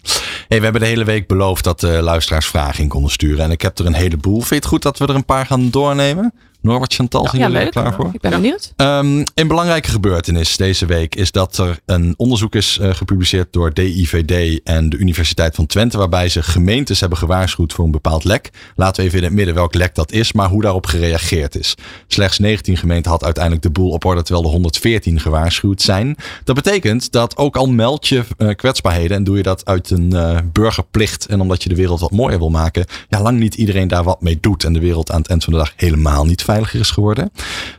Hey, 0.49 0.59
we 0.59 0.65
hebben 0.65 0.81
de 0.81 0.87
hele 0.87 1.05
week 1.05 1.27
beloofd 1.27 1.65
dat 1.65 1.81
de 1.81 2.03
luisteraars 2.03 2.47
vragen 2.47 2.83
in 2.83 2.89
konden 2.89 3.11
sturen. 3.11 3.45
En 3.45 3.51
ik 3.51 3.63
heb 3.63 3.79
er 3.79 3.87
een 3.87 3.95
heleboel. 3.95 4.37
Vind 4.37 4.49
je 4.49 4.55
het 4.55 4.67
goed 4.67 4.83
dat 4.83 4.99
we 4.99 5.07
er 5.07 5.15
een 5.15 5.25
paar 5.25 5.47
gaan 5.47 5.71
doornemen? 5.71 6.35
Norbert 6.61 6.95
Chantal, 6.95 7.27
zijn 7.29 7.37
Ja, 7.43 7.43
jullie 7.43 7.57
er 7.59 7.65
leuk. 7.65 7.73
klaar 7.73 7.95
voor? 7.95 8.11
Ik 8.13 8.21
ben 8.21 8.31
benieuwd. 8.31 8.73
Ehm, 8.77 9.25
een 9.35 9.49
belangrijke 9.49 9.89
gebeurtenis 9.91 10.57
deze 10.57 10.87
week 10.87 11.15
is 11.15 11.31
dat 11.33 11.59
er 11.59 11.79
een 11.87 12.15
onderzoek 12.17 12.55
is 12.55 12.79
eh, 12.79 12.95
gepubliceerd 12.95 13.53
door 13.53 13.73
DIVD 13.75 14.61
en 14.65 14.89
de 14.89 14.97
Universiteit 14.97 15.55
van 15.55 15.67
Twente, 15.67 15.99
waarbij 15.99 16.29
ze 16.29 16.43
gemeentes 16.43 17.01
hebben 17.01 17.19
gewaarschuwd 17.19 17.73
voor 17.73 17.85
een 17.85 17.91
bepaald 17.91 18.25
lek. 18.25 18.51
Laten 18.77 19.01
we 19.03 19.07
even 19.09 19.19
in 19.19 19.25
het 19.25 19.35
midden 19.35 19.55
welk 19.55 19.75
lek 19.75 19.95
dat 19.95 20.13
is, 20.13 20.33
maar 20.33 20.49
hoe 20.49 20.63
daarop 20.63 20.87
gereageerd 20.87 21.57
is. 21.57 21.75
Slechts 22.07 22.39
19 22.39 22.77
gemeenten 22.77 23.11
had 23.11 23.25
uiteindelijk 23.25 23.65
de 23.65 23.71
boel 23.71 23.91
op 23.91 24.05
orde, 24.05 24.23
terwijl 24.23 24.45
de 24.47 24.53
114 24.53 25.21
gewaarschuwd 25.21 25.83
zijn. 25.83 26.17
Dat 26.45 26.55
betekent 26.55 27.13
dat 27.13 27.37
ook 27.37 27.57
al 27.57 27.67
meld 27.69 28.09
je 28.09 28.25
eh, 28.37 28.49
kwetsbaarheden 28.55 29.17
en 29.17 29.25
doe 29.25 29.37
je 29.37 29.43
dat 29.43 29.65
uit 29.67 29.91
een 29.91 30.13
eh, 30.13 30.39
burgerplicht 30.53 31.27
en 31.27 31.41
omdat 31.41 31.63
je 31.63 31.69
de 31.69 31.75
wereld 31.75 32.01
wat 32.01 32.11
mooier 32.11 32.39
wil 32.39 32.51
maken, 32.51 32.85
ja, 33.09 33.23
lang 33.23 33.39
niet 33.39 33.55
iedereen 33.55 33.89
daar 33.89 34.05
wat 34.05 34.21
mee 34.23 34.39
doet 34.41 34.65
en 34.65 34.73
de 34.73 34.81
wereld 34.81 35.11
aan 35.11 35.19
het 35.21 35.29
eind 35.29 35.45
van 35.45 35.53
de 35.53 35.59
dag 35.59 35.73
helemaal 35.77 36.25
niet 36.25 36.43
veiliger 36.53 36.81
is 36.81 36.91
geworden. 36.91 37.31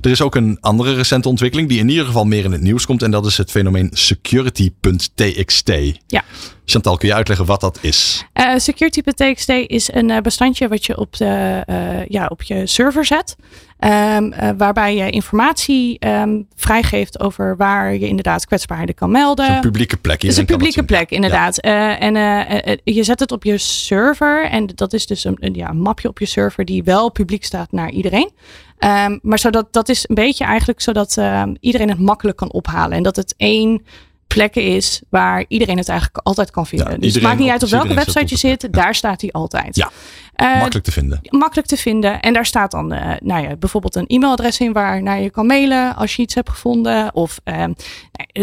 Er 0.01 0.11
is 0.11 0.21
ook 0.21 0.35
een 0.35 0.57
andere 0.61 0.93
recente 0.93 1.29
ontwikkeling 1.29 1.69
die 1.69 1.79
in 1.79 1.89
ieder 1.89 2.05
geval 2.05 2.25
meer 2.25 2.43
in 2.43 2.51
het 2.51 2.61
nieuws 2.61 2.85
komt. 2.85 3.03
En 3.03 3.11
dat 3.11 3.25
is 3.25 3.37
het 3.37 3.51
fenomeen 3.51 3.89
security.txt. 3.93 5.71
Ja. 6.07 6.23
Chantal, 6.65 6.97
kun 6.97 7.07
je 7.07 7.13
uitleggen 7.13 7.45
wat 7.45 7.61
dat 7.61 7.77
is? 7.81 8.25
Eh, 8.33 8.53
Security.txt 8.57 9.49
is 9.49 9.93
een 9.93 10.09
eh, 10.09 10.21
bestandje 10.21 10.67
wat 10.67 10.85
je 10.85 10.97
op, 10.97 11.17
de, 11.17 11.63
eh, 11.65 12.05
ja, 12.05 12.25
op 12.25 12.43
je 12.43 12.67
server 12.67 13.05
zet. 13.05 13.35
Ehm, 13.79 14.31
eh, 14.31 14.49
waarbij 14.57 14.95
je 14.95 15.09
informatie 15.09 15.99
ehm, 15.99 16.41
vrijgeeft 16.55 17.19
over 17.19 17.57
waar 17.57 17.93
je 17.93 18.07
inderdaad 18.07 18.45
kwetsbaarheden 18.45 18.95
kan 18.95 19.11
melden. 19.11 19.45
Het 19.45 19.53
is 19.53 19.57
een 19.57 19.71
publieke 19.71 19.97
plek. 19.97 20.21
Het 20.21 20.31
is 20.31 20.37
een 20.37 20.45
publieke 20.45 20.83
plek, 20.83 21.11
inderdaad. 21.11 21.59
Eh, 21.59 22.01
en 22.01 22.15
eh, 22.15 22.77
je 22.83 23.03
zet 23.03 23.19
het 23.19 23.31
op 23.31 23.43
je 23.43 23.57
server. 23.57 24.45
En 24.45 24.67
dat 24.75 24.93
is 24.93 25.05
dus 25.05 25.23
een, 25.23 25.37
een, 25.39 25.53
ja, 25.53 25.69
een 25.69 25.81
mapje 25.81 26.07
op 26.07 26.19
je 26.19 26.25
server 26.25 26.65
die 26.65 26.83
wel 26.83 27.11
publiek 27.11 27.45
staat 27.45 27.71
naar 27.71 27.89
iedereen. 27.89 28.31
Ehm, 28.77 29.17
maar 29.21 29.39
zodat, 29.39 29.73
dat 29.73 29.89
is 29.89 30.05
een 30.07 30.15
beetje 30.15 30.45
eigenlijk 30.45 30.81
zodat 30.81 31.17
ehm, 31.17 31.55
iedereen 31.59 31.89
het 31.89 31.99
makkelijk 31.99 32.37
kan 32.37 32.51
ophalen. 32.51 32.97
En 32.97 33.03
dat 33.03 33.15
het 33.15 33.33
één 33.37 33.81
plek 34.35 34.55
is 34.55 35.01
waar 35.09 35.45
iedereen 35.47 35.77
het 35.77 35.89
eigenlijk 35.89 36.19
altijd 36.23 36.51
kan 36.51 36.65
vinden. 36.67 36.91
Ja, 36.91 36.97
dus 36.97 37.13
het 37.13 37.23
maakt 37.23 37.39
niet 37.39 37.49
uit 37.49 37.63
op 37.63 37.69
welke 37.69 37.93
website 37.93 38.25
je 38.27 38.37
zit. 38.37 38.61
ja. 38.61 38.67
Daar 38.67 38.95
staat 38.95 39.21
hij 39.21 39.31
altijd. 39.31 39.75
Ja. 39.75 39.91
Eh, 40.33 40.59
Makkelijk 40.59 40.85
te 40.85 40.91
vinden. 40.91 41.19
makkelijk 41.29 41.67
te 41.67 41.77
vinden. 41.77 42.19
En 42.19 42.33
daar 42.33 42.45
staat 42.45 42.71
dan 42.71 42.91
eh, 42.91 43.15
nou 43.19 43.43
ja, 43.47 43.55
bijvoorbeeld 43.55 43.95
een 43.95 44.07
e-mailadres 44.07 44.59
in 44.59 44.73
waar 44.73 45.01
naar 45.03 45.21
je 45.21 45.29
kan 45.29 45.45
mailen 45.45 45.95
als 45.95 46.15
je 46.15 46.21
iets 46.21 46.35
hebt 46.35 46.49
gevonden. 46.49 47.15
Of 47.15 47.39
eh, 47.43 47.55
nou, 47.55 47.75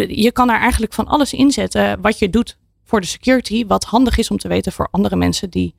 je 0.08 0.32
kan 0.32 0.46
daar 0.46 0.60
eigenlijk 0.60 0.92
van 0.92 1.06
alles 1.06 1.32
inzetten 1.32 2.00
wat 2.00 2.18
je 2.18 2.30
doet 2.30 2.56
voor 2.84 3.00
de 3.00 3.06
security. 3.06 3.66
Wat 3.66 3.84
handig 3.84 4.18
is 4.18 4.30
om 4.30 4.38
te 4.38 4.48
weten 4.48 4.72
voor 4.72 4.88
andere 4.90 5.16
mensen 5.16 5.50
die 5.50 5.74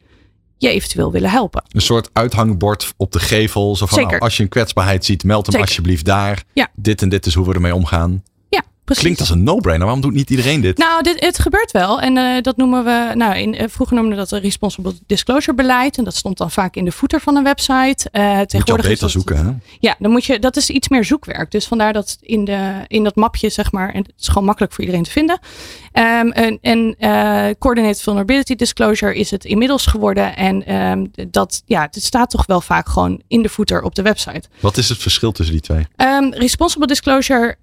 je 0.57 0.69
eventueel 0.69 1.11
willen 1.11 1.29
helpen. 1.29 1.63
Een 1.67 1.81
soort 1.81 2.09
uithangbord 2.13 2.93
op 2.97 3.11
de 3.11 3.19
gevel. 3.19 3.75
Zo 3.75 3.85
van, 3.85 4.03
nou, 4.03 4.19
als 4.19 4.37
je 4.37 4.43
een 4.43 4.49
kwetsbaarheid 4.49 5.05
ziet, 5.05 5.23
meld 5.23 5.45
hem 5.45 5.51
Zeker. 5.55 5.67
alsjeblieft 5.67 6.05
daar. 6.05 6.43
Ja. 6.53 6.67
Dit 6.75 7.01
en 7.01 7.09
dit 7.09 7.25
is 7.25 7.33
hoe 7.33 7.47
we 7.47 7.53
ermee 7.53 7.75
omgaan. 7.75 8.23
Precies. 8.87 9.03
Klinkt 9.03 9.19
als 9.19 9.29
een 9.29 9.43
no-brainer. 9.43 9.85
Waarom 9.85 10.03
doet 10.03 10.13
niet 10.13 10.29
iedereen 10.29 10.61
dit? 10.61 10.77
Nou, 10.77 11.03
dit, 11.03 11.19
het 11.19 11.39
gebeurt 11.39 11.71
wel. 11.71 12.01
En 12.01 12.17
uh, 12.17 12.41
dat 12.41 12.57
noemen 12.57 12.83
we, 12.83 13.11
nou, 13.13 13.35
in, 13.35 13.53
uh, 13.53 13.63
vroeger 13.67 13.95
noemden 13.95 14.13
we 14.13 14.19
dat 14.19 14.31
een 14.31 14.39
responsible 14.39 14.93
disclosure 15.05 15.55
beleid. 15.55 15.97
En 15.97 16.03
dat 16.03 16.15
stond 16.15 16.37
dan 16.37 16.51
vaak 16.51 16.75
in 16.75 16.85
de 16.85 16.91
footer 16.91 17.21
van 17.21 17.35
een 17.35 17.43
website. 17.43 18.09
Uh, 18.11 18.37
moet 18.37 18.67
je 18.67 18.75
beter 18.81 19.09
zoeken, 19.09 19.45
hè? 19.45 19.51
Ja, 19.79 19.95
dan 19.99 20.11
moet 20.11 20.25
je, 20.25 20.39
dat 20.39 20.57
is 20.57 20.69
iets 20.69 20.89
meer 20.89 21.05
zoekwerk. 21.05 21.51
Dus 21.51 21.65
vandaar 21.65 21.93
dat 21.93 22.17
in, 22.21 22.45
de, 22.45 22.73
in 22.87 23.03
dat 23.03 23.15
mapje, 23.15 23.49
zeg 23.49 23.71
maar, 23.71 23.89
en 23.93 24.01
het 24.01 24.13
is 24.19 24.27
gewoon 24.27 24.45
makkelijk 24.45 24.73
voor 24.73 24.83
iedereen 24.83 25.03
te 25.03 25.11
vinden. 25.11 25.39
Um, 25.93 26.31
en 26.31 26.59
en 26.61 26.95
Coordinated 27.59 28.01
Vulnerability 28.01 28.55
Disclosure 28.55 29.15
is 29.15 29.31
het 29.31 29.45
inmiddels 29.45 29.85
geworden. 29.85 30.35
En 30.35 30.75
um, 30.75 31.11
dat, 31.31 31.61
ja, 31.65 31.81
het 31.81 32.03
staat 32.03 32.29
toch 32.29 32.45
wel 32.45 32.61
vaak 32.61 32.89
gewoon 32.89 33.21
in 33.27 33.41
de 33.41 33.49
footer 33.49 33.81
op 33.81 33.95
de 33.95 34.01
website. 34.01 34.47
Wat 34.59 34.77
is 34.77 34.89
het 34.89 34.97
verschil 34.97 35.31
tussen 35.31 35.55
die 35.55 35.63
twee? 35.63 35.87
Um, 35.97 36.33
responsible 36.33 36.87
disclosure 36.87 37.55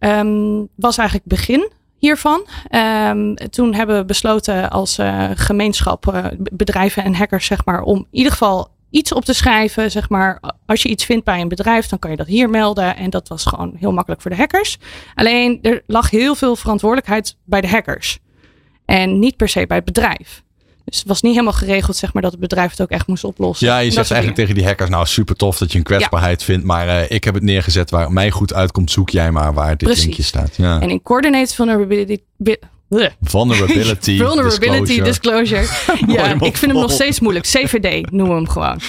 was 0.74 0.96
eigenlijk 0.96 1.12
begin 1.24 1.72
hiervan. 1.98 2.46
Um, 2.70 3.34
toen 3.34 3.74
hebben 3.74 3.96
we 3.96 4.04
besloten 4.04 4.70
als 4.70 4.98
uh, 4.98 5.30
gemeenschap, 5.34 6.06
uh, 6.06 6.26
bedrijven 6.38 7.04
en 7.04 7.14
hackers, 7.14 7.46
zeg 7.46 7.64
maar, 7.64 7.82
om 7.82 7.98
in 7.98 8.06
ieder 8.10 8.32
geval 8.32 8.68
iets 8.90 9.12
op 9.12 9.24
te 9.24 9.34
schrijven. 9.34 9.90
Zeg 9.90 10.08
maar, 10.08 10.40
als 10.66 10.82
je 10.82 10.88
iets 10.88 11.04
vindt 11.04 11.24
bij 11.24 11.40
een 11.40 11.48
bedrijf, 11.48 11.86
dan 11.86 11.98
kan 11.98 12.10
je 12.10 12.16
dat 12.16 12.26
hier 12.26 12.50
melden. 12.50 12.96
En 12.96 13.10
dat 13.10 13.28
was 13.28 13.44
gewoon 13.44 13.74
heel 13.78 13.92
makkelijk 13.92 14.22
voor 14.22 14.30
de 14.30 14.36
hackers. 14.36 14.78
Alleen 15.14 15.58
er 15.62 15.82
lag 15.86 16.10
heel 16.10 16.34
veel 16.34 16.56
verantwoordelijkheid 16.56 17.36
bij 17.44 17.60
de 17.60 17.68
hackers. 17.68 18.18
En 18.84 19.18
niet 19.18 19.36
per 19.36 19.48
se 19.48 19.66
bij 19.66 19.76
het 19.76 19.86
bedrijf. 19.86 20.42
Dus 20.84 20.98
het 20.98 21.08
was 21.08 21.22
niet 21.22 21.32
helemaal 21.32 21.52
geregeld, 21.52 21.96
zeg 21.96 22.12
maar, 22.12 22.22
dat 22.22 22.30
het 22.30 22.40
bedrijf 22.40 22.70
het 22.70 22.82
ook 22.82 22.90
echt 22.90 23.06
moest 23.06 23.24
oplossen. 23.24 23.66
Ja, 23.66 23.78
je 23.78 23.90
zegt 23.90 24.10
eigenlijk 24.10 24.40
tegen 24.40 24.54
die 24.54 24.64
hackers, 24.64 24.90
nou 24.90 25.06
super 25.06 25.36
tof 25.36 25.58
dat 25.58 25.72
je 25.72 25.78
een 25.78 25.84
kwetsbaarheid 25.84 26.40
ja. 26.40 26.46
vindt, 26.46 26.64
maar 26.64 26.86
uh, 26.86 27.10
ik 27.10 27.24
heb 27.24 27.34
het 27.34 27.42
neergezet 27.42 27.90
waar 27.90 28.12
mij 28.12 28.30
goed 28.30 28.54
uitkomt, 28.54 28.90
zoek 28.90 29.10
jij 29.10 29.30
maar 29.30 29.54
waar 29.54 29.76
dit 29.76 29.78
Precies. 29.78 30.04
linkje 30.04 30.22
staat. 30.22 30.56
Ja. 30.56 30.80
En 30.80 30.90
in 30.90 31.02
coördinated 31.02 31.54
vulnerability, 31.54 32.18
Vulnerability, 33.20 34.16
Vulnerability 34.26 35.02
disclosure. 35.02 35.60
disclosure. 35.60 36.12
ja, 36.16 36.32
ik 36.32 36.56
vind 36.56 36.72
hem 36.72 36.80
nog 36.80 36.90
steeds 36.90 37.20
moeilijk. 37.20 37.44
CVD 37.44 38.10
noemen 38.10 38.36
we 38.36 38.42
hem 38.42 38.48
gewoon. 38.48 38.80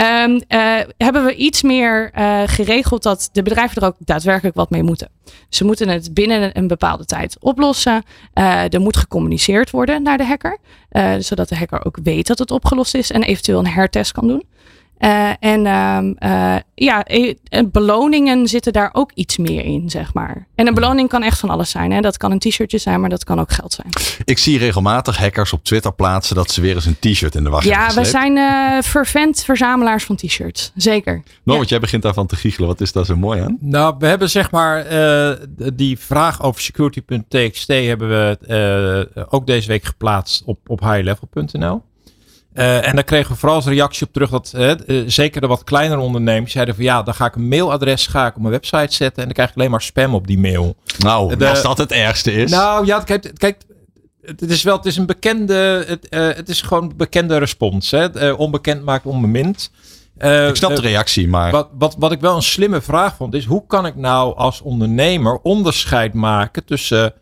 Um, 0.00 0.42
uh, 0.48 0.80
hebben 0.96 1.24
we 1.24 1.34
iets 1.34 1.62
meer 1.62 2.10
uh, 2.18 2.42
geregeld 2.46 3.02
dat 3.02 3.28
de 3.32 3.42
bedrijven 3.42 3.82
er 3.82 3.88
ook 3.88 3.96
daadwerkelijk 3.98 4.56
wat 4.56 4.70
mee 4.70 4.82
moeten. 4.82 5.08
Ze 5.48 5.64
moeten 5.64 5.88
het 5.88 6.14
binnen 6.14 6.58
een 6.58 6.66
bepaalde 6.66 7.04
tijd 7.04 7.36
oplossen. 7.40 8.02
Uh, 8.34 8.72
er 8.72 8.80
moet 8.80 8.96
gecommuniceerd 8.96 9.70
worden 9.70 10.02
naar 10.02 10.18
de 10.18 10.26
hacker. 10.26 10.58
zodat 11.18 11.48
de 11.48 11.56
hacker 11.56 11.84
ook 11.84 11.98
weet 12.02 12.26
dat 12.26 12.38
het 12.38 12.50
opgelost 12.50 12.94
is 12.94 13.10
en 13.10 13.22
eventueel 13.22 13.58
een 13.58 13.66
hertest 13.66 14.12
kan 14.12 14.28
doen. 14.28 14.42
Uh, 14.98 15.30
en 15.40 15.66
um, 15.66 16.16
uh, 16.18 16.56
ja, 16.74 17.04
beloningen 17.70 18.48
zitten 18.48 18.72
daar 18.72 18.90
ook 18.92 19.10
iets 19.14 19.36
meer 19.36 19.64
in, 19.64 19.90
zeg 19.90 20.14
maar. 20.14 20.46
En 20.54 20.66
een 20.66 20.74
beloning 20.74 21.08
kan 21.08 21.22
echt 21.22 21.38
van 21.38 21.50
alles 21.50 21.70
zijn. 21.70 21.92
Hè? 21.92 22.00
Dat 22.00 22.16
kan 22.16 22.30
een 22.30 22.38
t-shirtje 22.38 22.78
zijn, 22.78 23.00
maar 23.00 23.10
dat 23.10 23.24
kan 23.24 23.40
ook 23.40 23.52
geld 23.52 23.72
zijn. 23.72 23.88
Ik 24.24 24.38
zie 24.38 24.58
regelmatig 24.58 25.18
hackers 25.18 25.52
op 25.52 25.64
Twitter 25.64 25.92
plaatsen 25.92 26.36
dat 26.36 26.50
ze 26.50 26.60
weer 26.60 26.74
eens 26.74 26.86
een 26.86 26.98
t-shirt 26.98 27.34
in 27.34 27.44
de 27.44 27.50
wacht 27.50 27.64
ja, 27.64 27.86
hebben 27.86 28.02
we 28.02 28.08
zijn 28.08 28.36
uh, 28.36 28.80
fervent 28.82 29.44
verzamelaars 29.44 30.04
van 30.04 30.16
t-shirts. 30.16 30.72
Zeker. 30.74 31.22
Nou, 31.42 31.58
want 31.58 31.68
jij 31.68 31.80
begint 31.80 32.02
daarvan 32.02 32.26
te 32.26 32.36
giechelen. 32.36 32.68
Wat 32.68 32.80
is 32.80 32.92
daar 32.92 33.04
zo 33.04 33.16
mooi 33.16 33.40
aan? 33.40 33.56
Nou, 33.60 33.94
we 33.98 34.06
hebben 34.06 34.30
zeg 34.30 34.50
maar 34.50 34.86
die 35.74 35.98
vraag 35.98 36.42
over 36.42 36.60
security.txt 36.60 37.68
hebben 37.68 38.08
we 38.08 39.26
ook 39.28 39.46
deze 39.46 39.68
week 39.68 39.84
geplaatst 39.84 40.42
op, 40.44 40.58
op 40.66 40.80
highlevel.nl. 40.80 41.82
Uh, 42.54 42.88
en 42.88 42.94
daar 42.94 43.04
kregen 43.04 43.32
we 43.32 43.38
vooral 43.38 43.56
als 43.56 43.66
reactie 43.66 44.06
op 44.06 44.12
terug 44.12 44.30
dat 44.30 44.52
uh, 44.56 44.72
uh, 44.86 45.02
zeker 45.06 45.40
de 45.40 45.46
wat 45.46 45.64
kleinere 45.64 46.00
ondernemers 46.00 46.52
zeiden 46.52 46.74
van 46.74 46.84
ja, 46.84 47.02
dan 47.02 47.14
ga 47.14 47.26
ik 47.26 47.34
een 47.34 47.48
mailadres 47.48 48.06
ga 48.06 48.26
ik 48.26 48.34
op 48.34 48.40
mijn 48.40 48.52
website 48.52 48.94
zetten 48.94 49.16
en 49.16 49.24
dan 49.24 49.32
krijg 49.32 49.50
ik 49.50 49.56
alleen 49.56 49.70
maar 49.70 49.82
spam 49.82 50.14
op 50.14 50.26
die 50.26 50.38
mail. 50.38 50.76
Nou, 50.98 51.36
de, 51.36 51.48
als 51.48 51.62
dat 51.62 51.78
het 51.78 51.92
ergste 51.92 52.32
is. 52.32 52.50
Nou 52.50 52.86
ja, 52.86 53.00
kijk, 53.00 53.30
kijk 53.34 53.56
het 54.22 54.50
is 54.50 54.62
wel, 54.62 54.76
het 54.76 54.86
is 54.86 54.96
een 54.96 55.06
bekende, 55.06 55.84
het, 55.86 56.06
het 56.36 56.48
is 56.48 56.62
gewoon 56.62 56.82
een 56.82 56.96
bekende 56.96 57.36
respons. 57.38 57.90
Hè? 57.90 58.30
onbekend 58.30 58.84
maakt 58.84 59.06
onbemind. 59.06 59.70
ik 60.18 60.56
snap 60.56 60.74
de 60.74 60.80
reactie, 60.80 61.28
maar... 61.28 61.50
Wat, 61.50 61.68
wat, 61.78 61.96
wat 61.98 62.12
ik 62.12 62.20
wel 62.20 62.36
een 62.36 62.42
slimme 62.42 62.80
vraag 62.80 63.16
vond 63.16 63.34
is, 63.34 63.44
hoe 63.44 63.66
kan 63.66 63.86
ik 63.86 63.96
nou 63.96 64.36
als 64.36 64.60
ondernemer 64.60 65.38
onderscheid 65.42 66.14
maken 66.14 66.64
tussen 66.64 67.14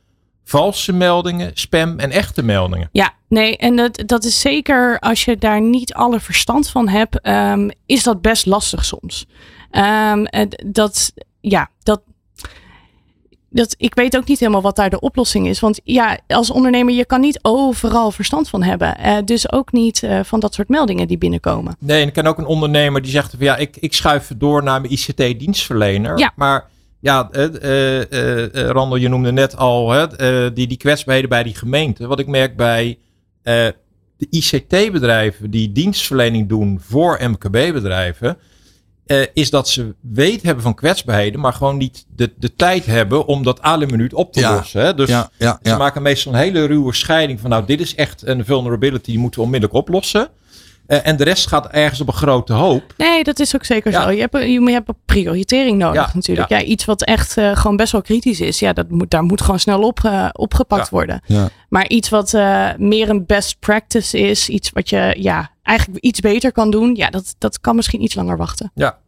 valse 0.45 0.93
meldingen, 0.93 1.51
spam 1.55 1.99
en 1.99 2.11
echte 2.11 2.43
meldingen. 2.43 2.89
Ja, 2.93 3.15
nee, 3.29 3.57
en 3.57 3.77
dat, 3.77 4.03
dat 4.07 4.25
is 4.25 4.41
zeker 4.41 4.99
als 4.99 5.25
je 5.25 5.37
daar 5.37 5.61
niet 5.61 5.95
alle 5.95 6.21
verstand 6.21 6.69
van 6.69 6.89
hebt, 6.89 7.29
um, 7.29 7.71
is 7.87 8.03
dat 8.03 8.23
best 8.23 8.47
lastig 8.47 8.85
soms. 8.85 9.27
Um, 9.71 10.27
dat, 10.67 11.13
ja, 11.41 11.71
dat, 11.83 12.03
dat, 13.49 13.75
ik 13.79 13.95
weet 13.95 14.17
ook 14.17 14.27
niet 14.27 14.39
helemaal 14.39 14.63
wat 14.63 14.77
daar 14.77 14.91
de 14.91 15.01
oplossing 15.01 15.49
is. 15.49 15.61
Want 15.61 15.81
ja, 15.85 16.19
als 16.27 16.51
ondernemer, 16.51 16.95
je 16.95 17.05
kan 17.05 17.21
niet 17.21 17.39
overal 17.43 18.11
verstand 18.11 18.49
van 18.49 18.63
hebben. 18.63 18.97
Uh, 19.01 19.17
dus 19.25 19.53
ook 19.53 19.73
niet 19.73 20.03
uh, 20.03 20.21
van 20.23 20.41
dat 20.41 20.55
soort 20.55 20.69
meldingen 20.69 21.09
die 21.09 21.19
binnenkomen. 21.19 21.77
Nee, 21.79 22.03
en 22.03 22.07
ik 22.07 22.13
ken 22.13 22.27
ook 22.27 22.39
een 22.39 22.47
ondernemer 22.47 23.03
die 23.03 23.11
zegt 23.11 23.31
van 23.31 23.39
ja, 23.45 23.57
ik, 23.57 23.77
ik 23.77 23.95
schuif 23.95 24.33
door 24.37 24.63
naar 24.63 24.81
mijn 24.81 24.93
ICT-dienstverlener. 24.93 26.19
Ja. 26.19 26.33
Maar 26.37 26.71
ja, 27.03 27.29
uh, 27.33 28.47
Randel, 28.53 28.97
je 28.97 29.09
noemde 29.09 29.33
net 29.33 29.57
al 29.57 30.09
die, 30.55 30.67
die 30.67 30.77
kwetsbaarheden 30.77 31.31
bij 31.31 31.43
die 31.43 31.55
gemeente. 31.55 32.07
Wat 32.07 32.19
ik 32.19 32.27
merk 32.27 32.57
bij 32.57 32.99
de 33.43 34.27
ICT-bedrijven 34.31 35.51
die 35.51 35.73
dienstverlening 35.73 36.49
doen 36.49 36.81
voor 36.81 37.19
MKB-bedrijven, 37.23 38.37
is 39.33 39.51
dat 39.51 39.69
ze 39.69 39.95
weet 40.01 40.43
hebben 40.43 40.63
van 40.63 40.75
kwetsbaarheden, 40.75 41.41
maar 41.41 41.53
gewoon 41.53 41.77
niet 41.77 42.07
de, 42.17 42.33
de 42.37 42.55
tijd 42.57 42.87
hebben 42.87 43.27
om 43.27 43.43
dat 43.43 43.63
alle 43.63 43.87
minuut 43.87 44.15
op 44.15 44.33
te 44.33 44.41
Ja. 44.41 44.55
lossen. 44.55 44.83
Hè? 44.83 44.95
Dus 44.95 45.09
Ja, 45.09 45.31
ja, 45.39 45.59
ze 45.63 45.77
maken 45.77 46.03
meestal 46.03 46.33
een 46.33 46.39
hele 46.39 46.65
ruwe 46.67 46.95
scheiding 46.95 47.41
van, 47.41 47.51
nou, 47.51 47.65
dit 47.67 47.81
is 47.81 47.95
echt 47.95 48.27
een 48.27 48.45
vulnerability, 48.45 49.11
die 49.11 49.19
moeten 49.19 49.41
we 49.41 49.47
onmiddellijk 49.47 49.81
oplossen. 49.81 50.29
Eh, 50.87 51.07
en 51.07 51.17
de 51.17 51.25
rest 51.25 51.47
gaat 51.47 51.67
ergens 51.67 52.01
op 52.01 52.07
een 52.09 52.13
grote 52.15 52.53
hoop. 52.53 52.95
Nee, 52.97 53.25
dat 53.25 53.39
is 53.41 53.55
ook 53.55 53.65
zeker 53.65 53.91
Ja. 53.93 54.03
zo. 54.03 54.11
Je 54.11 54.21
hebt, 54.21 54.39
je, 54.39 54.49
je 54.61 54.71
hebt 54.71 54.91
prioritering 55.05 55.79
nodig 55.79 56.07
Ja, 56.07 56.11
natuurlijk. 56.15 56.49
ja. 56.49 56.59
Ja. 56.59 56.65
iets 56.65 56.85
wat 56.85 57.03
echt 57.05 57.37
eh, 57.37 57.57
gewoon 57.57 57.77
best 57.77 57.93
wel 57.93 58.03
kritisch 58.03 58.41
is. 58.41 58.59
Ja, 58.59 58.73
dat 58.73 58.91
moet, 58.91 59.11
daar 59.11 59.23
moet 59.23 59.41
gewoon 59.41 59.61
snel 59.61 59.83
op, 59.83 60.05
eh, 60.05 60.29
opgepakt 60.33 60.83
Ja. 60.83 60.89
worden. 60.91 61.21
Ja. 61.27 61.49
Maar 61.69 61.89
iets 61.89 62.09
wat 62.09 62.35
eh, 62.35 62.69
meer 62.77 63.09
een 63.11 63.27
best 63.27 63.59
practice 63.59 64.19
is. 64.19 64.49
Iets 64.49 64.71
wat 64.71 64.89
je 64.91 65.17
ja, 65.19 65.51
eigenlijk 65.63 66.05
iets 66.05 66.21
beter 66.21 66.53
kan 66.53 66.71
doen. 66.71 66.95
Ja, 66.95 67.11
dat, 67.11 67.35
dat 67.39 67.61
kan 67.61 67.77
misschien 67.77 68.03
iets 68.03 68.15
langer 68.15 68.37
wachten. 68.37 68.71
Ja, 68.75 68.99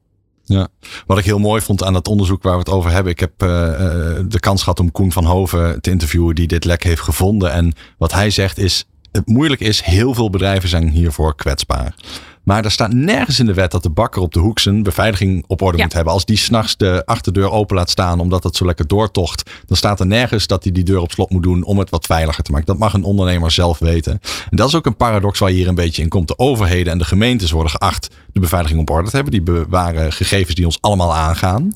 Ja. 0.45 0.69
Wat 1.07 1.19
ik 1.19 1.25
heel 1.25 1.39
mooi 1.39 1.61
vond 1.61 1.83
aan 1.85 1.93
dat 1.93 2.09
onderzoek 2.09 2.43
waar 2.43 2.53
we 2.53 2.59
het 2.59 2.69
over 2.71 2.91
hebben. 2.91 3.13
Ik 3.13 3.21
heb 3.21 3.33
de 3.39 4.37
kans 4.41 4.63
gehad 4.63 4.81
om 4.81 4.93
Koen 4.93 5.13
van 5.13 5.25
Hoven 5.25 5.81
te 5.81 5.91
interviewen 5.91 6.35
die 6.35 6.47
dit 6.47 6.65
lek 6.65 6.83
heeft 6.83 7.01
gevonden. 7.01 7.53
En 7.53 7.73
wat 7.99 8.13
hij 8.13 8.31
zegt 8.31 8.59
is, 8.59 8.85
het 9.17 9.27
moeilijk 9.29 9.61
is, 9.61 9.81
heel 9.83 10.15
veel 10.15 10.31
bedrijven 10.31 10.69
zijn 10.69 10.89
hiervoor 10.89 11.35
kwetsbaar. 11.37 11.95
Maar 12.43 12.65
er 12.65 12.71
staat 12.71 12.93
nergens 12.93 13.39
in 13.39 13.47
de 13.47 13.55
wet 13.55 13.71
dat 13.71 13.83
de 13.83 13.91
bakker 13.91 14.23
op 14.23 14.33
de 14.33 14.39
hoek 14.39 14.59
zijn 14.59 14.83
beveiliging 14.83 15.45
op 15.47 15.63
orde 15.63 15.77
Ja. 15.79 15.85
moet 15.85 15.93
hebben. 15.93 16.13
Als 16.13 16.25
die 16.25 16.37
s'nachts 16.37 16.77
de 16.77 17.03
achterdeur 17.07 17.51
open 17.51 17.77
laat 17.77 17.91
staan 17.91 18.21
omdat 18.21 18.45
het 18.45 18.57
zo 18.57 18.65
lekker 18.65 18.87
doortocht. 18.87 19.51
Dan 19.67 19.77
staat 19.77 20.01
er 20.01 20.07
nergens 20.07 20.47
dat 20.47 20.63
hij 20.65 20.73
die 20.73 20.85
deur 20.85 20.99
op 21.01 21.11
slot 21.13 21.31
moet 21.31 21.43
doen 21.43 21.65
om 21.65 21.79
het 21.79 21.91
wat 21.91 22.07
veiliger 22.07 22.43
te 22.43 22.51
maken. 22.51 22.67
Dat 22.67 22.79
mag 22.79 22.93
een 22.95 23.05
ondernemer 23.05 23.51
zelf 23.51 23.79
weten. 23.79 24.13
En 24.51 24.57
dat 24.57 24.69
is 24.69 24.75
ook 24.75 24.87
een 24.87 24.97
paradox 24.97 25.39
waar 25.39 25.51
je 25.51 25.57
hier 25.57 25.69
een 25.69 25.75
beetje 25.75 26.03
in 26.03 26.09
komt. 26.09 26.29
De 26.29 26.39
overheden 26.39 26.93
en 26.93 26.99
de 26.99 27.05
gemeentes 27.05 27.51
worden 27.51 27.71
geacht 27.73 28.09
de 28.33 28.41
beveiliging 28.41 28.81
op 28.81 28.91
orde 28.91 29.09
te 29.11 29.15
hebben. 29.17 29.33
Die 29.33 29.43
bewaren 29.43 30.13
gegevens 30.13 30.55
die 30.55 30.65
ons 30.65 30.79
allemaal 30.81 31.15
aangaan. 31.15 31.73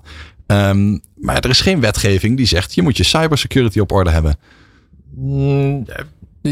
Ehm, 0.46 0.98
maar 1.14 1.36
er 1.36 1.50
is 1.50 1.60
geen 1.60 1.80
wetgeving 1.80 2.36
die 2.36 2.46
zegt 2.46 2.74
je 2.74 2.82
moet 2.82 2.96
je 2.96 3.04
cybersecurity 3.04 3.78
op 3.80 3.92
orde 3.92 4.10
hebben. 4.10 4.36
Mm, 5.14 5.84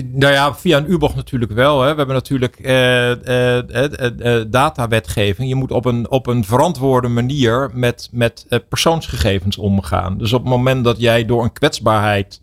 nou 0.04 0.32
ja, 0.32 0.54
via 0.54 0.78
een 0.78 0.90
U-bocht 0.90 1.14
natuurlijk 1.14 1.52
wel. 1.52 1.82
Hè. 1.82 1.90
We 1.90 1.96
hebben 1.96 2.14
natuurlijk 2.14 2.58
eh, 2.58 3.10
eh, 3.10 3.58
eh, 3.58 3.92
eh, 3.92 4.40
eh, 4.40 4.46
datawetgeving. 4.48 5.48
Je 5.48 5.54
moet 5.54 5.70
op 5.70 5.84
een, 5.84 6.10
op 6.10 6.26
een 6.26 6.44
verantwoorde 6.44 7.08
manier 7.08 7.70
met, 7.72 8.08
met 8.12 8.46
persoonsgegevens 8.68 9.56
omgaan. 9.58 10.18
Dus 10.18 10.32
op 10.32 10.40
het 10.40 10.50
moment 10.50 10.84
dat 10.84 11.00
jij 11.00 11.24
door 11.24 11.42
een 11.42 11.52
kwetsbaarheid 11.52 12.40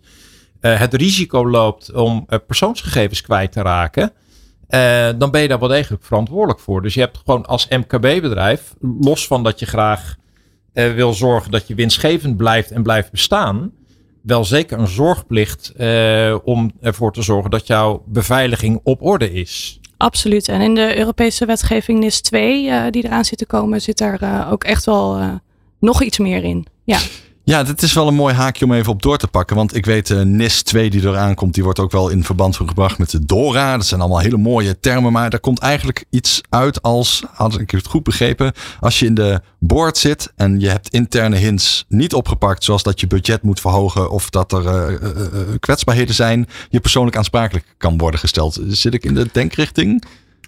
het 0.59 0.93
risico 0.93 1.49
loopt 1.49 1.93
om 1.93 2.27
persoonsgegevens 2.47 3.21
kwijt 3.21 3.51
te 3.51 3.61
raken. 3.61 4.11
dan 5.17 5.31
ben 5.31 5.41
je 5.41 5.47
daar 5.47 5.59
wel 5.59 5.67
degelijk 5.67 6.03
verantwoordelijk 6.03 6.59
voor. 6.59 6.81
Dus 6.81 6.93
je 6.93 6.99
hebt 6.99 7.17
gewoon 7.17 7.45
als 7.45 7.67
MKB-bedrijf, 7.67 8.73
los 9.01 9.27
van 9.27 9.43
dat 9.43 9.59
je 9.59 9.65
graag 9.65 10.15
wil 10.73 11.13
zorgen 11.13 11.51
dat 11.51 11.67
je 11.67 11.75
winstgevend 11.75 12.37
blijft 12.37 12.71
en 12.71 12.83
blijft 12.83 13.11
bestaan, 13.11 13.71
wel 14.23 14.45
zeker 14.45 14.79
een 14.79 14.87
zorgplicht 14.87 15.73
eh, 15.75 16.37
om 16.43 16.71
ervoor 16.81 17.13
te 17.13 17.21
zorgen 17.21 17.51
dat 17.51 17.67
jouw 17.67 18.03
beveiliging 18.05 18.79
op 18.83 19.01
orde 19.01 19.31
is. 19.33 19.79
Absoluut. 19.97 20.47
En 20.47 20.61
in 20.61 20.75
de 20.75 20.97
Europese 20.97 21.45
wetgeving 21.45 21.99
NIS 21.99 22.21
2, 22.21 22.69
eh, 22.69 22.83
die 22.89 23.05
eraan 23.05 23.25
zit 23.25 23.37
te 23.37 23.45
komen, 23.45 23.81
zit 23.81 23.97
daar 23.97 24.21
eh, 24.21 24.51
ook 24.51 24.63
echt 24.63 24.85
wel 24.85 25.39
nog 25.79 26.03
iets 26.03 26.17
meer 26.17 26.43
in. 26.43 26.65
Ja, 26.83 26.99
Ja, 27.45 27.63
dit 27.63 27.81
is 27.81 27.93
wel 27.93 28.07
een 28.07 28.13
mooi 28.13 28.33
haakje 28.33 28.65
om 28.65 28.73
even 28.73 28.91
op 28.91 29.01
door 29.01 29.17
te 29.17 29.27
pakken. 29.27 29.55
Want 29.55 29.75
ik 29.75 29.85
weet, 29.85 30.09
uh, 30.09 30.21
NIS 30.21 30.61
2 30.61 30.89
die 30.89 31.01
eraan 31.01 31.35
komt, 31.35 31.53
die 31.53 31.63
wordt 31.63 31.79
ook 31.79 31.91
wel 31.91 32.09
in 32.09 32.23
verband 32.23 32.55
gebracht 32.55 32.97
met 32.97 33.09
de 33.09 33.25
DORA. 33.25 33.77
Dat 33.77 33.85
zijn 33.85 33.99
allemaal 34.01 34.19
hele 34.19 34.37
mooie 34.37 34.79
termen. 34.79 35.11
Maar 35.11 35.29
daar 35.29 35.39
komt 35.39 35.59
eigenlijk 35.59 36.05
iets 36.09 36.41
uit 36.49 36.81
als, 36.81 37.23
had 37.33 37.59
ik 37.59 37.71
het 37.71 37.87
goed 37.87 38.03
begrepen, 38.03 38.53
als 38.79 38.99
je 38.99 39.05
in 39.05 39.13
de 39.13 39.41
board 39.59 39.97
zit 39.97 40.31
en 40.35 40.59
je 40.59 40.69
hebt 40.69 40.89
interne 40.89 41.35
hints 41.35 41.85
niet 41.87 42.13
opgepakt, 42.13 42.63
zoals 42.63 42.83
dat 42.83 42.99
je 42.99 43.07
budget 43.07 43.41
moet 43.41 43.59
verhogen 43.59 44.11
of 44.11 44.29
dat 44.29 44.51
er 44.51 44.63
uh, 44.63 45.01
uh, 45.01 45.09
kwetsbaarheden 45.59 46.15
zijn, 46.15 46.47
je 46.69 46.79
persoonlijk 46.79 47.17
aansprakelijk 47.17 47.65
kan 47.77 47.97
worden 47.97 48.19
gesteld. 48.19 48.59
Zit 48.67 48.93
ik 48.93 49.03
in 49.03 49.13
de 49.13 49.29
denkrichting? 49.31 50.03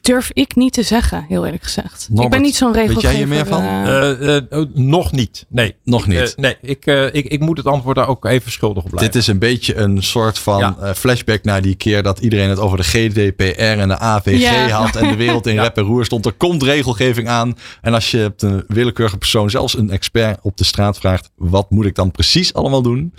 Durf 0.05 0.29
ik 0.33 0.55
niet 0.55 0.73
te 0.73 0.83
zeggen, 0.83 1.25
heel 1.27 1.45
eerlijk 1.45 1.63
gezegd. 1.63 2.09
ik 2.15 2.29
ben 2.29 2.41
niet 2.41 2.55
zo'n 2.55 2.73
regelgever. 2.73 3.01
Weet 3.01 3.11
jij 3.11 3.19
hier 3.19 3.27
meer 3.27 3.45
van? 3.45 3.63
Uh, 3.63 4.59
uh, 4.59 4.65
nog 4.73 5.11
niet. 5.11 5.45
Nee. 5.49 5.75
Nog 5.83 6.07
niet? 6.07 6.33
nee, 6.37 6.57
ik, 6.61 6.85
ik, 7.11 7.25
ik 7.25 7.39
moet 7.39 7.57
het 7.57 7.65
antwoord 7.65 7.95
daar 7.95 8.07
ook 8.07 8.25
even 8.25 8.51
schuldig 8.51 8.83
op 8.83 8.89
blijven. 8.89 9.11
Dit 9.11 9.21
is 9.21 9.27
een 9.27 9.39
beetje 9.39 9.75
een 9.75 10.03
soort 10.03 10.39
van 10.39 10.59
ja. 10.59 10.95
flashback 10.95 11.43
naar 11.43 11.61
die 11.61 11.75
keer 11.75 12.03
dat 12.03 12.19
iedereen 12.19 12.49
het 12.49 12.59
over 12.59 12.77
de 12.77 12.83
GDPR 12.83 13.61
en 13.61 13.87
de 13.87 13.97
AVG 13.97 14.39
ja. 14.39 14.69
had. 14.69 14.95
En 14.95 15.07
de 15.07 15.15
wereld 15.15 15.47
in 15.47 15.53
ja. 15.53 15.61
rep 15.61 15.77
en 15.77 15.83
roer 15.83 16.05
stond. 16.05 16.25
Er 16.25 16.33
komt 16.33 16.63
regelgeving 16.63 17.27
aan. 17.27 17.57
En 17.81 17.93
als 17.93 18.11
je 18.11 18.33
een 18.37 18.63
willekeurige 18.67 19.17
persoon, 19.17 19.49
zelfs 19.49 19.77
een 19.77 19.89
expert 19.89 20.39
op 20.41 20.57
de 20.57 20.63
straat 20.63 20.97
vraagt. 20.97 21.29
Wat 21.35 21.69
moet 21.69 21.85
ik 21.85 21.95
dan 21.95 22.11
precies 22.11 22.53
allemaal 22.53 22.81
doen? 22.81 23.13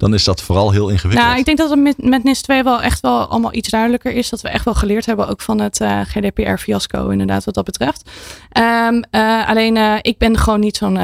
Dan 0.00 0.14
is 0.14 0.24
dat 0.24 0.42
vooral 0.42 0.70
heel 0.70 0.88
ingewikkeld. 0.88 1.26
Nou, 1.26 1.38
ik 1.38 1.44
denk 1.44 1.58
dat 1.58 1.70
het 1.70 1.78
met, 1.78 2.02
met 2.04 2.24
NIS 2.24 2.42
2 2.42 2.62
wel 2.62 2.82
echt 2.82 3.00
wel 3.00 3.26
allemaal 3.26 3.54
iets 3.54 3.68
duidelijker 3.68 4.12
is. 4.12 4.28
Dat 4.28 4.40
we 4.40 4.48
echt 4.48 4.64
wel 4.64 4.74
geleerd 4.74 5.06
hebben, 5.06 5.28
ook 5.28 5.40
van 5.40 5.60
het 5.60 5.80
uh, 5.80 6.00
GDPR-fiasco, 6.00 7.08
inderdaad, 7.08 7.44
wat 7.44 7.54
dat 7.54 7.64
betreft. 7.64 8.10
Um, 8.58 9.04
uh, 9.10 9.48
alleen, 9.48 9.76
uh, 9.76 9.94
ik 10.00 10.18
ben 10.18 10.38
gewoon 10.38 10.60
niet 10.60 10.76
zo'n 10.76 10.98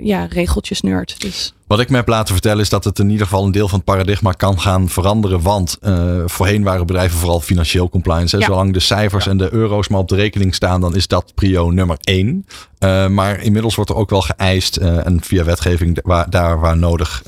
ja, 0.00 0.26
regeltjes-nerd. 0.30 1.20
Dus. 1.20 1.54
Wat 1.70 1.80
ik 1.80 1.90
me 1.90 1.96
heb 1.96 2.08
laten 2.08 2.32
vertellen 2.32 2.60
is 2.60 2.68
dat 2.68 2.84
het 2.84 2.98
in 2.98 3.10
ieder 3.10 3.26
geval 3.26 3.44
een 3.44 3.52
deel 3.52 3.68
van 3.68 3.76
het 3.78 3.86
paradigma 3.86 4.32
kan 4.32 4.60
gaan 4.60 4.88
veranderen. 4.88 5.42
Want 5.42 5.78
uh, 5.82 6.22
voorheen 6.26 6.62
waren 6.62 6.86
bedrijven 6.86 7.18
vooral 7.18 7.40
financieel 7.40 7.88
compliance. 7.88 8.38
Ja. 8.38 8.46
Zolang 8.46 8.72
de 8.72 8.80
cijfers 8.80 9.24
ja. 9.24 9.30
en 9.30 9.36
de 9.36 9.52
euro's 9.52 9.88
maar 9.88 10.00
op 10.00 10.08
de 10.08 10.14
rekening 10.14 10.54
staan, 10.54 10.80
dan 10.80 10.96
is 10.96 11.06
dat 11.06 11.34
prio 11.34 11.70
nummer 11.70 11.96
één. 12.00 12.46
Uh, 12.78 13.06
maar 13.08 13.40
inmiddels 13.40 13.74
wordt 13.74 13.90
er 13.90 13.96
ook 13.96 14.10
wel 14.10 14.20
geëist 14.20 14.78
uh, 14.78 15.06
en 15.06 15.22
via 15.22 15.44
wetgeving 15.44 15.98
waar, 16.02 16.30
daar 16.30 16.60
waar 16.60 16.76
nodig 16.76 17.22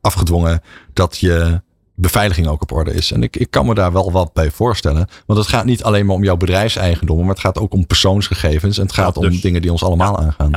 afgedwongen 0.00 0.60
dat 0.92 1.18
je 1.18 1.60
beveiliging 1.94 2.46
ook 2.46 2.62
op 2.62 2.72
orde 2.72 2.94
is. 2.94 3.12
En 3.12 3.22
ik, 3.22 3.36
ik 3.36 3.50
kan 3.50 3.66
me 3.66 3.74
daar 3.74 3.92
wel 3.92 4.12
wat 4.12 4.32
bij 4.32 4.50
voorstellen. 4.50 5.08
Want 5.26 5.38
het 5.38 5.48
gaat 5.48 5.64
niet 5.64 5.82
alleen 5.82 6.06
maar 6.06 6.16
om 6.16 6.24
jouw 6.24 6.36
bedrijfseigendommen, 6.36 7.24
maar 7.26 7.34
het 7.34 7.44
gaat 7.44 7.58
ook 7.58 7.72
om 7.72 7.86
persoonsgegevens. 7.86 8.76
En 8.76 8.82
het 8.82 8.94
gaat 8.94 9.14
dus, 9.14 9.34
om 9.34 9.40
dingen 9.40 9.62
die 9.62 9.70
ons 9.70 9.84
allemaal 9.84 10.18
aangaan. 10.18 10.50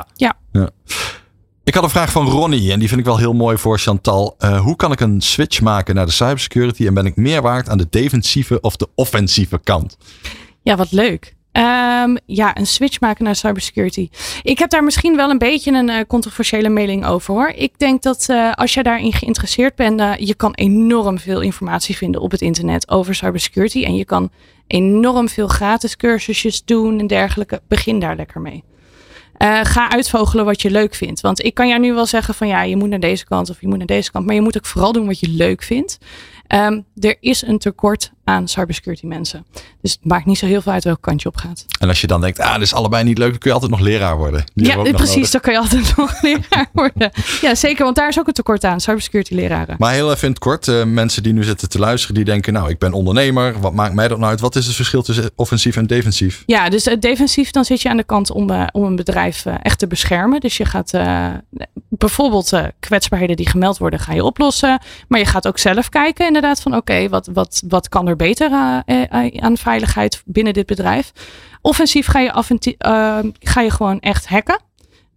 ja. 0.51 0.69
Ik 1.66 1.74
had 1.74 1.84
een 1.84 1.89
vraag 1.89 2.11
van 2.11 2.28
Ronnie 2.28 2.72
en 2.72 2.80
die 2.80 2.88
vind 2.88 2.99
ik 2.99 3.05
wel 3.05 3.18
heel 3.18 3.34
mooi 3.34 3.57
voor 3.57 3.80
Chantal. 3.80 4.36
Uh, 4.39 4.61
hoe 4.61 4.76
kan 4.76 4.91
ik 4.91 4.99
een 4.99 5.22
switch 5.22 5.61
maken 5.61 5.95
naar 5.95 6.05
de 6.05 6.11
cybersecurity 6.11 6.88
en 6.88 6.93
ben 6.93 7.05
ik 7.05 7.16
meer 7.16 7.41
waard 7.41 7.70
aan 7.70 7.78
de 7.78 7.88
defensieve 7.89 8.61
of 8.61 8.76
de 8.76 8.88
offensieve 8.95 9.59
kant? 9.63 9.97
Ja, 10.61 10.76
wat 10.76 10.91
leuk. 10.91 11.36
Um, 11.51 12.18
ja, 12.26 12.57
een 12.57 12.68
switch 12.68 12.99
maken 12.99 13.24
naar 13.24 13.36
cybersecurity. 13.36 14.09
Ik 14.41 14.59
heb 14.59 14.70
daar 14.70 14.84
misschien 14.84 15.16
wel 15.16 15.30
een 15.30 15.38
beetje 15.38 15.72
een 15.72 15.89
uh, 15.89 15.99
controversiële 16.07 16.70
mening 16.70 17.05
over 17.05 17.34
hoor. 17.34 17.47
Ik 17.47 17.80
denk 17.80 18.01
dat 18.01 18.26
uh, 18.30 18.53
als 18.53 18.74
je 18.74 18.84
daarin 18.84 19.13
geïnteresseerd 19.13 19.76
bent, 19.76 20.01
je 20.20 20.36
kan 20.36 20.53
enorm 20.53 21.20
veel 21.20 21.41
informatie 21.41 21.97
vinden 21.97 22.22
op 22.22 22.32
het 22.32 22.41
internet 22.41 22.89
over 22.89 23.16
cybersecurity. 23.16 23.84
En 23.84 23.95
je 23.95 24.05
kan 24.05 24.32
enorm 24.68 25.30
veel 25.30 25.47
gratis 25.47 25.95
cursusjes 25.95 26.66
doen 26.66 26.99
en 26.99 27.07
dergelijke. 27.07 27.61
Begin 27.68 27.99
daar 27.99 28.16
lekker 28.16 28.41
mee. 28.41 28.63
Uh, 29.38 29.59
ga 29.63 29.91
uitvogelen 29.91 30.45
wat 30.45 30.61
je 30.61 30.71
leuk 30.71 30.95
vindt. 30.95 31.21
Want 31.21 31.43
ik 31.43 31.53
kan 31.53 31.67
jou 31.67 31.79
nu 31.79 31.93
wel 31.93 32.05
zeggen 32.05 32.33
van 32.33 32.47
ja, 32.47 32.61
je 32.61 32.75
moet 32.75 32.89
naar 32.89 32.99
deze 32.99 33.25
kant 33.25 33.49
of 33.49 33.61
je 33.61 33.67
moet 33.67 33.77
naar 33.77 33.88
deze 33.88 34.11
kant. 34.11 34.25
Maar 34.25 34.36
je 34.36 34.41
moet 34.41 34.57
ook 34.57 34.65
vooral 34.65 34.91
doen 34.91 35.05
wat 35.05 35.19
je 35.19 35.29
leuk 35.29 35.63
vindt. 35.63 35.97
Um, 36.47 36.86
er 36.99 37.17
is 37.19 37.41
een 37.41 37.57
tekort 37.57 38.11
aan 38.26 38.47
cybersecurity 38.47 39.05
mensen. 39.05 39.45
Dus 39.82 39.91
het 39.91 40.05
maakt 40.05 40.26
niet 40.26 40.38
zo 40.38 40.45
heel 40.45 40.61
veel 40.61 40.71
uit 40.71 40.84
welke 40.84 41.01
kant 41.01 41.21
je 41.21 41.28
op 41.28 41.38
gaat. 41.38 41.65
En 41.80 41.88
als 41.88 42.01
je 42.01 42.07
dan 42.07 42.21
denkt, 42.21 42.39
ah, 42.39 42.53
dat 42.53 42.61
is 42.61 42.73
allebei 42.73 43.03
niet 43.03 43.17
leuk, 43.17 43.30
dan 43.30 43.39
kun 43.39 43.49
je 43.49 43.55
altijd 43.55 43.71
nog 43.71 43.82
leraar 43.82 44.17
worden. 44.17 44.43
Die 44.53 44.65
ja, 44.65 44.91
precies, 44.91 45.32
dan 45.32 45.41
kun 45.41 45.51
je 45.51 45.57
altijd 45.57 45.93
nog 45.97 46.21
leraar 46.21 46.69
worden. 46.71 47.11
Ja, 47.41 47.55
zeker, 47.55 47.84
want 47.84 47.95
daar 47.95 48.07
is 48.07 48.19
ook 48.19 48.28
een 48.28 48.34
tekort 48.34 48.63
aan, 48.63 48.80
cybersecurity 48.80 49.34
leraren. 49.34 49.76
Maar 49.78 49.93
heel 49.93 50.11
even 50.11 50.23
in 50.23 50.30
het 50.30 50.39
kort, 50.39 50.67
uh, 50.67 50.84
mensen 50.84 51.23
die 51.23 51.34
nu 51.34 51.43
zitten 51.43 51.69
te 51.69 51.80
luisteren, 51.80 52.15
die 52.15 52.26
denken, 52.26 52.53
nou, 52.53 52.69
ik 52.69 52.80
ben 52.80 52.93
ondernemer, 52.93 53.59
wat 53.59 53.73
maakt 53.73 53.93
mij 53.93 54.07
dat 54.07 54.17
nou 54.17 54.30
uit? 54.30 54.39
Wat 54.39 54.55
is 54.55 54.65
het 54.65 54.76
verschil 54.76 55.01
tussen 55.01 55.32
offensief 55.36 55.76
en 55.76 55.88
defensief? 55.88 56.43
Ja, 56.45 56.69
dus 56.69 56.88
uh, 56.88 56.95
defensief, 56.99 57.51
dan 57.51 57.65
zit 57.65 57.82
je 57.82 57.89
aan 57.89 57.97
de 57.97 58.03
kant 58.03 58.32
om, 58.32 58.49
uh, 58.49 58.67
om 58.71 58.84
een 58.84 58.95
bedrijf 58.95 59.45
echt 59.45 59.80
te 59.80 59.88
beschermen. 59.88 60.39
Dus 60.39 60.57
je 60.57 60.65
gaat 60.65 60.93
bijvoorbeeld 61.89 62.51
kwetsbaarheden 62.80 63.36
die 63.36 63.49
gemeld 63.49 63.78
worden, 63.78 63.99
ga 63.99 64.13
je 64.13 64.23
oplossen. 64.23 64.80
Maar 65.07 65.19
je 65.19 65.26
gaat 65.26 65.47
ook 65.47 65.57
zelf 65.57 65.89
kijken, 65.89 66.28
inderdaad, 66.28 66.61
van 66.61 66.71
oké, 66.71 66.82
okay, 66.82 67.09
wat, 67.09 67.30
wat, 67.34 67.63
wat 67.67 67.89
kan 67.89 68.07
er 68.07 68.14
beter 68.16 68.51
aan 69.39 69.57
veiligheid 69.57 70.22
binnen 70.26 70.53
dit 70.53 70.66
bedrijf. 70.66 71.11
Offensief 71.61 72.07
ga 72.07 72.20
je, 72.20 72.32
uh, 72.86 73.20
ga 73.39 73.61
je 73.61 73.72
gewoon 73.72 73.99
echt 73.99 74.28
hacken. 74.28 74.59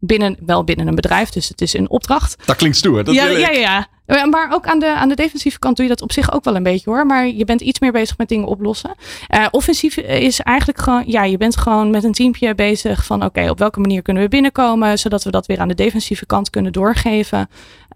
Binnen, 0.01 0.37
wel 0.47 0.65
binnen 0.65 0.87
een 0.87 0.95
bedrijf, 0.95 1.29
dus 1.29 1.49
het 1.49 1.61
is 1.61 1.75
een 1.75 1.91
opdracht. 1.91 2.37
Dat 2.45 2.57
klinkt 2.57 2.77
stoer. 2.77 3.05
Dat 3.05 3.15
ja, 3.15 3.27
ja, 3.27 3.51
ja, 3.51 3.87
ja. 4.07 4.27
Maar 4.27 4.53
ook 4.53 4.67
aan 4.67 4.79
de, 4.79 4.95
aan 4.95 5.09
de 5.09 5.15
defensieve 5.15 5.59
kant 5.59 5.77
doe 5.77 5.85
je 5.85 5.91
dat 5.91 6.03
op 6.03 6.13
zich 6.13 6.33
ook 6.33 6.45
wel 6.45 6.57
een 6.57 6.63
beetje 6.63 6.91
hoor. 6.91 7.07
Maar 7.07 7.27
je 7.27 7.45
bent 7.45 7.61
iets 7.61 7.81
meer 7.81 7.93
bezig 7.93 8.19
met 8.19 8.29
dingen 8.29 8.47
oplossen. 8.47 8.95
Uh, 9.35 9.47
offensief 9.51 9.97
is 9.97 10.41
eigenlijk 10.41 10.81
gewoon, 10.81 11.03
ja, 11.07 11.25
je 11.25 11.37
bent 11.37 11.57
gewoon 11.57 11.91
met 11.91 12.05
een 12.05 12.13
teampje 12.13 12.55
bezig 12.55 13.05
van 13.05 13.17
oké, 13.17 13.27
okay, 13.27 13.49
op 13.49 13.59
welke 13.59 13.81
manier 13.81 14.03
kunnen 14.03 14.23
we 14.23 14.29
binnenkomen, 14.29 14.99
zodat 14.99 15.25
we 15.25 15.31
dat 15.31 15.47
weer 15.47 15.59
aan 15.59 15.69
de 15.69 15.75
defensieve 15.75 16.27
kant 16.27 16.51
kunnen 16.51 16.73
doorgeven, 16.73 17.49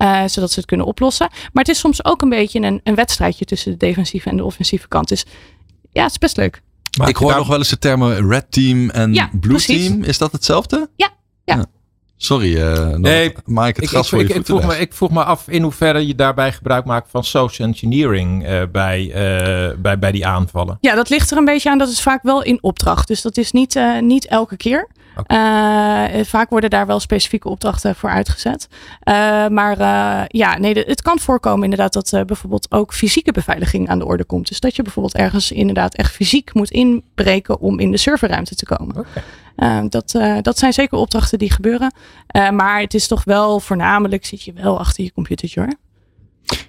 uh, 0.03 0.23
zodat 0.27 0.51
ze 0.51 0.59
het 0.59 0.69
kunnen 0.69 0.87
oplossen. 0.87 1.29
Maar 1.31 1.65
het 1.65 1.69
is 1.69 1.79
soms 1.79 2.05
ook 2.05 2.23
een 2.23 2.29
beetje 2.29 2.61
een, 2.61 2.81
een 2.85 2.95
wedstrijdje 2.95 3.45
tussen 3.45 3.71
de 3.71 3.77
defensieve 3.77 4.29
en 4.29 4.37
de 4.37 4.45
offensieve 4.45 4.89
kant. 4.89 5.09
Dus 5.09 5.25
ja, 5.93 6.03
het 6.03 6.11
is 6.11 6.19
best 6.19 6.37
leuk. 6.37 6.63
Maar 6.99 7.09
ik 7.09 7.17
hoor 7.17 7.29
daar... 7.29 7.39
nog 7.39 7.49
wel 7.49 7.59
eens 7.59 7.69
de 7.69 7.79
termen 7.79 8.29
red 8.29 8.47
team 8.51 8.91
en 8.91 9.15
ja, 9.15 9.31
blue 9.41 9.57
precies. 9.57 9.87
team. 9.87 10.03
Is 10.03 10.19
dat 10.19 10.33
hetzelfde? 10.33 10.91
Ja. 10.97 11.09
ja. 11.45 11.57
ja. 11.57 11.65
Sorry, 12.25 12.57
uh, 12.57 12.89
nee, 12.89 13.33
maak 13.45 13.69
ik 13.69 13.77
het 13.77 13.89
gras 13.89 14.05
ik, 14.05 14.09
voor 14.09 14.21
ik, 14.21 14.29
je 14.29 14.35
ik 14.35 14.47
vroeg, 14.47 14.67
me, 14.67 14.79
ik 14.79 14.93
vroeg 14.93 15.11
me 15.11 15.25
af 15.25 15.49
in 15.49 15.63
hoeverre 15.63 16.07
je 16.07 16.15
daarbij 16.15 16.53
gebruik 16.53 16.85
maakt 16.85 17.11
van 17.11 17.25
social 17.25 17.69
engineering 17.69 18.49
uh, 18.49 18.63
bij, 18.73 19.03
uh, 19.07 19.77
bij, 19.79 19.99
bij 19.99 20.13
die 20.13 20.27
aanvallen. 20.27 20.79
Ja, 20.81 20.95
dat 20.95 21.11
ligt 21.11 21.31
er 21.31 21.37
een 21.37 21.45
beetje 21.45 21.71
aan. 21.71 21.79
Dat 21.79 21.89
is 21.89 22.03
vaak 22.03 22.23
wel 22.23 22.43
in 22.43 22.59
opdracht. 22.61 23.09
Dus 23.09 23.23
dat 23.23 23.37
is 23.37 23.53
niet, 23.53 23.81
niet 24.01 24.27
elke 24.27 24.57
keer. 24.57 24.89
Okay. 25.17 26.19
Uh, 26.19 26.25
vaak 26.25 26.51
worden 26.51 26.71
daar 26.71 26.87
wel 26.87 27.01
specifieke 27.01 27.49
opdrachten 27.49 27.95
voor 27.95 28.11
uitgezet. 28.11 28.69
Uh, 28.71 29.15
maar 29.49 29.81
uh, 29.81 30.23
ja, 30.29 30.59
nee, 30.59 30.75
de, 30.75 30.85
het 30.87 31.03
kan 31.03 31.19
voorkomen 31.19 31.65
inderdaad 31.65 31.93
dat 31.93 32.27
bijvoorbeeld 32.27 32.67
ook 32.71 32.95
fysieke 32.95 33.33
beveiliging 33.33 33.89
aan 33.89 33.99
de 33.99 34.05
orde 34.05 34.25
komt. 34.25 34.49
Dus 34.49 34.61
dat 34.61 34.77
je 34.77 34.83
bijvoorbeeld 34.83 35.17
ergens 35.17 35.53
inderdaad 35.53 35.95
echt 35.95 36.15
fysiek 36.15 36.55
moet 36.55 36.71
inbreken 36.71 37.61
om 37.61 37.79
in 37.79 37.91
de 37.91 37.97
serverruimte 37.97 38.55
te 38.55 38.67
komen. 38.67 38.97
Okay. 38.97 39.89
dat, 39.89 40.19
dat 40.43 40.59
zijn 40.59 40.73
zeker 40.73 40.99
opdrachten 40.99 41.39
die 41.39 41.53
gebeuren. 41.53 41.95
maar 42.53 42.81
het 42.81 42.95
is 42.95 43.07
toch 43.07 43.25
wel 43.25 43.61
voornamelijk 43.61 44.25
zit 44.27 44.43
je 44.43 44.53
wel 44.53 44.79
achter 44.79 45.05
je 45.05 45.13
computertje 45.13 45.61
hoor. 45.61 45.75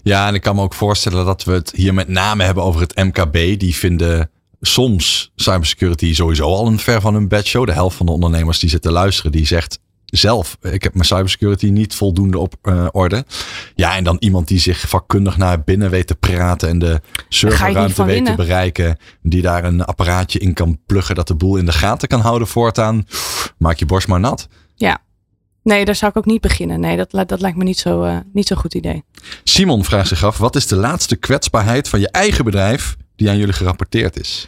Ja, 0.03 0.27
en 0.27 0.33
ik 0.33 0.41
kan 0.41 0.55
me 0.55 0.61
ook 0.61 0.73
voorstellen 0.73 1.25
dat 1.25 1.43
we 1.43 1.51
het 1.51 1.71
hier 1.75 1.93
met 1.93 2.07
name 2.07 2.43
hebben 2.43 2.63
over 2.63 2.81
het 2.81 2.95
MKB. 2.95 3.59
Die 3.59 3.75
vinden 3.75 4.29
soms 4.65 5.31
cybersecurity 5.35 6.13
sowieso 6.13 6.43
al 6.43 6.67
een 6.67 6.79
ver 6.79 7.01
van 7.01 7.13
hun 7.13 7.27
bedshow. 7.27 7.65
De 7.65 7.73
helft 7.73 7.97
van 7.97 8.05
de 8.05 8.11
ondernemers 8.11 8.59
die 8.59 8.69
zitten 8.69 8.91
luisteren, 8.91 9.31
die 9.31 9.45
zegt 9.45 9.79
zelf, 10.05 10.57
ik 10.61 10.83
heb 10.83 10.93
mijn 10.93 11.05
cybersecurity 11.05 11.69
niet 11.69 11.95
voldoende 11.95 12.39
op 12.39 12.55
uh, 12.63 12.87
orde. 12.91 13.25
Ja, 13.75 13.95
en 13.95 14.03
dan 14.03 14.17
iemand 14.19 14.47
die 14.47 14.59
zich 14.59 14.79
vakkundig 14.79 15.37
naar 15.37 15.63
binnen 15.63 15.89
weet 15.89 16.07
te 16.07 16.15
praten 16.15 16.69
en 16.69 16.79
de 16.79 17.01
serverruimte 17.29 18.05
weet 18.05 18.25
te 18.25 18.35
bereiken, 18.35 18.97
die 19.21 19.41
daar 19.41 19.63
een 19.63 19.83
apparaatje 19.83 20.39
in 20.39 20.53
kan 20.53 20.79
pluggen 20.85 21.15
dat 21.15 21.27
de 21.27 21.35
boel 21.35 21.57
in 21.57 21.65
de 21.65 21.71
gaten 21.71 22.07
kan 22.07 22.19
houden 22.19 22.47
voortaan. 22.47 23.05
Maak 23.57 23.77
je 23.77 23.85
borst 23.85 24.07
maar 24.07 24.19
nat. 24.19 24.47
Ja. 24.75 25.01
Nee, 25.63 25.85
daar 25.85 25.95
zou 25.95 26.11
ik 26.11 26.17
ook 26.17 26.25
niet 26.25 26.41
beginnen. 26.41 26.79
Nee, 26.79 26.97
dat, 26.97 27.27
dat 27.27 27.41
lijkt 27.41 27.57
me 27.57 27.63
niet 27.63 27.79
zo, 27.79 28.03
uh, 28.03 28.17
niet 28.33 28.47
zo'n 28.47 28.57
goed 28.57 28.73
idee. 28.73 29.03
Simon 29.43 29.83
vraagt 29.83 30.07
zich 30.07 30.23
af, 30.23 30.37
wat 30.37 30.55
is 30.55 30.67
de 30.67 30.75
laatste 30.75 31.15
kwetsbaarheid 31.15 31.89
van 31.89 31.99
je 31.99 32.09
eigen 32.09 32.45
bedrijf 32.45 32.95
die 33.15 33.29
aan 33.29 33.37
jullie 33.37 33.53
gerapporteerd 33.53 34.19
is? 34.19 34.47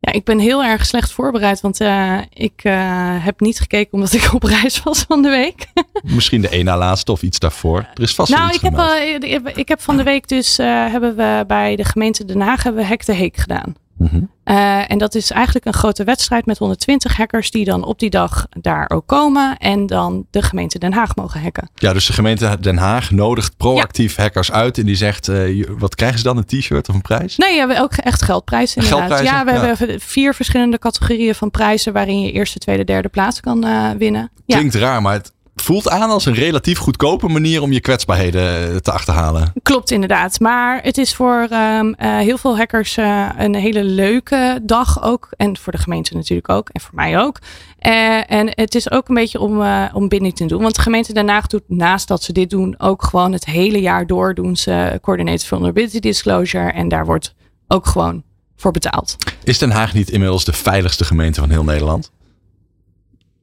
Ja, 0.00 0.12
ik 0.12 0.24
ben 0.24 0.38
heel 0.38 0.64
erg 0.64 0.86
slecht 0.86 1.12
voorbereid, 1.12 1.60
want 1.60 1.80
uh, 1.80 2.18
ik 2.32 2.64
uh, 2.64 3.24
heb 3.24 3.40
niet 3.40 3.58
gekeken 3.58 3.92
omdat 3.92 4.12
ik 4.12 4.32
op 4.34 4.42
reis 4.42 4.82
was 4.82 5.04
van 5.08 5.22
de 5.22 5.28
week. 5.28 5.66
Misschien 6.02 6.40
de 6.40 6.50
ene 6.50 6.76
laatste 6.76 7.12
of 7.12 7.22
iets 7.22 7.38
daarvoor. 7.38 7.78
Er 7.94 8.02
is 8.02 8.14
vast 8.14 8.30
nou, 8.30 8.46
iets 8.46 8.56
ik 8.56 8.62
heb, 8.62 8.78
uh, 8.78 9.56
ik 9.56 9.68
heb 9.68 9.80
van 9.80 9.96
de 9.96 10.02
week 10.02 10.28
dus 10.28 10.56
hebben 10.56 11.16
we 11.16 11.44
bij 11.46 11.76
de 11.76 11.84
gemeente 11.84 12.24
Den 12.24 12.40
Haag 12.40 12.62
hebben 12.62 12.82
we 12.82 12.88
Hek 12.88 13.06
de 13.06 13.14
Heek 13.14 13.36
gedaan. 13.36 13.76
Mm 13.98 14.08
-hmm. 14.10 14.30
uh, 14.44 14.90
en 14.90 14.98
dat 14.98 15.14
is 15.14 15.30
eigenlijk 15.30 15.66
een 15.66 15.72
grote 15.72 16.04
wedstrijd 16.04 16.46
met 16.46 16.58
120 16.58 17.16
hackers 17.16 17.50
die 17.50 17.64
dan 17.64 17.84
op 17.84 17.98
die 17.98 18.10
dag 18.10 18.46
daar 18.60 18.90
ook 18.90 19.06
komen 19.06 19.56
en 19.56 19.86
dan 19.86 20.26
de 20.30 20.42
gemeente 20.42 20.78
Den 20.78 20.92
Haag 20.92 21.16
mogen 21.16 21.42
hacken. 21.42 21.70
Ja, 21.74 21.92
dus 21.92 22.06
de 22.06 22.12
gemeente 22.12 22.56
Den 22.60 22.76
Haag 22.76 23.10
nodigt 23.10 23.56
proactief 23.56 24.16
ja. 24.16 24.22
hackers 24.22 24.52
uit 24.52 24.78
en 24.78 24.86
die 24.86 24.96
zegt, 24.96 25.28
uh, 25.28 25.66
wat 25.78 25.94
krijgen 25.94 26.18
ze 26.18 26.24
dan, 26.24 26.36
een 26.36 26.44
t-shirt 26.44 26.88
of 26.88 26.94
een 26.94 27.02
prijs? 27.02 27.36
Nee, 27.36 27.52
we 27.52 27.58
hebben 27.58 27.80
ook 27.80 27.92
echt 27.92 28.22
geldprijzen 28.22 28.82
inderdaad. 28.82 29.06
Geldprijzen? 29.06 29.38
Ja, 29.38 29.44
we 29.44 29.66
ja. 29.66 29.74
hebben 29.76 30.00
vier 30.00 30.34
verschillende 30.34 30.78
categorieën 30.78 31.34
van 31.34 31.50
prijzen 31.50 31.92
waarin 31.92 32.20
je 32.20 32.32
eerste, 32.32 32.58
tweede, 32.58 32.84
derde 32.84 33.08
plaats 33.08 33.40
kan 33.40 33.66
uh, 33.66 33.90
winnen. 33.90 34.30
Klinkt 34.46 34.74
raar, 34.74 35.02
maar 35.02 35.12
het, 35.12 35.32
voelt 35.62 35.88
aan 35.88 36.10
als 36.10 36.26
een 36.26 36.34
relatief 36.34 36.78
goedkope 36.78 37.28
manier 37.28 37.62
om 37.62 37.72
je 37.72 37.80
kwetsbaarheden 37.80 38.82
te 38.82 38.92
achterhalen. 38.92 39.52
Klopt 39.62 39.90
inderdaad. 39.90 40.40
Maar 40.40 40.82
het 40.82 40.98
is 40.98 41.14
voor 41.14 41.48
um, 41.52 41.94
uh, 41.98 42.18
heel 42.18 42.38
veel 42.38 42.56
hackers 42.56 42.96
uh, 42.96 43.28
een 43.38 43.54
hele 43.54 43.84
leuke 43.84 44.60
dag 44.62 45.02
ook. 45.02 45.28
En 45.36 45.56
voor 45.56 45.72
de 45.72 45.78
gemeente 45.78 46.14
natuurlijk 46.14 46.48
ook. 46.48 46.68
En 46.68 46.80
voor 46.80 46.94
mij 46.94 47.18
ook. 47.18 47.38
Uh, 47.86 48.30
en 48.30 48.50
het 48.50 48.74
is 48.74 48.90
ook 48.90 49.08
een 49.08 49.14
beetje 49.14 49.40
om, 49.40 49.62
om 49.92 50.08
binnen 50.08 50.34
te 50.34 50.46
doen. 50.46 50.62
Want 50.62 50.74
de 50.74 50.82
gemeente 50.82 51.26
Haag 51.28 51.46
doet 51.46 51.62
naast 51.66 52.08
dat 52.08 52.22
ze 52.22 52.32
dit 52.32 52.50
doen 52.50 52.74
ook 52.78 53.04
gewoon 53.04 53.32
het 53.32 53.44
hele 53.44 53.80
jaar 53.80 54.06
door 54.06 54.34
doen 54.34 54.56
ze 54.56 54.98
Coordinated 55.02 55.44
Vulnerability 55.44 56.00
Disclosure. 56.00 56.72
En 56.72 56.88
daar 56.88 57.06
wordt 57.06 57.34
ook 57.68 57.86
gewoon 57.86 58.22
voor 58.56 58.70
betaald. 58.70 59.16
Is 59.44 59.58
Den 59.58 59.70
Haag 59.70 59.94
niet 59.94 60.10
inmiddels 60.10 60.44
de 60.44 60.52
veiligste 60.52 61.04
gemeente 61.04 61.40
van 61.40 61.50
heel 61.50 61.64
Nederland? 61.64 62.10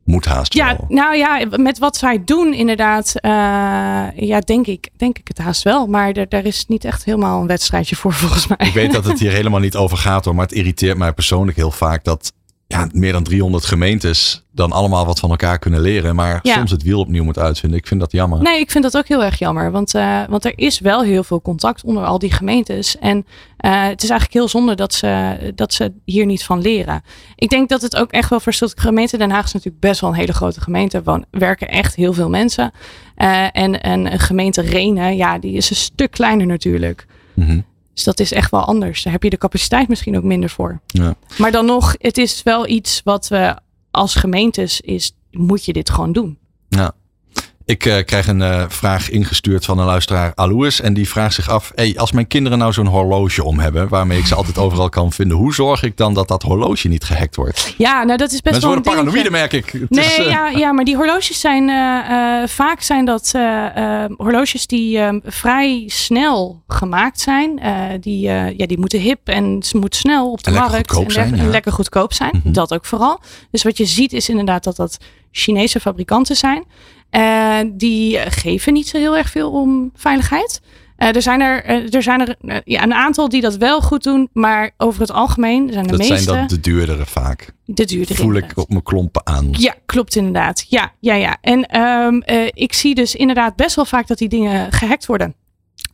Moet 0.06 0.26
haast 0.26 0.53
ja, 0.53 0.78
nou 0.88 1.16
ja, 1.16 1.45
met 1.49 1.78
wat 1.78 1.97
zij 1.97 2.22
doen 2.26 2.53
inderdaad, 2.53 3.14
uh, 3.16 3.32
ja, 4.16 4.39
denk 4.39 4.68
ik, 4.68 4.89
denk 4.97 5.18
ik 5.18 5.28
het 5.28 5.38
haast 5.38 5.64
wel. 5.64 5.88
Maar 5.88 6.12
er, 6.12 6.30
daar 6.30 6.45
is 6.45 6.66
niet 6.68 6.86
echt 6.86 7.06
helemaal 7.06 7.41
een 7.41 7.47
wedstrijdje 7.47 7.95
voor 7.95 8.14
volgens 8.24 8.47
mij. 8.47 8.68
Ik 8.68 8.74
weet 8.74 8.91
dat 8.91 9.06
het 9.06 9.20
hier 9.20 9.32
helemaal 9.32 9.60
niet 9.60 9.76
over 9.76 9.97
gaat 9.97 10.26
hoor, 10.26 10.36
maar 10.36 10.45
het 10.45 10.56
irriteert 10.56 10.97
mij 10.97 11.14
persoonlijk 11.14 11.58
heel 11.58 11.72
vaak 11.72 12.03
dat 12.03 12.34
ja, 12.80 12.90
meer 12.92 13.12
dan 13.12 13.24
300 13.24 13.66
gemeentes 13.66 14.44
dan 14.52 14.72
allemaal 14.72 15.06
wat 15.06 15.20
van 15.20 15.30
elkaar 15.30 15.60
kunnen 15.60 15.82
leren. 15.82 16.16
Maar 16.16 16.40
Ja. 16.44 16.54
soms 16.56 16.72
het 16.72 16.84
wiel 16.84 17.00
opnieuw 17.00 17.24
moet 17.24 17.40
uitvinden. 17.40 17.80
Ik 17.80 17.88
vind 17.88 18.00
dat 18.00 18.12
jammer. 18.12 18.42
Nee, 18.42 18.60
ik 18.60 18.72
vind 18.72 18.84
dat 18.84 18.98
ook 18.98 19.08
heel 19.08 19.24
erg 19.24 19.40
jammer. 19.40 19.72
Want, 19.72 19.96
eh, 19.96 20.22
want 20.30 20.46
er 20.46 20.54
is 20.56 20.80
wel 20.80 21.04
heel 21.04 21.24
veel 21.24 21.42
contact 21.42 21.84
onder 21.84 22.04
al 22.04 22.20
die 22.20 22.32
gemeentes. 22.32 22.98
En 22.98 23.26
eh, 23.58 23.88
het 23.88 24.04
is 24.04 24.10
eigenlijk 24.10 24.40
heel 24.40 24.48
zonde 24.48 24.76
dat 24.76 24.94
ze, 24.94 25.38
dat 25.56 25.74
ze 25.74 25.94
hier 26.06 26.26
niet 26.26 26.44
van 26.44 26.62
leren. 26.62 27.02
Ik 27.36 27.50
denk 27.50 27.70
dat 27.70 27.82
het 27.82 27.96
ook 27.96 28.12
echt 28.12 28.30
wel 28.30 28.40
verschilt. 28.40 28.74
Gemeente 28.80 29.18
Den 29.18 29.32
Haag 29.32 29.46
is 29.46 29.54
natuurlijk 29.54 29.82
best 29.82 30.02
wel 30.02 30.10
een 30.10 30.16
hele 30.16 30.34
grote 30.34 30.62
gemeente. 30.62 31.02
Er 31.06 31.24
werken 31.32 31.68
echt 31.68 31.96
heel 31.96 32.14
veel 32.14 32.30
mensen. 32.30 32.72
Eh, 33.16 33.44
en, 33.52 33.82
en 33.82 34.12
een 34.14 34.20
gemeente 34.20 34.62
Renen, 34.62 35.16
ja, 35.16 35.40
die 35.40 35.54
is 35.54 35.70
een 35.70 35.76
stuk 35.76 36.12
kleiner 36.12 36.46
natuurlijk. 36.46 37.06
Mhm. 37.34 37.60
Dus 37.96 38.04
dat 38.04 38.20
is 38.20 38.32
echt 38.32 38.52
wel 38.52 38.66
anders. 38.66 39.04
Daar 39.04 39.14
heb 39.14 39.24
je 39.24 39.30
de 39.30 39.38
capaciteit 39.38 39.88
misschien 39.88 40.18
ook 40.18 40.24
minder 40.24 40.50
voor. 40.50 40.80
Ja. 40.88 41.16
Maar 41.38 41.52
dan 41.52 41.66
nog, 41.66 41.96
het 41.98 42.18
is 42.18 42.43
wel 42.43 42.68
iets 42.68 43.02
wat 43.04 43.28
we 43.28 43.56
als 43.91 44.16
gemeentes 44.16 44.82
is, 44.82 45.12
moet 45.32 45.66
je 45.66 45.74
dit 45.74 45.89
gewoon 45.89 46.12
doen. 46.12 46.38
Ik 47.66 47.86
eh, 47.86 48.03
krijg 48.05 48.28
een 48.28 48.41
eh, 48.41 48.63
vraag 48.68 49.09
ingestuurd 49.09 49.66
van 49.66 49.78
een 49.80 49.86
luisteraar 49.86 50.32
Alois. 50.36 50.82
En 50.82 50.93
die 50.93 51.09
vraagt 51.09 51.34
zich 51.34 51.49
af: 51.49 51.72
hey, 51.76 51.93
als 51.97 52.11
mijn 52.11 52.28
kinderen 52.28 52.57
nou 52.57 52.74
zo'n 52.74 52.86
horloge 52.86 53.43
om 53.43 53.59
hebben, 53.59 53.88
waarmee 53.88 54.18
ik 54.20 54.26
ze 54.26 54.36
altijd 54.36 54.57
overal 54.57 54.89
kan 54.89 55.11
vinden, 55.11 55.38
hoe 55.38 55.53
zorg 55.53 55.84
ik 55.84 55.97
dan 55.97 56.13
dat 56.13 56.28
dat 56.28 56.41
horloge 56.41 56.88
niet 56.88 57.03
gehackt 57.03 57.36
wordt? 57.36 57.74
Ja, 57.78 58.03
nou 58.03 58.18
dat 58.18 58.32
is 58.32 58.41
best 58.41 58.43
Mensen 58.43 58.61
wel 58.70 58.78
een 58.78 58.84
worden 58.84 59.03
paranoïde, 59.03 59.32
merk 59.32 59.53
ik. 59.53 59.70
Het 59.72 59.89
Nee, 59.89 60.05
is, 60.05 60.18
eh, 60.18 60.30
ja, 60.30 60.47
ja, 60.47 60.72
maar 60.72 60.86
die 60.86 60.95
horloges 60.95 61.39
zijn 61.39 61.70
vaak 62.49 62.82
zijn 62.82 63.05
dat 63.05 63.32
horloges 64.18 64.68
die 64.68 64.99
vrij 65.24 65.84
snel 65.88 66.63
gemaakt 66.68 67.20
zijn. 67.20 67.59
Die, 67.99 68.20
ja, 68.30 68.66
die 68.66 68.80
moeten 68.80 68.99
hip 68.99 69.28
en 69.28 69.63
ze 69.63 69.78
moeten 69.78 69.99
snel 69.99 70.32
op 70.32 70.43
de 70.43 70.49
En 70.49 70.55
markt 70.57 70.74
en, 70.76 70.93
zijn, 70.93 71.05
lekker- 71.07 71.39
en 71.39 71.45
ja. 71.45 71.51
lekker 71.51 71.72
goedkoop 71.72 72.13
zijn. 72.13 72.41
Mhm. 72.43 72.53
Dat 72.53 72.74
ook 72.74 72.86
vooral. 72.86 73.20
Dus 73.51 73.63
wat 73.63 73.78
je 73.78 73.86
ziet 73.86 74.13
is 74.13 74.30
inderdaad 74.30 74.63
dat 74.63 74.76
dat 74.76 74.97
Chinese 75.32 75.80
fabrikanten 75.80 76.36
zijn. 76.36 76.63
Eh, 77.16 77.59
die 77.74 78.18
geven 78.18 78.74
niet 78.74 78.88
zo 78.88 78.97
heel 78.97 79.18
erg 79.18 79.30
veel 79.30 79.51
om 79.51 79.91
veiligheid. 79.95 80.61
Eh, 80.95 81.16
er 81.16 81.22
zijn 81.22 81.41
er, 81.41 81.63
eh, 81.63 81.93
er, 81.93 82.03
zijn 82.03 82.28
er 82.28 82.61
ja, 82.66 82.84
een 82.84 82.93
aantal 82.93 83.30
die 83.30 83.41
dat 83.41 83.55
wel 83.55 83.82
goed 83.82 84.03
doen, 84.03 84.30
maar 84.34 84.72
over 84.78 85.01
het 85.01 85.11
algemeen 85.11 85.70
zijn 85.72 85.84
de 85.84 85.89
dat 85.89 85.99
meeste 85.99 86.18
zijn 86.18 86.39
dat 86.39 86.49
de 86.49 86.59
duurdere 86.59 87.05
vaak. 87.05 87.53
de 87.66 87.86
duurdere. 87.86 88.22
Voel 88.22 88.36
ik 88.36 88.51
op 88.55 88.70
mijn 88.70 88.84
klompen 88.84 89.26
aan. 89.26 89.47
Ja, 89.51 89.76
klopt 89.86 90.16
inderdaad. 90.16 90.66
Ja, 90.70 90.91
ja, 90.99 91.13
ja. 91.13 91.38
En 91.41 91.66
ehm, 91.66 92.20
eh, 92.20 92.49
ik 92.53 92.74
zie 92.74 92.95
dus 92.95 93.16
inderdaad 93.16 93.55
best 93.55 93.76
wel 93.76 93.86
vaak 93.86 94.07
dat 94.07 94.18
die 94.18 94.30
dingen 94.30 94.72
gehackt 94.72 95.05
worden. 95.05 95.36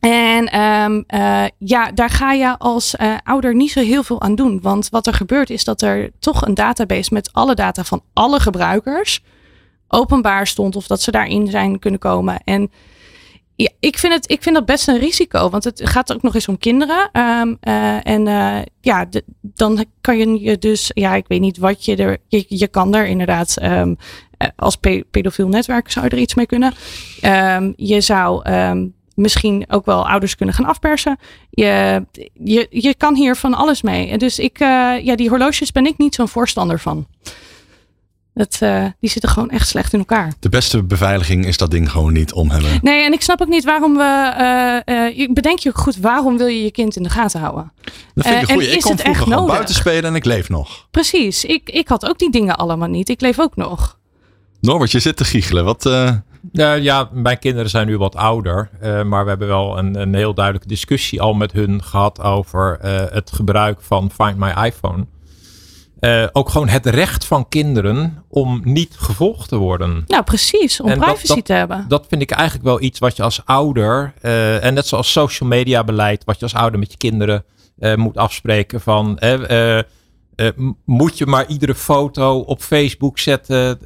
En 0.00 0.46
ehm, 0.48 1.02
eh, 1.06 1.44
ja, 1.58 1.92
daar 1.92 2.10
ga 2.10 2.32
je 2.32 2.58
als 2.58 2.94
ouder 3.22 3.54
niet 3.54 3.70
zo 3.70 3.80
heel 3.80 4.02
veel 4.02 4.20
aan 4.20 4.34
doen. 4.34 4.60
Want 4.60 4.88
wat 4.88 5.06
er 5.06 5.14
gebeurt 5.14 5.50
is 5.50 5.64
dat 5.64 5.82
er 5.82 6.10
toch 6.18 6.46
een 6.46 6.54
database 6.54 7.14
met 7.14 7.32
alle 7.32 7.54
data 7.54 7.84
van 7.84 8.02
alle 8.12 8.40
gebruikers 8.40 9.22
openbaar 9.92 10.46
stond. 10.46 10.76
Of 10.76 10.86
dat 10.86 11.02
ze 11.02 11.10
daarin 11.10 11.46
zijn 11.46 11.78
kunnen 11.78 12.00
komen. 12.00 12.40
En 12.44 12.70
ja, 13.56 13.68
ik 13.80 13.98
vind, 13.98 14.12
het, 14.12 14.30
ik 14.30 14.42
vind 14.42 14.54
dat 14.54 14.66
best 14.66 14.88
een 14.88 14.98
risico. 14.98 15.50
Want 15.50 15.64
het 15.64 15.80
gaat 15.84 16.12
ook 16.12 16.22
nog 16.22 16.34
eens 16.34 16.48
om 16.48 16.58
kinderen. 16.58 17.08
Ehm, 17.12 17.54
eh, 17.60 18.06
en 18.06 18.26
eh, 18.26 18.62
ja, 18.80 19.06
dan 19.40 19.84
kan 20.00 20.18
je 20.18 20.40
je 20.40 20.58
dus, 20.58 20.90
ja, 20.94 21.14
ik 21.14 21.24
weet 21.28 21.40
niet 21.40 21.58
wat 21.58 21.84
je 21.84 21.96
er. 21.96 22.18
Je, 22.28 22.44
je 22.48 22.68
kan 22.68 22.94
er 22.94 23.06
inderdaad. 23.06 23.56
ehm, 23.56 23.94
eh, 24.38 24.48
als 24.56 24.76
pe 24.76 25.06
pedofiel 25.10 25.48
netwerk 25.48 25.90
zou 25.90 26.06
er 26.06 26.18
iets 26.18 26.34
mee 26.34 26.46
kunnen. 26.46 26.72
Ehm, 27.20 27.72
je 27.76 28.00
zou 28.00 28.48
misschien 29.14 29.64
ook 29.68 29.84
wel 29.84 30.08
ouders 30.08 30.36
kunnen 30.36 30.54
gaan 30.54 30.66
afpersen. 30.66 31.18
Je, 31.50 32.04
je, 32.32 32.66
je 32.70 32.94
kan 32.94 33.14
hier 33.14 33.36
van 33.36 33.54
alles 33.54 33.82
mee. 33.82 34.18
Dus 34.18 34.38
ik, 34.38 34.58
ja, 34.58 35.16
die 35.16 35.28
horloges 35.28 35.72
ben 35.72 35.86
ik 35.86 35.98
niet 35.98 36.14
zo'n 36.14 36.28
voorstander 36.28 36.78
van. 36.78 37.06
Dat, 38.34 38.56
eh, 38.60 38.84
die 39.00 39.10
zitten 39.10 39.30
gewoon 39.30 39.50
echt 39.50 39.68
slecht 39.68 39.92
in 39.92 39.98
elkaar. 39.98 40.32
De 40.40 40.48
beste 40.48 40.82
beveiliging 40.82 41.46
is 41.46 41.56
dat 41.56 41.70
ding 41.70 41.90
gewoon 41.90 42.12
niet 42.12 42.32
om 42.32 42.50
hebben. 42.50 42.70
Nee, 42.82 43.04
en 43.04 43.12
ik 43.12 43.20
snap 43.22 43.40
ook 43.40 43.48
niet 43.48 43.64
waarom 43.64 43.96
we. 43.96 44.32
eh, 44.36 45.06
eh, 45.06 45.16
je 45.16 45.32
bedenk 45.32 45.58
je 45.58 45.68
ook 45.68 45.78
goed, 45.78 45.96
waarom 45.96 46.36
wil 46.38 46.46
je 46.46 46.62
je 46.62 46.70
kind 46.70 46.96
in 46.96 47.02
de 47.02 47.08
gaten 47.08 47.40
houden? 47.40 47.72
Dat 48.14 48.26
vind 48.26 48.42
ik 48.42 48.48
en 48.48 48.60
Ik 48.60 48.62
is 48.62 48.82
kon 48.82 48.92
het 48.92 49.00
vroeger 49.00 49.06
echt 49.06 49.18
gewoon 49.22 49.38
nodig? 49.38 49.54
buiten 49.54 49.74
spelen 49.74 50.04
en 50.04 50.14
ik 50.14 50.24
leef 50.24 50.48
nog. 50.48 50.86
Precies, 50.90 51.44
ik, 51.44 51.70
ik 51.70 51.88
had 51.88 52.06
ook 52.08 52.18
die 52.18 52.30
dingen 52.30 52.56
allemaal 52.56 52.88
niet. 52.88 53.08
Ik 53.08 53.20
leef 53.20 53.40
ook 53.40 53.56
nog. 53.56 53.98
Norbert, 54.60 54.90
je 54.90 54.98
zit 55.00 55.16
te 55.16 55.24
giechelen. 55.24 55.64
Wat, 55.64 55.86
eh, 55.86 56.10
Nou 56.52 56.80
ja, 56.80 57.08
mijn 57.12 57.38
kinderen 57.38 57.70
zijn 57.70 57.86
nu 57.86 57.98
wat 57.98 58.16
ouder. 58.16 58.70
eh, 58.80 59.02
maar 59.02 59.22
we 59.22 59.28
hebben 59.28 59.48
wel 59.48 59.78
een, 59.78 60.00
een 60.00 60.14
heel 60.14 60.34
duidelijke 60.34 60.68
discussie 60.68 61.20
al 61.20 61.34
met 61.34 61.52
hun 61.52 61.82
gehad 61.82 62.20
over 62.20 62.78
eh, 62.80 63.14
het 63.14 63.30
gebruik 63.32 63.80
van 63.82 64.10
Find 64.10 64.36
My 64.36 64.50
iPhone. 64.64 65.06
Eh, 66.02 66.26
ook 66.32 66.48
gewoon 66.48 66.68
het 66.68 66.86
recht 66.86 67.24
van 67.24 67.48
kinderen 67.48 68.24
om 68.28 68.60
niet 68.64 68.94
gevolgd 68.98 69.48
te 69.48 69.56
worden. 69.56 70.04
Nou, 70.06 70.22
precies, 70.22 70.80
om 70.80 70.88
En 70.88 70.98
privacy 70.98 71.26
dat- 71.34 71.44
te 71.44 71.52
hebben. 71.52 71.84
Dat 71.88 72.06
vind 72.08 72.22
ik 72.22 72.30
eigenlijk 72.30 72.64
wel 72.68 72.80
iets 72.80 72.98
wat 72.98 73.16
je 73.16 73.22
als 73.22 73.40
ouder, 73.44 74.12
eh, 74.20 74.64
en 74.64 74.74
net 74.74 74.86
zoals 74.86 75.12
social 75.12 75.48
media 75.48 75.84
beleid, 75.84 76.24
wat 76.24 76.36
je 76.36 76.42
als 76.42 76.54
ouder 76.54 76.78
met 76.78 76.90
je 76.90 76.96
kinderen 76.98 77.44
eh, 77.78 77.94
moet 77.94 78.16
afspreken 78.16 78.80
van, 78.80 79.18
moet 80.84 81.18
je 81.18 81.26
maar 81.26 81.46
iedere 81.46 81.74
foto 81.74 82.38
op 82.38 82.62
Facebook 82.62 83.18
zetten? 83.18 83.78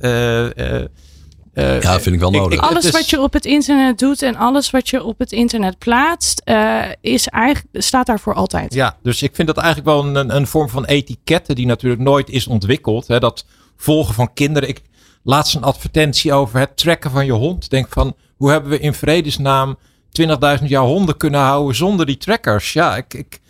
Eh, 1.57 1.81
ja, 1.83 2.01
vind 2.01 2.15
ik 2.15 2.21
wel 2.21 2.31
nodig. 2.31 2.59
ik- 2.59 2.65
alles 2.65 2.85
is- 2.85 2.91
wat 2.91 3.11
je 3.11 3.21
op 3.21 3.33
het 3.33 3.45
internet 3.45 3.99
doet 3.99 4.23
en 4.23 4.37
alles 4.37 4.71
wat 4.71 4.89
je 4.89 5.03
op 5.05 5.19
het 5.19 5.33
internet 5.33 5.79
plaatst, 5.79 6.41
eh, 6.45 6.83
is 7.01 7.29
eigenlijk, 7.29 7.67
staat 7.85 8.07
daar 8.07 8.21
voor 8.21 8.35
altijd. 8.35 8.75
Ja, 8.75 8.97
dus 9.03 9.23
ik 9.23 9.35
vind 9.35 9.49
dat 9.49 9.57
eigenlijk 9.57 9.87
wel 9.89 10.05
een, 10.17 10.37
een 10.37 10.47
vorm 10.47 10.69
van 10.69 10.85
etiketten 10.85 11.55
die 11.55 11.67
natuurlijk 11.67 12.03
nooit 12.03 12.29
is 12.31 12.47
ontwikkeld. 12.47 13.07
Hè, 13.07 13.19
dat 13.19 13.45
volgen 13.77 14.15
van 14.15 14.33
kinderen. 14.35 14.69
Ik 14.69 14.83
laatst 15.23 15.55
een 15.55 15.63
advertentie 15.63 16.33
over 16.33 16.59
het 16.59 16.77
trekken 16.77 17.11
van 17.11 17.27
je 17.27 17.33
hond. 17.33 17.71
Denk 17.71 17.87
van, 17.91 18.15
hoe 18.37 18.51
hebben 18.51 18.71
we 18.71 18.79
in 18.79 18.95
vredesnaam 18.95 19.77
20.000 20.11 20.69
jaar 20.69 20.83
honden 20.85 21.17
kunnen 21.17 21.41
houden 21.41 21.77
zonder 21.77 22.07
die 22.07 22.17
trackers? 22.17 22.73
Ja, 22.73 22.97
ik, 22.97 23.15
ik, 23.15 23.41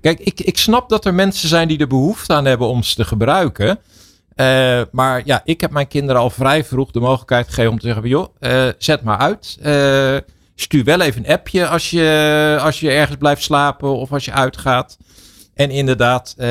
kijk, 0.00 0.18
ik, 0.20 0.40
ik 0.40 0.58
snap 0.58 0.88
dat 0.88 1.04
er 1.04 1.14
mensen 1.14 1.48
zijn 1.48 1.68
die 1.68 1.78
er 1.78 1.86
behoefte 1.86 2.34
aan 2.34 2.44
hebben 2.44 2.68
om 2.68 2.82
ze 2.82 2.94
te 2.94 3.04
gebruiken. 3.04 3.78
Eh, 4.36 4.82
maar 4.92 5.22
ja, 5.24 5.40
ik 5.44 5.60
heb 5.60 5.70
mijn 5.70 5.88
kinderen 5.88 6.20
al 6.20 6.30
vrij 6.30 6.64
vroeg 6.64 6.90
de 6.90 7.00
mogelijkheid 7.00 7.48
gegeven 7.48 7.70
om 7.70 7.78
te 7.78 7.86
zeggen: 7.86 8.08
joh, 8.08 8.34
eh, 8.38 8.68
zet 8.78 9.02
maar 9.02 9.18
uit. 9.18 9.58
Eh, 9.62 10.16
stuur 10.54 10.84
wel 10.84 11.00
even 11.00 11.24
een 11.24 11.32
appje 11.32 11.68
als 11.68 11.90
je, 11.90 12.58
als 12.60 12.80
je 12.80 12.90
ergens 12.90 13.16
blijft 13.16 13.42
slapen 13.42 13.96
of 13.96 14.12
als 14.12 14.24
je 14.24 14.32
uitgaat. 14.32 14.98
En 15.54 15.70
inderdaad, 15.70 16.34
eh, 16.36 16.46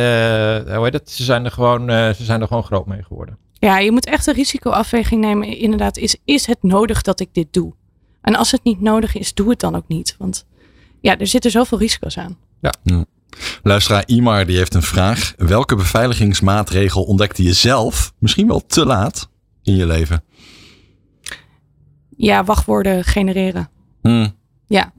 hoe 0.75 0.83
heet 0.83 0.93
het? 0.93 1.11
Ze, 1.11 1.23
zijn 1.23 1.45
er 1.45 1.51
gewoon, 1.51 1.89
ze 1.89 2.23
zijn 2.23 2.41
er 2.41 2.47
gewoon 2.47 2.63
groot 2.63 2.85
mee 2.85 3.03
geworden. 3.03 3.37
Ja, 3.53 3.77
je 3.77 3.91
moet 3.91 4.05
echt 4.05 4.27
een 4.27 4.33
risicoafweging 4.33 5.21
nemen. 5.21 5.57
Inderdaad, 5.57 5.97
is, 5.97 6.15
is 6.25 6.45
het 6.45 6.63
nodig 6.63 7.01
dat 7.01 7.19
ik 7.19 7.29
dit 7.31 7.53
doe? 7.53 7.73
En 8.21 8.35
als 8.35 8.51
het 8.51 8.63
niet 8.63 8.81
nodig 8.81 9.15
is, 9.15 9.33
doe 9.33 9.49
het 9.49 9.59
dan 9.59 9.75
ook 9.75 9.87
niet. 9.87 10.15
Want 10.17 10.45
ja, 11.01 11.17
er 11.17 11.27
zitten 11.27 11.51
zoveel 11.51 11.77
risico's 11.77 12.17
aan. 12.17 12.37
Luisteraar 13.63 14.03
Imar 14.05 14.45
die 14.45 14.57
heeft 14.57 14.73
een 14.73 14.81
vraag. 14.81 15.33
Welke 15.37 15.75
beveiligingsmaatregel 15.75 17.03
ontdekte 17.03 17.43
je 17.43 17.53
zelf, 17.53 18.13
misschien 18.19 18.47
wel 18.47 18.65
te 18.67 18.85
laat, 18.85 19.29
in 19.63 19.75
je 19.75 19.85
leven? 19.85 20.23
Ja, 22.17 22.43
wachtwoorden 22.43 23.03
genereren. 23.03 23.69
Hm, 24.01 24.27
Ja. 24.67 24.93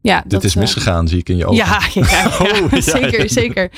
Ja, 0.00 0.20
dit 0.20 0.30
dat, 0.30 0.44
is 0.44 0.54
eh, 0.54 0.60
misgegaan, 0.60 1.08
zie 1.08 1.18
ik 1.18 1.28
in 1.28 1.36
je 1.36 1.44
ogen. 1.46 1.56
Ja, 1.56 1.80
ja, 1.94 2.02
ja, 2.10 2.26
Oh, 2.40 2.70
ja. 2.70 2.80
zeker, 2.80 3.30
zeker. 3.30 3.70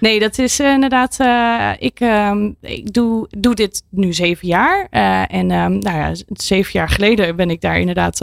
Nee, 0.00 0.18
dat 0.20 0.38
is 0.38 0.58
eh, 0.60 0.72
inderdaad. 0.72 1.16
eh, 1.20 1.70
ik 1.78 2.00
ehm, 2.00 2.50
ik 2.60 2.92
doe, 2.92 3.26
doe 3.38 3.54
dit 3.54 3.82
nu 3.90 4.12
zeven 4.12 4.48
jaar. 4.48 4.86
en 5.28 5.50
ehm, 5.50 5.78
nou 5.78 5.96
ja, 5.96 6.12
zeven 6.28 6.70
jaar 6.72 6.88
geleden 6.88 7.36
ben 7.36 7.50
ik 7.50 7.60
daar 7.60 7.78
inderdaad. 7.80 8.20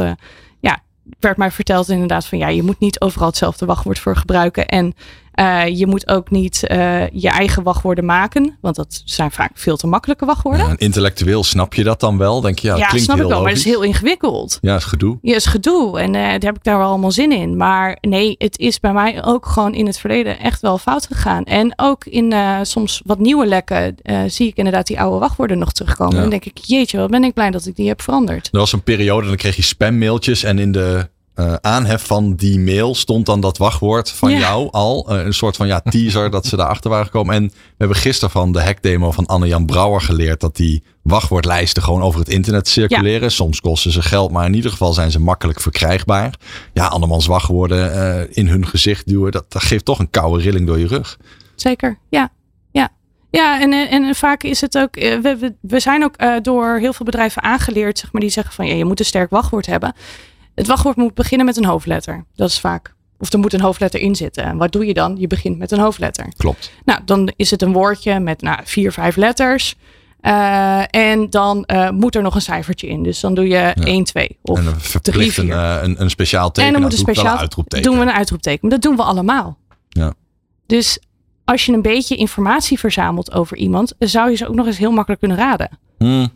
Werd 1.19 1.37
mij 1.37 1.51
verteld 1.51 1.89
inderdaad 1.89 2.25
van 2.25 2.37
ja, 2.37 2.47
je 2.47 2.63
moet 2.63 2.79
niet 2.79 3.01
overal 3.01 3.27
hetzelfde 3.27 3.65
wachtwoord 3.65 3.99
voor 3.99 4.15
gebruiken. 4.15 4.67
En 4.67 4.93
Uh, 5.39 5.67
je 5.77 5.87
moet 5.87 6.07
ook 6.07 6.31
niet 6.31 6.63
uh, 6.71 7.09
je 7.09 7.29
eigen 7.29 7.63
wachtwoorden 7.63 8.05
maken, 8.05 8.57
want 8.61 8.75
dat 8.75 9.01
zijn 9.05 9.31
vaak 9.31 9.51
veel 9.53 9.77
te 9.77 9.87
makkelijke 9.87 10.25
wachtwoorden. 10.25 10.67
Ja, 10.67 10.73
intellectueel 10.77 11.43
snap 11.43 11.73
je 11.73 11.83
dat 11.83 11.99
dan 11.99 12.17
wel? 12.17 12.41
Denk 12.41 12.59
je, 12.59 12.67
ja, 12.67 12.75
ja 12.75 12.87
klinkt 12.87 13.03
snap 13.05 13.17
heel 13.17 13.25
ik 13.25 13.31
wel, 13.31 13.41
maar 13.41 13.49
het 13.49 13.59
is 13.59 13.65
heel 13.65 13.81
ingewikkeld. 13.81 14.57
Ja, 14.61 14.75
is 14.75 14.83
gedoe. 14.83 15.17
Ja, 15.21 15.35
is 15.35 15.45
gedoe 15.45 15.99
en 15.99 16.13
uh, 16.13 16.21
daar 16.21 16.39
heb 16.39 16.55
ik 16.55 16.63
daar 16.63 16.77
wel 16.77 16.87
allemaal 16.87 17.11
zin 17.11 17.31
in. 17.31 17.57
Maar 17.57 17.97
nee, 18.01 18.35
het 18.37 18.59
is 18.59 18.79
bij 18.79 18.93
mij 18.93 19.23
ook 19.23 19.45
gewoon 19.45 19.73
in 19.73 19.85
het 19.85 19.97
verleden 19.97 20.39
echt 20.39 20.61
wel 20.61 20.77
fout 20.77 21.05
gegaan. 21.05 21.43
En 21.43 21.73
ook 21.75 22.05
in 22.05 22.33
soms 22.61 23.01
wat 23.05 23.19
nieuwe 23.19 23.45
lekken 23.45 23.95
zie 24.27 24.47
ik 24.47 24.57
inderdaad 24.57 24.87
die 24.87 24.99
oude 24.99 25.19
wachtwoorden 25.19 25.57
nog 25.57 25.71
terugkomen. 25.71 26.15
Ja. 26.15 26.23
En 26.23 26.29
dan 26.29 26.39
denk 26.39 26.57
ik, 26.57 26.65
jeetje, 26.65 26.97
wat 26.97 27.09
ben 27.09 27.23
ik 27.23 27.33
blij 27.33 27.51
dat 27.51 27.65
ik 27.65 27.75
die 27.75 27.87
heb 27.87 28.01
veranderd. 28.01 28.49
Er 28.51 28.59
was 28.59 28.73
een 28.73 28.83
periode, 28.83 29.27
dan 29.27 29.35
kreeg 29.35 29.55
je 29.55 29.61
spammailtjes 29.61 30.43
en 30.43 30.59
in 30.59 30.71
de 30.71 31.07
uh, 31.35 31.53
aanhef 31.61 32.05
van 32.05 32.35
die 32.35 32.59
mail 32.59 32.95
stond 32.95 33.25
dan 33.25 33.39
dat 33.41 33.57
wachtwoord 33.57 34.09
van 34.11 34.31
Ja. 34.31 34.37
jou 34.37 34.67
al. 34.71 35.13
Uh, 35.13 35.25
een 35.25 35.33
soort 35.33 35.55
van 35.55 35.67
ja, 35.67 35.79
teaser 35.79 36.29
dat 36.29 36.45
ze 36.45 36.55
daarachter 36.61 36.89
waren 36.89 37.05
gekomen. 37.05 37.35
En 37.35 37.43
we 37.47 37.53
hebben 37.77 37.97
gisteren 37.97 38.29
van 38.29 38.51
de 38.51 38.63
hackdemo 38.63 39.11
van 39.11 39.25
Anne-Jan 39.25 39.65
Brouwer 39.65 40.01
geleerd 40.01 40.39
dat 40.39 40.55
die 40.55 40.83
wachtwoordlijsten 41.01 41.83
gewoon 41.83 42.01
over 42.01 42.19
het 42.19 42.29
internet 42.29 42.67
circuleren. 42.67 43.31
Soms 43.31 43.61
kosten 43.61 43.91
ze 43.91 44.01
geld, 44.01 44.31
maar 44.31 44.45
in 44.45 44.53
ieder 44.53 44.71
geval 44.71 44.93
zijn 44.93 45.11
ze 45.11 45.19
makkelijk 45.19 45.61
verkrijgbaar. 45.61 46.33
Ja, 46.73 46.85
andermans 46.87 47.25
wachtwoorden 47.25 47.95
uh, 47.95 48.37
in 48.37 48.47
hun 48.47 48.67
gezicht 48.67 49.07
duwen, 49.07 49.31
dat, 49.31 49.51
dat 49.51 49.63
geeft 49.63 49.85
toch 49.85 49.99
een 49.99 50.09
koude 50.09 50.43
rilling 50.43 50.67
door 50.67 50.79
je 50.79 50.87
rug. 50.87 51.17
Zeker, 51.55 51.99
ja. 52.09 52.31
Ja, 52.71 52.89
ja 53.29 53.61
en, 53.61 53.73
en 53.89 54.15
vaak 54.15 54.43
is 54.43 54.61
het 54.61 54.77
ook. 54.77 54.95
We, 54.95 55.37
we, 55.39 55.53
we 55.61 55.79
zijn 55.79 56.03
ook 56.03 56.21
uh, 56.21 56.35
door 56.41 56.77
heel 56.77 56.93
veel 56.93 57.05
bedrijven 57.05 57.41
aangeleerd, 57.43 57.99
zeg 57.99 58.11
maar, 58.11 58.21
die 58.21 58.29
zeggen 58.29 58.53
van 58.53 58.67
ja, 58.67 58.73
je 58.73 58.85
moet 58.85 58.99
een 58.99 59.05
sterk 59.05 59.29
wachtwoord 59.29 59.65
hebben. 59.65 59.93
Het 60.55 60.67
wachtwoord 60.67 60.95
moet 60.95 61.13
beginnen 61.13 61.45
met 61.45 61.57
een 61.57 61.65
hoofdletter. 61.65 62.25
Dat 62.35 62.49
is 62.49 62.59
vaak. 62.59 62.93
Of 63.17 63.33
er 63.33 63.39
moet 63.39 63.53
een 63.53 63.61
hoofdletter 63.61 63.99
in 63.99 64.15
zitten. 64.15 64.43
En 64.43 64.57
wat 64.57 64.71
doe 64.71 64.85
je 64.85 64.93
dan? 64.93 65.15
Je 65.17 65.27
begint 65.27 65.57
met 65.57 65.71
een 65.71 65.79
hoofdletter. 65.79 66.33
Klopt. 66.37 66.71
Nou, 66.85 66.99
dan 67.05 67.31
is 67.35 67.51
het 67.51 67.61
een 67.61 67.73
woordje 67.73 68.19
met 68.19 68.41
nou, 68.41 68.59
vier, 68.63 68.91
vijf 68.91 69.15
letters. 69.15 69.75
Uh, 70.21 70.95
en 70.95 71.29
dan 71.29 71.63
uh, 71.73 71.89
moet 71.89 72.15
er 72.15 72.21
nog 72.21 72.35
een 72.35 72.41
cijfertje 72.41 72.87
in. 72.87 73.03
Dus 73.03 73.19
dan 73.19 73.33
doe 73.33 73.47
je 73.47 73.49
ja. 73.49 73.73
1, 73.73 74.03
2 74.03 74.37
of 74.41 74.57
en 74.57 74.63
dan 74.63 74.73
3, 75.01 75.31
4. 75.31 75.43
Een, 75.43 75.49
uh, 75.49 75.77
een, 75.81 76.01
een 76.01 76.09
speciaal 76.09 76.51
teken. 76.51 76.67
En 76.67 76.73
dan 76.73 76.81
moet 76.81 76.91
een 76.91 76.97
speciaal 76.97 77.33
een 77.33 77.39
uitroepteken. 77.39 77.85
doen 77.85 77.99
we 77.99 78.05
een 78.05 78.11
uitroepteken. 78.11 78.59
Maar 78.61 78.71
dat 78.71 78.81
doen 78.81 78.95
we 78.95 79.03
allemaal. 79.03 79.57
Ja. 79.89 80.13
Dus 80.65 80.99
als 81.45 81.65
je 81.65 81.73
een 81.73 81.81
beetje 81.81 82.15
informatie 82.15 82.79
verzamelt 82.79 83.31
over 83.31 83.57
iemand, 83.57 83.93
zou 83.99 84.29
je 84.29 84.35
ze 84.35 84.47
ook 84.47 84.55
nog 84.55 84.65
eens 84.65 84.77
heel 84.77 84.91
makkelijk 84.91 85.19
kunnen 85.19 85.37
raden. 85.37 85.69
Hmm. 85.97 86.31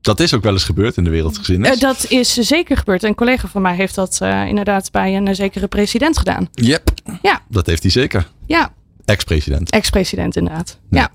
Dat 0.00 0.20
is 0.20 0.34
ook 0.34 0.42
wel 0.42 0.52
eens 0.52 0.64
gebeurd 0.64 0.96
in 0.96 1.04
de 1.04 1.10
wereldgeschiedenis. 1.10 1.74
Uh, 1.74 1.80
dat 1.80 2.06
is 2.08 2.34
zeker 2.34 2.76
gebeurd. 2.76 3.02
Een 3.02 3.14
collega 3.14 3.48
van 3.48 3.62
mij 3.62 3.74
heeft 3.74 3.94
dat 3.94 4.18
uh, 4.22 4.46
inderdaad 4.46 4.90
bij 4.90 5.16
een 5.16 5.28
uh, 5.28 5.34
zekere 5.34 5.66
president 5.66 6.18
gedaan. 6.18 6.48
Yep. 6.52 6.90
Ja. 7.22 7.40
Dat 7.48 7.66
heeft 7.66 7.82
hij 7.82 7.90
zeker. 7.90 8.28
Ja. 8.46 8.72
Ex-president. 9.04 9.70
Ex-president 9.70 10.36
inderdaad. 10.36 10.78
Ja. 10.90 11.00
ja. 11.00 11.10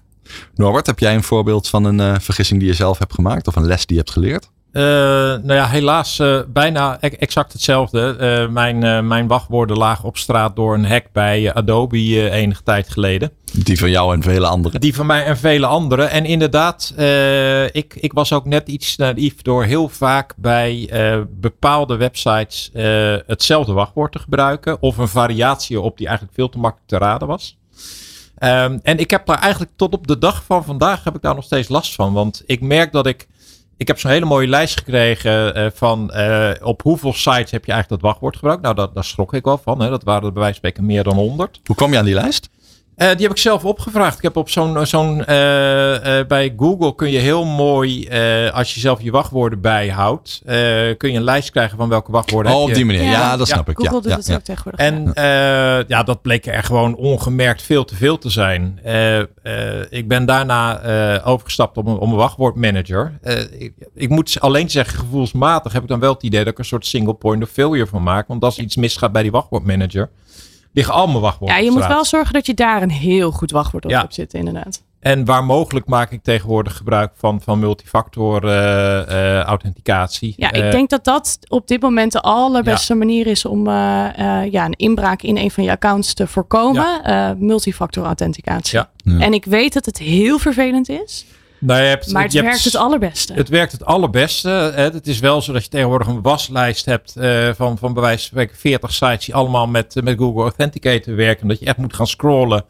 Norbert, 0.55 0.85
heb 0.85 0.99
jij 0.99 1.15
een 1.15 1.23
voorbeeld 1.23 1.69
van 1.69 1.83
een 1.83 1.99
uh, 1.99 2.15
vergissing 2.19 2.59
die 2.59 2.69
je 2.69 2.75
zelf 2.75 2.97
hebt 2.97 3.13
gemaakt 3.13 3.47
of 3.47 3.55
een 3.55 3.65
les 3.65 3.85
die 3.85 3.95
je 3.95 4.01
hebt 4.01 4.13
geleerd? 4.13 4.49
Uh, 4.75 4.81
nou 4.81 5.53
ja, 5.53 5.67
helaas 5.67 6.19
uh, 6.19 6.39
bijna 6.47 6.99
exact 6.99 7.53
hetzelfde. 7.53 8.15
Uh, 8.19 8.53
mijn, 8.53 9.07
mijn 9.07 9.27
wachtwoorden 9.27 9.77
lagen 9.77 10.05
op 10.05 10.17
straat 10.17 10.55
door 10.55 10.73
een 10.73 10.85
hack 10.85 11.05
bij 11.11 11.53
Adobe 11.53 12.29
enige 12.29 12.63
tijd 12.63 12.89
geleden. 12.89 13.31
Die 13.53 13.79
van 13.79 13.89
jou 13.89 14.13
en 14.13 14.21
vele 14.21 14.47
anderen. 14.47 14.81
Die 14.81 14.95
van 14.95 15.05
mij 15.05 15.25
en 15.25 15.37
vele 15.37 15.65
anderen. 15.65 16.09
En 16.09 16.25
inderdaad, 16.25 16.93
ik, 17.71 17.95
ik 17.95 18.13
was 18.13 18.33
ook 18.33 18.45
net 18.45 18.67
iets 18.67 18.95
naïef 18.95 19.41
door 19.41 19.63
heel 19.63 19.89
vaak 19.89 20.33
bij 20.37 20.89
bepaalde 21.29 21.95
websites 21.95 22.69
hetzelfde 23.27 23.73
wachtwoord 23.73 24.11
te 24.11 24.19
gebruiken. 24.19 24.81
Of 24.81 24.97
een 24.97 25.07
variatie 25.07 25.81
op 25.81 25.97
die 25.97 26.07
eigenlijk 26.07 26.35
veel 26.37 26.49
te 26.49 26.57
makkelijk 26.57 26.89
te 26.89 26.97
raden 26.97 27.27
was. 27.27 27.57
Um, 28.43 28.79
en 28.83 28.97
ik 28.97 29.09
heb 29.11 29.25
daar 29.25 29.39
eigenlijk 29.39 29.71
tot 29.75 29.93
op 29.93 30.07
de 30.07 30.17
dag 30.17 30.43
van 30.43 30.63
vandaag 30.63 31.03
heb 31.03 31.15
ik 31.15 31.21
daar 31.21 31.35
nog 31.35 31.43
steeds 31.43 31.69
last 31.69 31.95
van. 31.95 32.13
Want 32.13 32.43
ik 32.45 32.61
merk 32.61 32.91
dat 32.91 33.05
ik 33.05 33.27
ik 33.77 33.87
heb 33.87 33.99
zo'n 33.99 34.11
hele 34.11 34.25
mooie 34.25 34.47
lijst 34.47 34.77
gekregen 34.77 35.57
uh, 35.57 35.67
van 35.73 36.11
uh, 36.13 36.51
op 36.61 36.81
hoeveel 36.81 37.13
sites 37.13 37.51
heb 37.51 37.65
je 37.65 37.71
eigenlijk 37.71 38.01
dat 38.01 38.11
wachtwoord 38.11 38.35
gebruikt. 38.35 38.61
Nou, 38.61 38.75
dat, 38.75 38.93
daar 38.93 39.03
schrok 39.03 39.33
ik 39.33 39.45
wel 39.45 39.57
van. 39.57 39.81
Hè. 39.81 39.89
Dat 39.89 40.03
waren 40.03 40.25
er 40.25 40.33
bij 40.33 40.41
wijze 40.41 40.59
van 40.59 40.69
spreken 40.69 40.85
meer 40.85 41.03
dan 41.03 41.15
100. 41.15 41.59
Hoe 41.65 41.75
kwam 41.75 41.91
je 41.91 41.97
aan 41.97 42.05
die 42.05 42.13
lijst? 42.13 42.49
Uh, 42.97 43.07
die 43.07 43.21
heb 43.21 43.31
ik 43.31 43.37
zelf 43.37 43.65
opgevraagd. 43.65 44.17
Ik 44.17 44.23
heb 44.23 44.35
op 44.35 44.49
zo'n, 44.49 44.85
zo'n 44.85 45.17
bij 46.27 46.53
Google 46.57 46.95
kun 46.95 47.11
je 47.11 47.17
heel 47.17 47.45
mooi, 47.45 48.09
als 48.53 48.73
je 48.73 48.79
zelf 48.79 49.01
je 49.01 49.11
wachtwoorden 49.11 49.61
bijhoudt, 49.61 50.41
kun 50.97 51.11
je 51.11 51.17
een 51.17 51.23
lijst 51.23 51.51
krijgen 51.51 51.77
van 51.77 51.89
welke 51.89 52.11
wachtwoorden 52.11 52.51
oh, 52.51 52.57
heb 52.57 52.67
je. 52.67 52.73
op 52.73 52.77
die 52.77 52.85
manier. 52.85 53.11
Ja, 53.11 53.19
ja 53.19 53.37
dat 53.37 53.47
snap 53.47 53.65
ja, 53.65 53.71
ik. 53.71 53.77
Google 53.77 53.95
ja, 53.95 54.01
doet 54.01 54.11
ja, 54.11 54.17
het 54.17 54.27
ja. 54.27 54.35
ook 54.35 54.41
tegenwoordig. 54.41 54.79
En 54.79 55.11
ja. 55.13 55.83
ja, 55.87 56.03
dat 56.03 56.21
bleek 56.21 56.45
er 56.45 56.63
gewoon 56.63 56.95
ongemerkt 56.95 57.61
veel 57.61 57.85
te 57.85 57.95
veel 57.95 58.17
te 58.17 58.29
zijn. 58.29 58.79
ik 59.89 60.07
ben 60.07 60.25
daarna 60.25 60.81
overgestapt 61.23 61.77
op 61.77 61.87
een, 61.87 61.97
op 61.97 62.09
een 62.09 62.15
wachtwoordmanager. 62.15 63.19
Ik, 63.59 63.73
ik, 63.93 64.09
moet 64.09 64.39
alleen 64.39 64.69
zeggen, 64.69 64.99
gevoelsmatig 64.99 65.73
heb 65.73 65.81
ik 65.81 65.87
dan 65.87 65.99
wel 65.99 66.13
het 66.13 66.23
idee 66.23 66.43
dat 66.43 66.53
ik 66.53 66.59
een 66.59 66.65
soort 66.65 66.85
single 66.85 67.13
point 67.13 67.43
of 67.43 67.49
failure 67.49 67.87
van 67.87 68.03
maak. 68.03 68.27
Want 68.27 68.43
als 68.43 68.57
iets 68.57 68.75
misgaat 68.75 69.11
bij 69.11 69.21
die 69.21 69.31
wachtwoordmanager, 69.31 70.09
liggen 70.75 70.93
al 70.93 71.07
mijn 71.07 71.19
wachtwoorden 71.19 71.57
Ja, 71.57 71.63
je 71.63 71.69
op 71.69 71.77
moet 71.77 71.87
wel 71.87 72.05
zorgen 72.05 72.33
dat 72.33 72.45
je 72.45 72.53
daar 72.53 72.81
een 72.81 72.91
heel 72.91 73.31
goed 73.31 73.51
wachtwoord 73.51 73.85
op 73.85 73.91
Ja. 73.91 73.99
hebt 73.99 74.13
zitten, 74.13 74.39
inderdaad. 74.39 74.83
En 74.99 75.25
waar 75.25 75.43
mogelijk 75.43 75.87
maak 75.87 76.11
ik 76.11 76.23
tegenwoordig 76.23 76.77
gebruik 76.77 77.11
van, 77.15 77.41
van 77.41 77.59
multifactor 77.59 78.43
uh, 78.43 78.51
uh, 78.51 79.39
authenticatie. 79.39 80.33
Ja, 80.37 80.53
Uh, 80.53 80.65
ik 80.65 80.71
denk 80.71 80.89
dat 80.89 81.03
dat 81.03 81.39
op 81.47 81.67
dit 81.67 81.81
moment 81.81 82.11
de 82.11 82.21
allerbeste 82.21 82.95
manier 82.95 83.27
is 83.27 83.45
om 83.45 83.67
uh, 83.67 83.73
ja, 84.51 84.65
een 84.65 84.75
inbraak 84.77 85.21
in 85.21 85.37
een 85.37 85.51
van 85.51 85.63
je 85.63 85.71
accounts 85.71 86.13
te 86.13 86.27
voorkomen. 86.27 87.01
Ja. 87.03 87.35
multifactor 87.39 88.05
authenticatie. 88.05 88.77
Ja. 88.77 88.89
Ja. 88.97 89.19
En 89.19 89.33
ik 89.33 89.45
weet 89.45 89.73
dat 89.73 89.85
het 89.85 89.97
heel 89.97 90.39
vervelend 90.39 90.89
is. 90.89 91.25
Nou, 91.65 91.81
je 91.81 91.87
hebt, 91.87 92.11
Maar 92.11 92.23
het 92.23 92.31
je 92.31 92.41
werkt 92.41 92.53
hebt, 92.53 92.73
het 92.73 92.81
allerbeste. 92.81 93.33
Het 93.33 93.49
werkt 93.49 93.71
het 93.71 93.85
allerbeste. 93.85 94.49
Hè. 94.49 94.83
Het 94.83 95.07
is 95.07 95.19
wel 95.19 95.41
zo 95.41 95.53
dat 95.53 95.63
je 95.63 95.69
tegenwoordig 95.69 96.07
een 96.07 96.21
waslijst 96.21 96.85
hebt 96.85 97.13
uh, 97.17 97.49
van, 97.55 97.77
van 97.77 97.93
bij 97.93 98.03
wijze 98.03 98.17
van 98.19 98.27
spreken 98.27 98.57
40 98.57 98.93
sites 98.93 99.25
die 99.25 99.35
allemaal 99.35 99.67
met, 99.67 99.95
met 100.03 100.17
Google 100.17 100.41
Authenticator 100.41 101.15
werken. 101.15 101.47
Dat 101.47 101.59
je 101.59 101.65
echt 101.65 101.77
moet 101.77 101.95
gaan 101.95 102.07
scrollen 102.07 102.65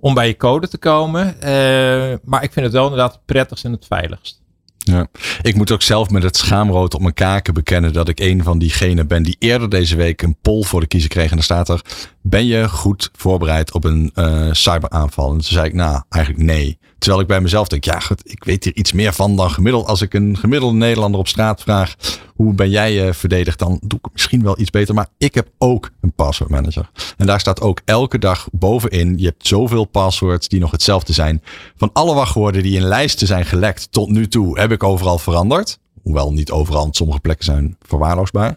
om 0.00 0.14
bij 0.14 0.26
je 0.26 0.36
code 0.36 0.68
te 0.68 0.78
komen. 0.78 1.26
Uh, 1.26 2.14
maar 2.24 2.42
ik 2.42 2.52
vind 2.52 2.64
het 2.64 2.72
wel 2.72 2.82
inderdaad 2.82 3.12
het 3.12 3.24
prettigst 3.24 3.64
en 3.64 3.72
het 3.72 3.86
veiligst. 3.86 4.42
Ja. 4.78 5.06
Ik 5.42 5.54
moet 5.54 5.70
ook 5.70 5.82
zelf 5.82 6.10
met 6.10 6.22
het 6.22 6.36
schaamrood 6.36 6.94
op 6.94 7.00
mijn 7.00 7.14
kaken 7.14 7.54
bekennen 7.54 7.92
dat 7.92 8.08
ik 8.08 8.20
een 8.20 8.42
van 8.42 8.58
diegenen 8.58 9.06
ben 9.06 9.22
die 9.22 9.36
eerder 9.38 9.68
deze 9.68 9.96
week 9.96 10.22
een 10.22 10.36
poll 10.42 10.62
voor 10.62 10.80
de 10.80 10.86
kiezer 10.86 11.10
kreeg. 11.10 11.30
En 11.30 11.36
daar 11.36 11.44
staat 11.44 11.68
er, 11.68 11.80
ben 12.20 12.46
je 12.46 12.68
goed 12.68 13.10
voorbereid 13.12 13.72
op 13.72 13.84
een 13.84 14.10
uh, 14.14 14.48
cyberaanval? 14.52 15.26
En 15.26 15.32
toen 15.32 15.42
zei 15.42 15.66
ik, 15.66 15.74
nou, 15.74 16.02
eigenlijk 16.08 16.44
nee. 16.44 16.78
Terwijl 17.04 17.22
ik 17.22 17.28
bij 17.28 17.40
mezelf 17.40 17.68
denk, 17.68 17.84
ja 17.84 18.00
goed, 18.00 18.30
ik 18.30 18.44
weet 18.44 18.64
hier 18.64 18.76
iets 18.76 18.92
meer 18.92 19.12
van 19.12 19.36
dan 19.36 19.50
gemiddeld. 19.50 19.86
Als 19.86 20.02
ik 20.02 20.14
een 20.14 20.36
gemiddelde 20.36 20.76
Nederlander 20.76 21.20
op 21.20 21.28
straat 21.28 21.62
vraag, 21.62 21.94
hoe 22.34 22.54
ben 22.54 22.70
jij 22.70 23.06
uh, 23.06 23.12
verdedigd? 23.12 23.58
Dan 23.58 23.80
doe 23.82 23.98
ik 24.02 24.12
misschien 24.12 24.42
wel 24.42 24.60
iets 24.60 24.70
beter. 24.70 24.94
Maar 24.94 25.08
ik 25.18 25.34
heb 25.34 25.48
ook 25.58 25.90
een 26.00 26.12
password 26.12 26.50
manager. 26.50 26.90
En 27.16 27.26
daar 27.26 27.40
staat 27.40 27.60
ook 27.60 27.80
elke 27.84 28.18
dag 28.18 28.48
bovenin, 28.52 29.18
je 29.18 29.24
hebt 29.24 29.46
zoveel 29.46 29.84
passwords 29.84 30.48
die 30.48 30.60
nog 30.60 30.70
hetzelfde 30.70 31.12
zijn. 31.12 31.42
Van 31.76 31.90
alle 31.92 32.14
wachtwoorden 32.14 32.62
die 32.62 32.76
in 32.76 32.82
lijsten 32.82 33.26
zijn 33.26 33.44
gelekt 33.44 33.92
tot 33.92 34.08
nu 34.08 34.28
toe, 34.28 34.58
heb 34.58 34.72
ik 34.72 34.82
overal 34.82 35.18
veranderd. 35.18 35.78
Hoewel 36.02 36.32
niet 36.32 36.50
overal, 36.50 36.82
want 36.82 36.96
sommige 36.96 37.20
plekken 37.20 37.44
zijn 37.44 37.76
verwaarloosbaar. 37.80 38.56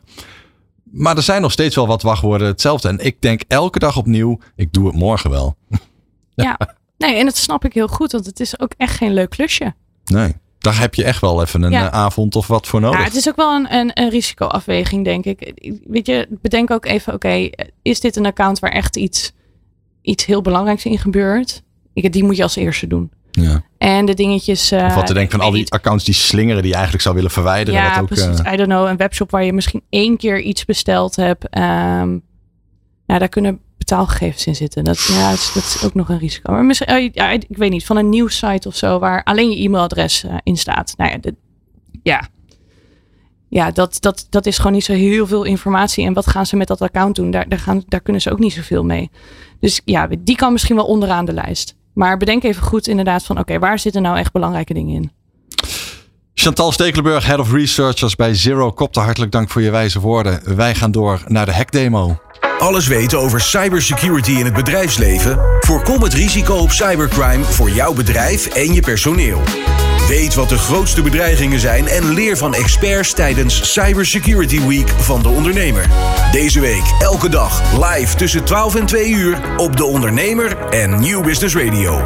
Maar 0.84 1.18
er 1.18 1.24
zijn 1.24 1.42
nog 1.42 1.52
steeds 1.52 1.76
wel 1.76 1.88
wat 1.88 2.02
wachtwoorden 2.02 2.48
hetzelfde. 2.48 2.88
En 2.88 3.00
ik 3.00 3.22
denk 3.22 3.42
elke 3.48 3.80
dag 3.80 3.98
opnieuw, 3.98 4.40
ik 4.56 4.74
doe 4.74 4.88
het 4.88 4.96
morgen 4.96 5.30
wel. 5.30 5.56
Ja, 6.36 6.58
nee, 6.98 7.16
en 7.16 7.26
dat 7.26 7.38
snap 7.38 7.66
ik 7.66 7.74
heel 7.74 7.88
goed, 7.88 8.12
want 8.12 8.26
het 8.26 8.40
is 8.40 8.60
ook 8.60 8.72
echt 8.78 8.96
geen 8.96 9.14
leuk 9.14 9.30
klusje. 9.30 9.74
Nee, 10.06 10.34
daar 10.58 10.80
heb 10.80 10.96
je 10.96 11.04
echt 11.04 11.22
wel 11.22 11.42
even 11.42 11.62
een 11.64 11.72
Ja. 11.72 11.84
uh, 11.84 11.90
avond 11.90 12.36
of 12.36 12.48
wat 12.48 12.68
voor 12.68 12.80
nodig. 12.82 13.00
Ja, 13.00 13.06
het 13.06 13.16
is 13.16 13.30
ook 13.30 13.36
wel 13.36 13.56
een, 13.56 13.74
een, 13.74 13.92
een 13.94 14.10
risicoafweging, 14.10 15.04
denk 15.04 15.26
ik. 15.26 15.54
Weet 15.88 16.08
je, 16.08 16.28
bedenk 16.30 16.72
ook 16.72 16.86
even, 16.86 17.14
oké, 17.14 17.50
is 17.82 18.00
dit 18.00 18.16
een 18.16 18.26
account 18.26 18.60
waar 18.60 18.72
echt 18.72 18.96
iets, 18.96 19.32
iets 20.02 20.26
heel 20.26 20.42
belangrijks 20.42 20.86
in 20.86 20.98
gebeurt? 21.00 21.64
Ik, 21.94 22.14
die 22.14 22.24
moet 22.24 22.38
je 22.38 22.44
als 22.44 22.56
eerste 22.56 22.88
doen. 22.88 23.12
Ja. 23.32 23.64
En 23.78 24.06
de 24.06 24.14
dingetjes... 24.14 24.72
uh, 24.72 24.86
Of 24.86 24.96
wat 24.96 25.08
te 25.08 25.14
denken 25.14 25.38
van 25.38 25.48
al 25.48 25.52
die 25.52 25.72
accounts 25.72 26.04
die 26.04 26.14
slingeren 26.14 26.58
die 26.62 26.68
je 26.68 26.74
eigenlijk 26.74 27.04
zou 27.04 27.16
willen 27.16 27.32
verwijderen. 27.32 27.82
Ja, 27.82 27.90
wat 27.90 28.02
ook, 28.02 28.08
precies. 28.08 28.42
eh, 28.42 28.54
I 28.54 28.56
don't 28.56 28.70
know. 28.70 28.88
Een 28.88 28.98
webshop 28.98 29.32
waar 29.32 29.44
je 29.44 29.54
misschien 29.54 29.82
één 29.90 30.18
keer 30.18 30.40
iets 30.42 30.66
besteld 30.66 31.16
hebt. 31.16 31.44
Um, 31.44 32.22
ja, 33.06 33.18
daar 33.20 33.30
kunnen 33.30 33.60
betaalgegevens 33.88 34.46
in 34.46 34.56
zitten. 34.56 34.84
Dat, 34.84 35.04
ja, 35.04 35.30
dat 35.30 35.40
is, 35.40 35.52
dat 35.54 35.64
is 35.64 35.84
ook 35.86 35.94
nog 35.94 36.10
een 36.10 36.18
risico. 36.18 36.52
Maar 36.52 36.66
misschien, 36.66 36.92
uh, 36.92 37.10
ja, 37.14 37.30
ik 37.30 37.58
weet 37.58 37.72
niet, 37.72 37.86
van 37.86 37.98
een 37.98 38.10
nieuwssite 38.10 38.68
of 38.68 38.76
zo 38.76 39.00
waar 39.00 39.24
alleen 39.24 39.50
je 39.50 39.64
e-mailadres 39.64 40.24
uh, 40.24 40.36
in 40.44 40.58
staat. 40.58 40.94
Nou 40.98 41.12
ja, 41.12 41.18
de, 41.18 41.36
ja. 42.04 42.28
Ja, 43.50 43.72
dat, 43.72 43.98
dat, 44.00 44.28
dat 44.30 44.46
is 44.46 44.58
gewoon 44.58 44.72
niet 44.72 44.84
zo 44.84 44.94
heel 44.94 45.28
veel 45.28 45.44
informatie. 45.44 46.06
En 46.06 46.14
wat 46.14 46.28
gaan 46.28 46.46
ze 46.46 46.56
met 46.56 46.68
dat 46.68 46.82
account 46.82 47.16
doen? 47.16 47.32
Daar, 47.32 47.50
daar, 47.50 47.60
gaan, 47.60 47.84
daar 47.88 48.02
kunnen 48.02 48.22
ze 48.22 48.32
ook 48.32 48.40
niet 48.40 48.54
zoveel 48.54 48.84
mee. 48.84 49.10
Dus 49.60 49.82
ja, 49.86 50.08
die 50.20 50.36
kan 50.36 50.52
misschien 50.52 50.76
wel 50.76 50.86
onderaan 50.86 51.26
de 51.26 51.34
lijst. 51.34 51.76
Maar 51.94 52.18
bedenk 52.18 52.44
even 52.44 52.64
goed 52.64 52.88
inderdaad 52.88 53.24
van, 53.24 53.40
oké, 53.40 53.60
waar 53.60 53.80
zitten 53.80 54.02
nou 54.02 54.18
echt 54.18 54.32
belangrijke 54.32 54.74
dingen 54.74 54.96
in? 54.96 55.12
Chantal 56.48 56.72
Stekelenburg, 56.72 57.26
Head 57.26 57.40
of 57.40 57.52
Researchers 57.52 58.16
bij 58.16 58.36
Zero 58.36 58.74
Copter. 58.74 59.02
Hartelijk 59.02 59.32
dank 59.32 59.50
voor 59.50 59.62
je 59.62 59.72
wijze 59.72 60.00
woorden. 60.00 60.56
Wij 60.56 60.76
gaan 60.76 60.92
door 60.92 61.22
naar 61.26 61.46
de 61.46 61.54
hackdemo. 61.54 62.20
Alles 62.60 62.88
weten 62.88 63.20
over 63.20 63.42
cybersecurity 63.42 64.32
in 64.32 64.46
het 64.46 64.54
bedrijfsleven? 64.54 65.40
Voorkom 65.60 66.02
het 66.02 66.14
risico 66.14 66.56
op 66.56 66.72
cybercrime 66.72 67.44
voor 67.44 67.70
jouw 67.70 67.94
bedrijf 67.94 68.48
en 68.48 68.74
je 68.74 68.82
personeel. 68.82 69.42
Weet 70.08 70.36
wat 70.36 70.50
de 70.50 70.58
grootste 70.58 71.02
bedreigingen 71.02 71.60
zijn 71.60 71.88
en 71.88 72.14
leer 72.14 72.38
van 72.38 72.54
experts 72.54 73.14
tijdens 73.14 73.74
Cybersecurity 73.74 74.68
Week 74.68 74.90
van 74.90 75.22
de 75.22 75.30
ondernemer. 75.30 75.86
Deze 76.32 76.60
week 76.60 76.84
elke 77.00 77.30
dag 77.30 77.62
live 77.94 78.16
tussen 78.16 78.44
12 78.44 78.76
en 78.76 78.86
2 78.86 79.10
uur 79.10 79.40
op 79.58 79.78
de 79.78 79.86
ondernemer 79.86 80.58
en 80.70 81.00
Nieuw 81.00 81.22
Business 81.22 81.56
Radio. 81.56 82.02